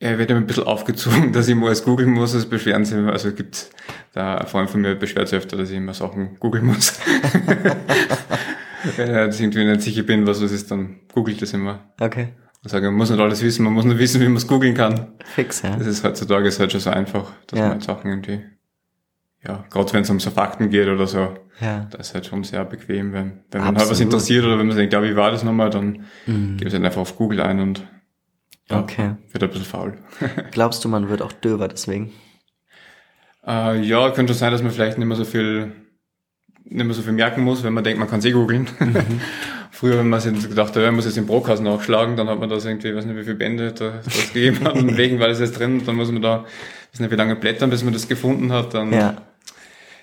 Ja, 0.00 0.12
ich 0.12 0.18
werde 0.18 0.34
ein 0.36 0.46
bisschen 0.46 0.64
aufgezogen, 0.64 1.32
dass 1.32 1.46
ich 1.48 1.54
mal 1.54 1.66
alles 1.66 1.84
googeln 1.84 2.10
muss, 2.10 2.34
es 2.34 2.46
beschweren 2.48 2.84
sie, 2.84 2.96
also 3.08 3.32
gibt 3.32 3.70
da 4.12 4.36
ein 4.36 4.46
Freund 4.48 4.68
von 4.68 4.80
mir 4.80 4.96
beschwert 4.96 5.28
sich 5.28 5.38
öfter, 5.38 5.56
dass 5.56 5.70
ich 5.70 5.76
immer 5.76 5.94
Sachen 5.94 6.38
googeln 6.40 6.66
muss. 6.66 6.98
Wenn 8.96 9.30
ich 9.30 9.40
irgendwie 9.40 9.64
nicht 9.64 9.82
sicher 9.82 10.02
bin, 10.02 10.26
was 10.26 10.40
das 10.40 10.50
ist, 10.50 10.70
dann 10.72 10.96
googelt 11.14 11.40
das 11.40 11.52
immer. 11.52 11.92
Okay. 12.00 12.28
Und 12.64 12.70
sage, 12.70 12.86
man 12.86 12.94
muss 12.96 13.10
nicht 13.10 13.20
alles 13.20 13.42
wissen, 13.42 13.64
man 13.64 13.72
muss 13.74 13.84
nur 13.84 13.98
wissen, 13.98 14.20
wie 14.20 14.24
man 14.26 14.36
es 14.36 14.46
googeln 14.48 14.74
kann. 14.74 15.12
Fix, 15.24 15.62
ja. 15.62 15.76
Das 15.76 15.86
ist 15.86 16.02
heutzutage 16.04 16.48
ist 16.48 16.58
halt 16.58 16.72
schon 16.72 16.80
so 16.80 16.90
einfach, 16.90 17.32
dass 17.46 17.58
Ja. 17.58 17.66
man 17.66 17.72
halt 17.74 17.84
Sachen 17.84 18.10
irgendwie, 18.10 18.40
ja, 19.46 19.64
gerade 19.70 19.92
wenn 19.92 20.02
es 20.02 20.10
um 20.10 20.20
so 20.20 20.30
Fakten 20.30 20.70
geht 20.70 20.88
oder 20.88 21.06
so, 21.06 21.34
Ja. 21.60 21.86
das 21.90 22.08
ist 22.08 22.14
halt 22.14 22.26
schon 22.26 22.44
sehr 22.44 22.64
bequem, 22.64 23.12
wenn, 23.12 23.40
wenn 23.50 23.60
man 23.64 23.76
halt 23.78 23.90
was 23.90 24.00
interessiert 24.00 24.44
oder 24.44 24.58
wenn 24.58 24.66
man 24.68 24.76
denkt, 24.76 24.92
ja, 24.92 25.02
wie 25.02 25.16
war 25.16 25.30
das 25.30 25.42
nochmal, 25.44 25.70
dann 25.70 26.04
Mhm. 26.26 26.56
gibt 26.56 26.68
es 26.68 26.74
halt 26.74 26.84
einfach 26.84 27.00
auf 27.00 27.16
Google 27.16 27.40
ein 27.40 27.60
und 27.60 27.86
ja, 28.70 28.78
Okay. 28.80 29.16
wird 29.32 29.42
ein 29.42 29.48
bisschen 29.50 29.64
faul. 29.66 29.98
Glaubst 30.52 30.84
du, 30.84 30.88
man 30.88 31.08
wird 31.08 31.22
auch 31.22 31.32
döver 31.32 31.68
deswegen? 31.68 32.12
Äh, 33.46 33.80
ja, 33.82 34.10
könnte 34.10 34.34
sein, 34.34 34.52
dass 34.52 34.62
man 34.62 34.70
vielleicht 34.70 34.98
nicht 34.98 35.06
mehr 35.06 35.16
so 35.16 35.24
viel, 35.24 35.72
nicht 36.64 36.84
mehr 36.84 36.94
so 36.94 37.02
viel 37.02 37.12
merken 37.12 37.42
muss, 37.42 37.64
wenn 37.64 37.72
man 37.74 37.82
denkt, 37.84 37.98
man 37.98 38.08
kann 38.08 38.24
eh 38.24 38.30
googeln. 38.30 38.68
Früher, 39.72 39.98
wenn 39.98 40.08
man 40.08 40.20
sich 40.20 40.48
gedacht 40.48 40.76
hat, 40.76 40.82
man 40.82 40.94
muss 40.94 41.06
jetzt 41.06 41.16
den 41.16 41.26
Broadcast 41.26 41.62
nachschlagen, 41.62 42.16
dann 42.16 42.28
hat 42.28 42.38
man 42.38 42.48
das 42.48 42.64
irgendwie, 42.64 42.88
ich 42.90 42.94
weiß 42.94 43.04
nicht, 43.06 43.16
wie 43.16 43.24
viele 43.24 43.34
Bände 43.34 43.72
da 43.72 43.94
das 44.04 44.32
gegeben 44.32 44.64
hat 44.64 44.74
und 44.76 44.96
wegen 44.96 45.18
war 45.18 45.28
das 45.28 45.40
jetzt 45.40 45.58
drin, 45.58 45.82
dann 45.84 45.96
muss 45.96 46.12
man 46.12 46.22
da, 46.22 46.44
weiß 46.92 47.00
nicht, 47.00 47.10
wie 47.10 47.16
lange 47.16 47.34
blättern, 47.34 47.70
bis 47.70 47.82
man 47.82 47.92
das 47.92 48.06
gefunden 48.06 48.52
hat, 48.52 48.74
dann, 48.74 48.92
ja, 48.92 49.16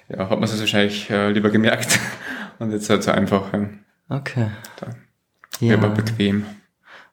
Ja. 0.10 0.30
hat 0.30 0.39
man 0.39 0.43
es 0.43 0.60
wahrscheinlich 0.60 1.10
äh, 1.10 1.32
lieber 1.32 1.50
gemerkt. 1.50 2.00
Und 2.60 2.72
jetzt 2.72 2.89
halt 2.89 3.04
so 3.04 3.12
einfach, 3.12 3.54
ja, 3.54 3.69
Okay. 4.10 4.48
da, 4.80 4.88
Ja. 5.60 5.76
lieber 5.76 5.89
bequem. 5.89 6.45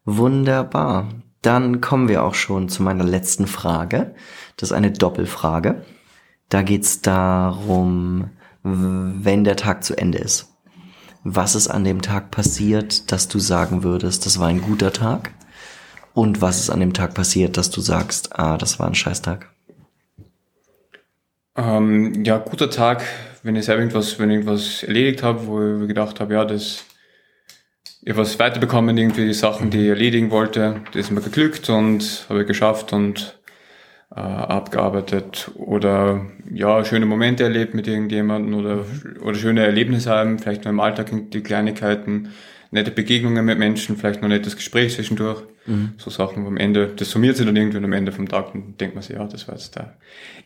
Wunderbar. 0.05 1.09
Dann 1.43 1.81
kommen 1.81 2.09
wir 2.09 2.25
auch 2.25 2.35
schon 2.35 2.69
zu 2.69 2.83
meiner 2.83 3.05
letzten 3.05 3.47
Frage. 3.47 4.15
Das 4.57 4.71
ist 4.71 4.77
eine 4.77 4.91
Doppelfrage. 4.91 5.85
Da 6.49 6.63
geht's 6.63 7.03
darum, 7.03 8.31
wenn 8.63 9.45
der 9.45 9.57
Tag 9.57 9.85
zu 9.85 9.97
Ende 9.97 10.19
ist. 10.19 10.53
Was 11.23 11.55
ist 11.57 11.69
an 11.69 11.85
dem 11.85 12.03
Tag 12.03 12.31
passiert, 12.31 13.11
dass 13.13 13.29
du 13.29 13.39
sagen 13.39 13.83
würdest, 13.83 14.27
das 14.27 14.39
war 14.39 14.47
ein 14.49 14.61
guter 14.61 14.93
Tag? 14.93 15.33
Und 16.15 16.40
was 16.40 16.61
ist 16.61 16.71
an 16.71 16.81
dem 16.81 16.92
Tag 16.94 17.15
passiert, 17.15 17.57
dass 17.57 17.71
du 17.71 17.81
sagst, 17.81 18.38
ah, 18.38 18.57
das 18.57 18.79
war 18.79 18.87
ein 18.87 18.94
Scheißtag? 18.94 19.51
Ähm, 21.57 22.23
ja, 22.25 22.37
guter 22.37 22.69
Tag, 22.69 23.02
wenn 23.42 23.57
ich 23.57 23.65
selber 23.65 23.81
irgendwas, 23.81 24.19
wenn 24.19 24.31
ich 24.31 24.37
irgendwas 24.37 24.83
erledigt 24.83 25.23
habe, 25.23 25.46
wo 25.46 25.83
ich 25.83 25.88
gedacht 25.88 26.21
habe, 26.21 26.35
ja, 26.35 26.44
das, 26.44 26.85
ich 28.02 28.15
was 28.15 28.38
weiterbekommen, 28.38 28.98
irgendwie 28.98 29.27
die 29.27 29.33
Sachen, 29.35 29.71
die 29.71 29.85
ich 29.85 29.88
erledigen 29.88 30.31
wollte, 30.31 30.83
das 30.92 31.07
ist 31.07 31.11
mir 31.13 31.23
geglückt 31.23 31.71
und 31.71 32.27
habe 32.29 32.42
ich 32.42 32.46
geschafft 32.46 32.92
und 32.92 33.38
äh, 34.15 34.21
abgearbeitet 34.21 35.50
oder 35.54 36.27
ja, 36.52 36.85
schöne 36.85 37.07
Momente 37.07 37.44
erlebt 37.44 37.73
mit 37.73 37.88
irgendjemandem 37.88 38.54
oder, 38.54 38.85
oder 39.23 39.35
schöne 39.35 39.65
Erlebnisse 39.65 40.11
haben, 40.11 40.38
vielleicht 40.38 40.65
nur 40.65 40.75
im 40.75 40.81
Alltag 40.81 41.11
die 41.11 41.42
Kleinigkeiten, 41.42 42.35
nette 42.71 42.90
Begegnungen 42.90 43.46
mit 43.46 43.59
Menschen, 43.59 43.96
vielleicht 43.96 44.21
noch 44.21 44.29
ein 44.29 44.37
nettes 44.37 44.57
Gespräch 44.57 44.94
zwischendurch. 44.94 45.42
So 45.98 46.10
Sachen, 46.10 46.44
wo 46.44 46.48
am 46.48 46.56
Ende, 46.56 46.88
das 46.88 47.10
summiert 47.10 47.37
sich 47.37 47.46
dann 47.46 47.56
irgendwie 47.56 47.79
und 47.79 47.85
am 47.85 47.92
Ende 47.92 48.12
vom 48.12 48.29
Tag 48.29 48.52
dann 48.52 48.77
denkt 48.79 48.94
man 48.94 49.02
sich, 49.02 49.17
ja, 49.17 49.27
das 49.27 49.48
war 49.48 49.54
jetzt 49.56 49.75
der, 49.77 49.96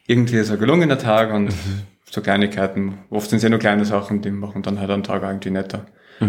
irgendwie 0.07 0.37
ist 0.37 0.51
ein 0.51 0.59
gelungener 0.59 0.99
Tag 0.99 1.33
und 1.33 1.53
so 2.11 2.21
Kleinigkeiten, 2.21 2.99
oft 3.11 3.31
sind 3.31 3.39
es 3.39 3.43
ja 3.43 3.49
nur 3.51 3.59
kleine 3.59 3.85
Sachen, 3.85 4.23
die 4.23 4.31
machen 4.31 4.63
dann 4.63 4.81
halt 4.81 4.91
einen 4.91 5.03
Tag 5.03 5.23
irgendwie 5.23 5.51
netter. 5.51 5.87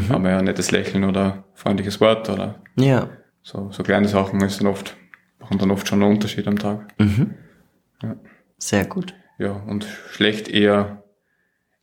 Aber 0.09 0.29
ja, 0.29 0.37
ein 0.39 0.45
nettes 0.45 0.71
Lächeln 0.71 1.03
oder 1.03 1.43
freundliches 1.53 1.99
Wort 1.99 2.29
oder 2.29 2.61
Ja, 2.79 3.09
so, 3.43 3.69
so 3.71 3.83
kleine 3.83 4.07
Sachen 4.07 4.41
ist 4.41 4.61
dann 4.61 4.67
oft 4.67 4.95
machen 5.41 5.57
dann 5.57 5.71
oft 5.71 5.87
schon 5.87 6.01
einen 6.01 6.11
Unterschied 6.13 6.47
am 6.47 6.57
Tag. 6.57 6.87
Mhm. 6.97 7.33
Ja. 8.01 8.15
Sehr 8.57 8.85
gut. 8.85 9.13
Ja, 9.37 9.51
und 9.51 9.85
schlecht 10.11 10.47
eher, 10.47 11.03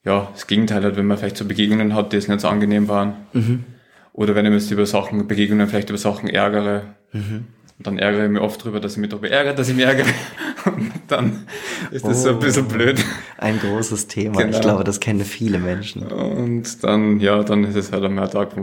ja, 0.04 0.28
das 0.32 0.46
Gegenteil 0.46 0.84
hat, 0.84 0.96
wenn 0.96 1.06
man 1.06 1.18
vielleicht 1.18 1.36
so 1.36 1.44
Begegnungen 1.44 1.94
hat, 1.94 2.12
die 2.12 2.16
es 2.16 2.28
nicht 2.28 2.40
so 2.40 2.48
angenehm 2.48 2.88
waren. 2.88 3.26
Mhm. 3.32 3.64
Oder 4.12 4.34
wenn 4.34 4.46
ich 4.46 4.52
mich 4.52 4.70
über 4.70 4.86
Sachen, 4.86 5.26
Begegnungen 5.26 5.68
vielleicht 5.68 5.90
über 5.90 5.98
Sachen 5.98 6.28
ärgere. 6.28 6.94
Mhm. 7.12 7.46
Und 7.78 7.86
dann 7.86 7.98
ärgere 7.98 8.24
ich 8.24 8.30
mich 8.30 8.40
oft 8.40 8.61
darüber, 8.61 8.80
dass 8.80 8.92
ich 8.92 8.98
mich 8.98 9.11
darüber 9.11 9.30
ärgere, 9.30 9.54
dass 9.54 9.68
ich 9.68 9.76
mich 9.76 9.84
ärgere. 9.84 10.06
Und 10.64 10.92
dann 11.06 11.46
ist 11.92 12.04
das 12.04 12.18
oh, 12.18 12.22
so 12.22 12.28
ein 12.30 12.38
bisschen 12.40 12.66
oh. 12.66 12.68
blöd. 12.68 13.04
Ein 13.36 13.61
großes 13.61 14.09
Thema. 14.09 14.38
Genau. 14.38 14.56
Ich 14.56 14.61
glaube, 14.61 14.84
das 14.84 14.98
kennen 14.98 15.24
viele 15.24 15.59
Menschen. 15.59 16.02
Und 16.02 16.82
dann, 16.82 17.20
ja, 17.20 17.44
dann 17.44 17.64
ist 17.64 17.76
es 17.76 17.92
halt 17.92 18.02
einmal 18.02 18.24
ein 18.24 18.30
Tag, 18.30 18.56
wo, 18.56 18.62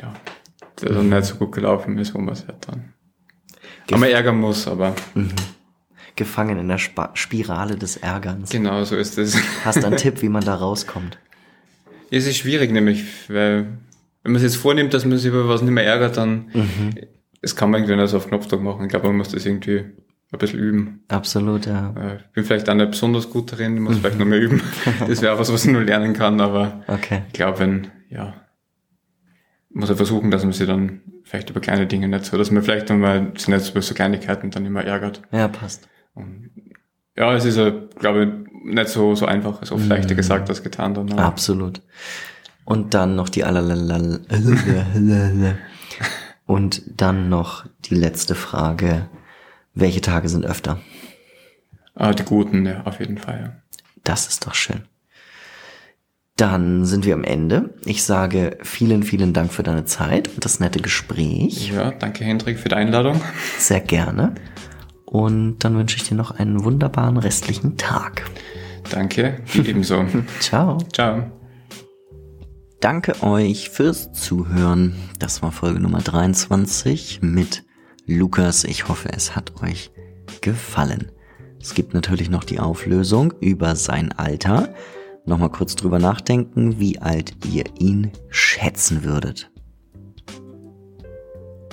ja, 0.00 0.12
der 0.82 0.92
dann 0.92 1.08
nicht 1.08 1.24
so 1.24 1.36
gut 1.36 1.52
gelaufen 1.52 1.96
ist, 1.98 2.12
wo 2.14 2.18
man 2.18 2.34
es 2.34 2.46
halt 2.46 2.66
dann 2.66 2.92
Gef 3.86 4.00
man 4.00 4.10
ärgern 4.10 4.38
muss, 4.38 4.66
aber. 4.66 4.94
Mhm. 5.14 5.30
Gefangen 6.16 6.58
in 6.58 6.68
der 6.68 6.78
Sp 6.80 7.12
Spirale 7.14 7.76
des 7.76 7.98
Ärgerns. 7.98 8.50
Genau, 8.50 8.82
so 8.84 8.96
ist 8.96 9.18
es. 9.18 9.36
Hast 9.64 9.82
du 9.82 9.86
einen 9.86 9.96
Tipp, 9.96 10.22
wie 10.22 10.28
man 10.28 10.44
da 10.44 10.54
rauskommt? 10.54 11.18
Es 12.10 12.26
ist 12.26 12.38
schwierig, 12.38 12.72
nämlich, 12.72 13.04
weil, 13.28 13.66
wenn 14.22 14.32
man 14.32 14.40
sich 14.40 14.50
jetzt 14.50 14.60
vornimmt, 14.60 14.94
dass 14.94 15.04
man 15.04 15.18
sich 15.18 15.28
über 15.28 15.48
was 15.48 15.62
nicht 15.62 15.72
mehr 15.72 15.84
ärgert, 15.84 16.16
dann, 16.16 16.50
mhm. 16.52 16.94
Das 17.46 17.54
kann 17.54 17.70
man 17.70 17.80
irgendwie 17.80 18.00
nicht 18.00 18.10
so 18.10 18.16
auf 18.16 18.26
Knopfdruck 18.26 18.60
machen. 18.60 18.86
Ich 18.86 18.88
glaube, 18.88 19.06
man 19.06 19.18
muss 19.18 19.28
das 19.28 19.46
irgendwie 19.46 19.78
ein 19.78 20.38
bisschen 20.40 20.58
üben. 20.58 21.04
Absolut, 21.06 21.66
ja. 21.66 21.94
Ich 22.18 22.32
bin 22.32 22.42
vielleicht 22.42 22.68
auch 22.68 22.74
nicht 22.74 22.90
besonders 22.90 23.30
gut 23.30 23.52
darin, 23.52 23.76
ich 23.76 23.80
muss 23.80 23.94
mhm. 23.94 24.00
vielleicht 24.00 24.18
noch 24.18 24.26
mehr 24.26 24.40
üben. 24.40 24.60
Das 25.06 25.22
wäre 25.22 25.38
was, 25.38 25.52
was 25.52 25.64
ich 25.64 25.70
nur 25.70 25.84
lernen 25.84 26.12
kann, 26.12 26.40
aber 26.40 26.82
okay. 26.88 27.22
ich 27.28 27.34
glaube, 27.34 27.60
wenn, 27.60 27.86
ja, 28.10 28.34
muss 29.70 29.88
er 29.88 29.94
versuchen, 29.94 30.32
dass 30.32 30.42
man 30.42 30.52
sich 30.54 30.66
dann 30.66 31.02
vielleicht 31.22 31.50
über 31.50 31.60
kleine 31.60 31.86
Dinge 31.86 32.08
nicht 32.08 32.24
so, 32.24 32.36
dass 32.36 32.50
man 32.50 32.64
vielleicht 32.64 32.90
einmal 32.90 33.30
sich 33.36 33.46
nicht 33.46 33.70
über 33.70 33.80
so 33.80 33.94
Kleinigkeiten 33.94 34.50
dann 34.50 34.66
immer 34.66 34.82
ärgert. 34.82 35.22
Ja, 35.30 35.46
passt. 35.46 35.88
Und 36.14 36.50
ja, 37.16 37.32
es 37.32 37.44
ist, 37.44 37.60
glaube 38.00 38.24
ich, 38.24 38.30
nicht 38.64 38.88
so, 38.88 39.14
so 39.14 39.26
einfach. 39.26 39.62
Ist 39.62 39.70
oft 39.70 39.84
mhm. 39.84 39.90
leichter 39.90 40.16
gesagt 40.16 40.48
als 40.48 40.64
getan 40.64 40.94
dann. 40.94 41.12
Absolut. 41.12 41.80
Und 42.64 42.94
dann 42.94 43.14
noch 43.14 43.28
die 43.28 43.44
Und 46.46 46.82
dann 46.86 47.28
noch 47.28 47.66
die 47.84 47.94
letzte 47.94 48.34
Frage. 48.34 49.08
Welche 49.74 50.00
Tage 50.00 50.28
sind 50.28 50.46
öfter? 50.46 50.80
Ah, 51.94 52.12
die 52.12 52.24
guten, 52.24 52.64
ja, 52.66 52.82
auf 52.84 53.00
jeden 53.00 53.18
Fall, 53.18 53.40
ja. 53.40 53.52
Das 54.04 54.28
ist 54.28 54.46
doch 54.46 54.54
schön. 54.54 54.82
Dann 56.36 56.84
sind 56.84 57.06
wir 57.06 57.14
am 57.14 57.24
Ende. 57.24 57.74
Ich 57.86 58.04
sage 58.04 58.58
vielen, 58.62 59.02
vielen 59.02 59.32
Dank 59.32 59.52
für 59.52 59.62
deine 59.62 59.86
Zeit 59.86 60.28
und 60.28 60.44
das 60.44 60.60
nette 60.60 60.80
Gespräch. 60.80 61.70
Ja, 61.70 61.90
danke 61.90 62.24
Hendrik 62.24 62.58
für 62.58 62.68
die 62.68 62.74
Einladung. 62.74 63.20
Sehr 63.58 63.80
gerne. 63.80 64.34
Und 65.06 65.60
dann 65.60 65.76
wünsche 65.76 65.96
ich 65.96 66.04
dir 66.04 66.14
noch 66.14 66.32
einen 66.32 66.62
wunderbaren 66.62 67.16
restlichen 67.16 67.78
Tag. 67.78 68.30
Danke, 68.90 69.40
ebenso. 69.54 70.04
Ciao. 70.40 70.78
Ciao. 70.92 71.30
Danke 72.80 73.22
euch 73.22 73.70
fürs 73.70 74.12
Zuhören. 74.12 74.94
Das 75.18 75.42
war 75.42 75.50
Folge 75.50 75.80
Nummer 75.80 76.00
23 76.00 77.20
mit 77.22 77.64
Lukas. 78.06 78.64
Ich 78.64 78.88
hoffe, 78.88 79.08
es 79.12 79.34
hat 79.34 79.62
euch 79.62 79.90
gefallen. 80.42 81.10
Es 81.58 81.74
gibt 81.74 81.94
natürlich 81.94 82.28
noch 82.28 82.44
die 82.44 82.60
Auflösung 82.60 83.32
über 83.40 83.76
sein 83.76 84.12
Alter 84.12 84.74
nochmal 85.24 85.50
kurz 85.50 85.74
drüber 85.74 85.98
nachdenken, 85.98 86.78
wie 86.78 86.98
alt 86.98 87.34
ihr 87.50 87.64
ihn 87.78 88.12
schätzen 88.28 89.04
würdet. 89.04 89.50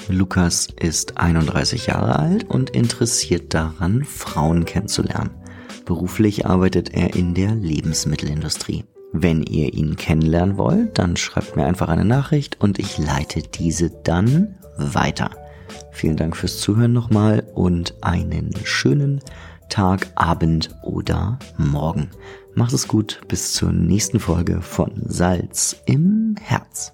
Lukas 0.07 0.67
ist 0.79 1.17
31 1.17 1.87
Jahre 1.87 2.17
alt 2.17 2.49
und 2.49 2.71
interessiert 2.71 3.53
daran, 3.53 4.03
Frauen 4.03 4.65
kennenzulernen. 4.65 5.31
Beruflich 5.85 6.45
arbeitet 6.45 6.93
er 6.93 7.15
in 7.15 7.33
der 7.33 7.53
Lebensmittelindustrie. 7.55 8.85
Wenn 9.15 9.43
ihr 9.43 9.73
ihn 9.73 9.95
kennenlernen 9.95 10.57
wollt, 10.57 10.97
dann 10.97 11.15
schreibt 11.17 11.55
mir 11.55 11.65
einfach 11.65 11.87
eine 11.87 12.03
Nachricht 12.03 12.59
und 12.59 12.79
ich 12.79 12.97
leite 12.97 13.43
diese 13.43 13.91
dann 13.91 14.55
weiter. 14.75 15.29
Vielen 15.91 16.17
Dank 16.17 16.35
fürs 16.35 16.59
Zuhören 16.59 16.93
nochmal 16.93 17.43
und 17.53 17.93
einen 18.01 18.51
schönen 18.63 19.21
Tag, 19.69 20.07
Abend 20.15 20.75
oder 20.81 21.37
Morgen. 21.57 22.09
Macht 22.55 22.73
es 22.73 22.87
gut, 22.87 23.21
bis 23.27 23.53
zur 23.53 23.71
nächsten 23.71 24.19
Folge 24.19 24.61
von 24.61 24.91
Salz 25.05 25.75
im 25.85 26.35
Herz. 26.41 26.93